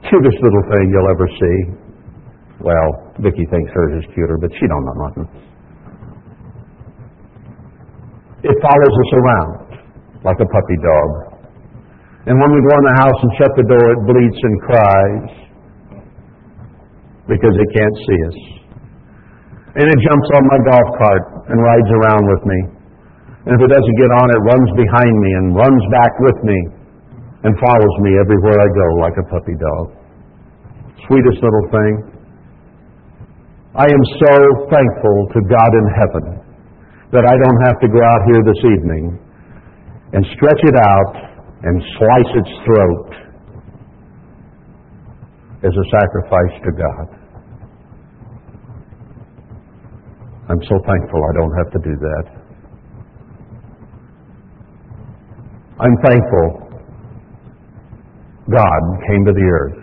Cutest 0.08 0.39
little 0.39 0.66
thing 0.72 0.84
you'll 0.88 1.12
ever 1.12 1.28
see. 1.28 1.58
Well, 2.64 2.88
Vicky 3.20 3.44
thinks 3.52 3.72
hers 3.76 4.04
is 4.04 4.08
cuter, 4.16 4.39
but 4.39 4.52
she 4.56 4.66
don't 4.72 4.86
know 4.88 4.98
nothing. 5.04 5.28
It 8.44 8.56
follows 8.60 8.96
us 8.96 9.12
around 9.20 9.52
like 10.24 10.39
a 10.39 10.48
puppy 10.48 10.78
dog. 10.80 11.10
And 12.24 12.39
when 12.39 12.52
we 12.56 12.60
go 12.64 12.74
in 12.80 12.86
the 12.88 12.98
house 13.04 13.20
and 13.20 13.32
shut 13.36 13.52
the 13.60 13.68
door, 13.68 13.84
it 13.84 14.02
bleats 14.08 14.39
and 14.48 14.56
cries 14.64 15.28
because 17.28 17.56
it 17.56 17.70
can't 17.76 17.98
see 18.08 18.20
us. 18.32 18.39
And 19.76 19.86
it 19.91 20.00
jumps 20.08 20.30
on 20.39 20.44
my 20.48 20.60
golf 20.72 20.88
cart 21.04 21.24
and 21.52 21.58
rides 21.60 21.91
around 22.00 22.24
with 22.32 22.44
me. 22.48 22.60
And 23.44 23.52
if 23.56 23.60
it 23.60 23.72
doesn't 23.76 23.98
get 24.00 24.12
on, 24.16 24.26
it 24.32 24.41
runs 24.48 24.70
behind 24.80 25.14
me 25.20 25.32
and 25.36 25.46
runs 25.52 25.84
back 25.91 26.14
with 26.24 26.39
me 26.48 26.60
and 27.44 27.52
follows 27.60 27.96
me 28.00 28.16
everywhere 28.16 28.56
I 28.56 28.70
go 28.72 28.88
like 29.04 29.18
a 29.20 29.26
puppy 29.28 29.58
dog. 29.60 29.86
Sweetest 31.12 31.44
little 31.44 31.68
thing. 31.76 31.94
I 33.76 33.84
am 33.84 34.04
so 34.24 34.34
thankful 34.72 35.18
to 35.36 35.39
God 35.52 35.72
in 35.76 35.86
heaven 35.91 36.26
that 37.12 37.28
I 37.28 37.36
don't 37.36 37.62
have 37.68 37.78
to 37.84 37.89
go 37.91 38.00
out 38.00 38.22
here 38.32 38.41
this 38.48 38.62
evening 38.64 39.20
and 40.14 40.24
stretch 40.39 40.64
it 40.64 40.78
out 40.80 41.14
and 41.68 41.84
slice 42.00 42.32
its 42.39 42.54
throat 42.64 43.10
as 45.68 45.74
a 45.76 45.86
sacrifice 45.91 46.56
to 46.64 46.72
God. 46.80 47.08
I'm 50.48 50.64
so 50.64 50.76
thankful 50.88 51.20
I 51.24 51.34
don't 51.36 51.56
have 51.58 51.72
to 51.72 51.80
do 51.84 51.96
that. 51.98 52.43
I'm 55.80 55.97
thankful 56.05 56.69
God 58.45 58.82
came 59.09 59.26
to 59.26 59.34
the 59.34 59.47
earth 59.49 59.80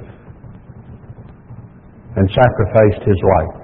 and 2.15 2.31
sacrificed 2.31 3.03
his 3.03 3.21
life 3.27 3.59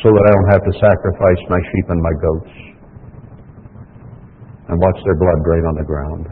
so 0.00 0.08
that 0.08 0.22
I 0.24 0.30
don't 0.32 0.50
have 0.56 0.64
to 0.64 0.74
sacrifice 0.80 1.42
my 1.52 1.60
sheep 1.60 1.86
and 1.92 2.00
my 2.00 2.14
goats 2.24 2.54
and 4.72 4.80
watch 4.80 4.98
their 5.04 5.18
blood 5.20 5.40
drain 5.44 5.64
on 5.68 5.76
the 5.76 5.84
ground. 5.84 6.24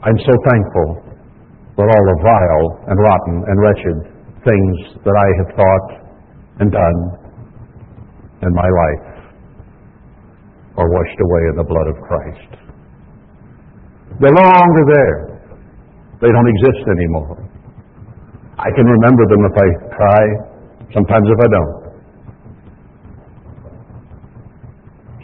I'm 0.00 0.20
so 0.24 0.32
thankful 0.48 0.88
for 1.76 1.84
all 1.84 2.04
the 2.08 2.18
vile 2.24 2.68
and 2.88 2.96
rotten 2.96 3.36
and 3.52 3.56
wretched 3.60 3.98
things 4.48 4.76
that 5.04 5.12
I 5.12 5.28
have 5.44 5.50
thought 5.60 5.88
and 6.64 6.72
done 6.72 6.98
in 8.48 8.52
my 8.54 8.68
life 8.70 9.15
are 10.76 10.88
washed 10.88 11.18
away 11.20 11.42
in 11.50 11.56
the 11.56 11.66
blood 11.66 11.88
of 11.88 11.96
Christ. 12.04 12.50
They're 14.20 14.36
no 14.36 14.46
longer 14.48 14.82
there. 14.92 15.16
They 16.20 16.30
don't 16.32 16.48
exist 16.48 16.84
anymore. 16.88 17.36
I 18.56 18.68
can 18.72 18.86
remember 18.86 19.24
them 19.28 19.42
if 19.44 19.56
I 19.56 19.68
try, 19.96 20.22
sometimes 20.94 21.26
if 21.28 21.38
I 21.40 21.48
don't. 21.52 21.74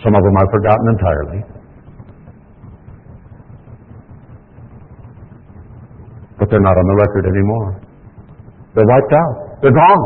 Some 0.05 0.15
of 0.17 0.23
them 0.25 0.35
I've 0.37 0.53
forgotten 0.53 0.87
entirely. 0.99 1.53
but 6.43 6.51
they're 6.51 6.59
not 6.59 6.75
on 6.75 6.87
the 6.91 6.99
record 6.99 7.25
anymore. 7.31 7.79
They're 8.75 8.91
wiped 8.91 9.15
out. 9.15 9.63
They're 9.63 9.71
gone. 9.71 10.03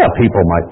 Yeah, 0.00 0.08
people 0.16 0.40
might 0.48 0.68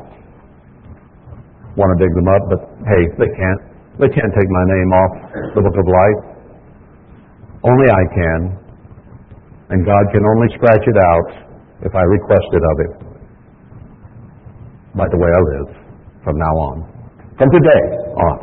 want 1.76 1.92
to 1.92 1.96
dig 2.00 2.08
them 2.16 2.24
up, 2.32 2.42
but 2.48 2.60
hey, 2.88 3.02
they 3.20 3.28
can't. 3.36 3.60
They 4.00 4.08
can't 4.08 4.32
take 4.32 4.48
my 4.48 4.64
name 4.64 4.90
off 4.96 5.12
the 5.52 5.60
book 5.60 5.76
of 5.76 5.84
life. 5.84 6.20
Only 7.68 7.88
I 7.92 8.04
can. 8.16 8.40
And 9.68 9.84
God 9.84 10.04
can 10.08 10.24
only 10.24 10.48
scratch 10.56 10.80
it 10.80 10.96
out 10.96 11.28
if 11.84 11.92
I 11.94 12.00
request 12.08 12.48
it 12.56 12.64
of 12.64 12.76
Him. 12.80 12.92
By 14.96 15.04
the 15.04 15.18
way 15.20 15.28
I 15.28 15.40
live 15.52 15.68
from 16.24 16.38
now 16.40 16.54
on. 16.72 16.76
From 17.36 17.48
today 17.52 17.84
on. 18.16 18.38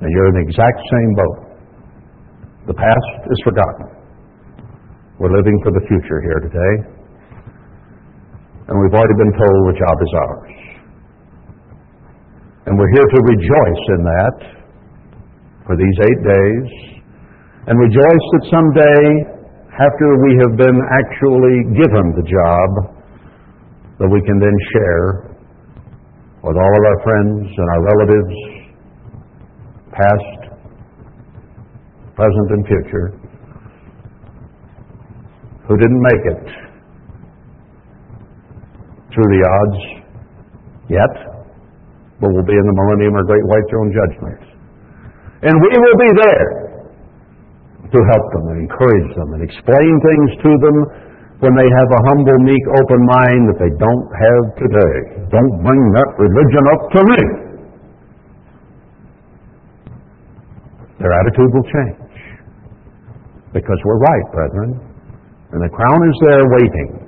Now 0.00 0.08
you're 0.08 0.28
in 0.30 0.34
the 0.38 0.46
exact 0.46 0.78
same 0.86 1.12
boat. 1.18 1.38
The 2.70 2.74
past 2.74 3.10
is 3.26 3.38
forgotten. 3.42 3.90
We're 5.18 5.34
living 5.34 5.58
for 5.66 5.72
the 5.74 5.82
future 5.90 6.22
here 6.22 6.40
today. 6.46 6.74
And 8.70 8.78
we've 8.78 8.94
already 8.94 9.18
been 9.18 9.34
told 9.34 9.74
the 9.74 9.78
job 9.82 9.96
is 9.98 10.12
ours. 10.14 10.61
And 12.66 12.78
we're 12.78 12.92
here 12.94 13.08
to 13.10 13.20
rejoice 13.26 13.84
in 13.90 14.00
that 14.06 14.36
for 15.66 15.74
these 15.76 15.96
eight 16.06 16.22
days. 16.22 16.66
And 17.66 17.78
rejoice 17.78 18.26
that 18.38 18.44
someday 18.50 19.42
after 19.72 20.06
we 20.22 20.32
have 20.46 20.54
been 20.56 20.78
actually 20.94 21.56
given 21.74 22.12
the 22.14 22.26
job, 22.28 22.70
that 23.98 24.08
we 24.08 24.20
can 24.22 24.38
then 24.38 24.56
share 24.74 25.32
with 26.42 26.56
all 26.56 26.72
of 26.74 26.82
our 26.86 26.98
friends 27.02 27.46
and 27.50 27.66
our 27.70 27.82
relatives, 27.82 28.36
past, 29.92 30.40
present, 32.14 32.48
and 32.50 32.66
future, 32.66 33.08
who 35.66 35.76
didn't 35.76 36.02
make 36.02 36.24
it 36.26 36.44
through 39.14 39.28
the 39.34 39.42
odds 39.46 39.80
yet, 40.90 41.31
but 42.22 42.30
will 42.30 42.46
be 42.46 42.54
in 42.54 42.62
the 42.70 42.76
millennium 42.78 43.18
or 43.18 43.26
great 43.26 43.42
white 43.50 43.66
throne 43.66 43.90
judgment. 43.90 44.40
And 45.42 45.58
we 45.58 45.74
will 45.74 45.98
be 45.98 46.10
there 46.22 46.50
to 47.90 47.98
help 47.98 48.26
them 48.30 48.44
and 48.54 48.58
encourage 48.62 49.10
them 49.18 49.28
and 49.34 49.42
explain 49.42 49.92
things 50.06 50.30
to 50.46 50.50
them 50.62 50.76
when 51.42 51.58
they 51.58 51.66
have 51.66 51.90
a 51.90 52.00
humble, 52.06 52.38
meek, 52.46 52.64
open 52.78 53.00
mind 53.10 53.50
that 53.50 53.58
they 53.58 53.74
don't 53.74 54.06
have 54.14 54.42
today. 54.54 54.94
Don't 55.34 55.54
bring 55.66 55.82
that 55.98 56.10
religion 56.14 56.64
up 56.70 56.82
to 56.94 57.00
me. 57.02 57.22
Their 61.02 61.10
attitude 61.10 61.50
will 61.50 61.66
change. 61.66 62.14
Because 63.52 63.78
we're 63.84 63.98
right, 63.98 64.26
brethren. 64.30 64.78
And 65.50 65.60
the 65.60 65.68
crown 65.74 66.00
is 66.06 66.16
there 66.22 66.46
waiting. 66.46 67.02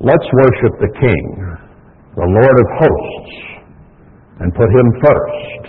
Let's 0.00 0.28
worship 0.32 0.72
the 0.80 0.92
King, 1.00 1.53
the 2.16 2.26
Lord 2.26 2.56
of 2.62 2.68
hosts, 2.78 3.34
and 4.40 4.54
put 4.54 4.70
him 4.70 4.88
first 5.02 5.62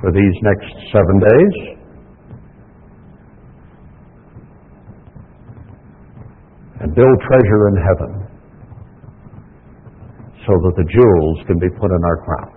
for 0.00 0.10
these 0.10 0.36
next 0.42 0.70
seven 0.90 1.18
days. 1.18 1.54
And 6.80 6.94
build 6.94 7.16
treasure 7.30 7.68
in 7.68 7.76
heaven 7.78 8.12
so 10.46 10.52
that 10.66 10.74
the 10.76 10.86
jewels 10.90 11.38
can 11.46 11.58
be 11.58 11.70
put 11.78 11.90
in 11.90 12.02
our 12.04 12.18
crown. 12.24 12.51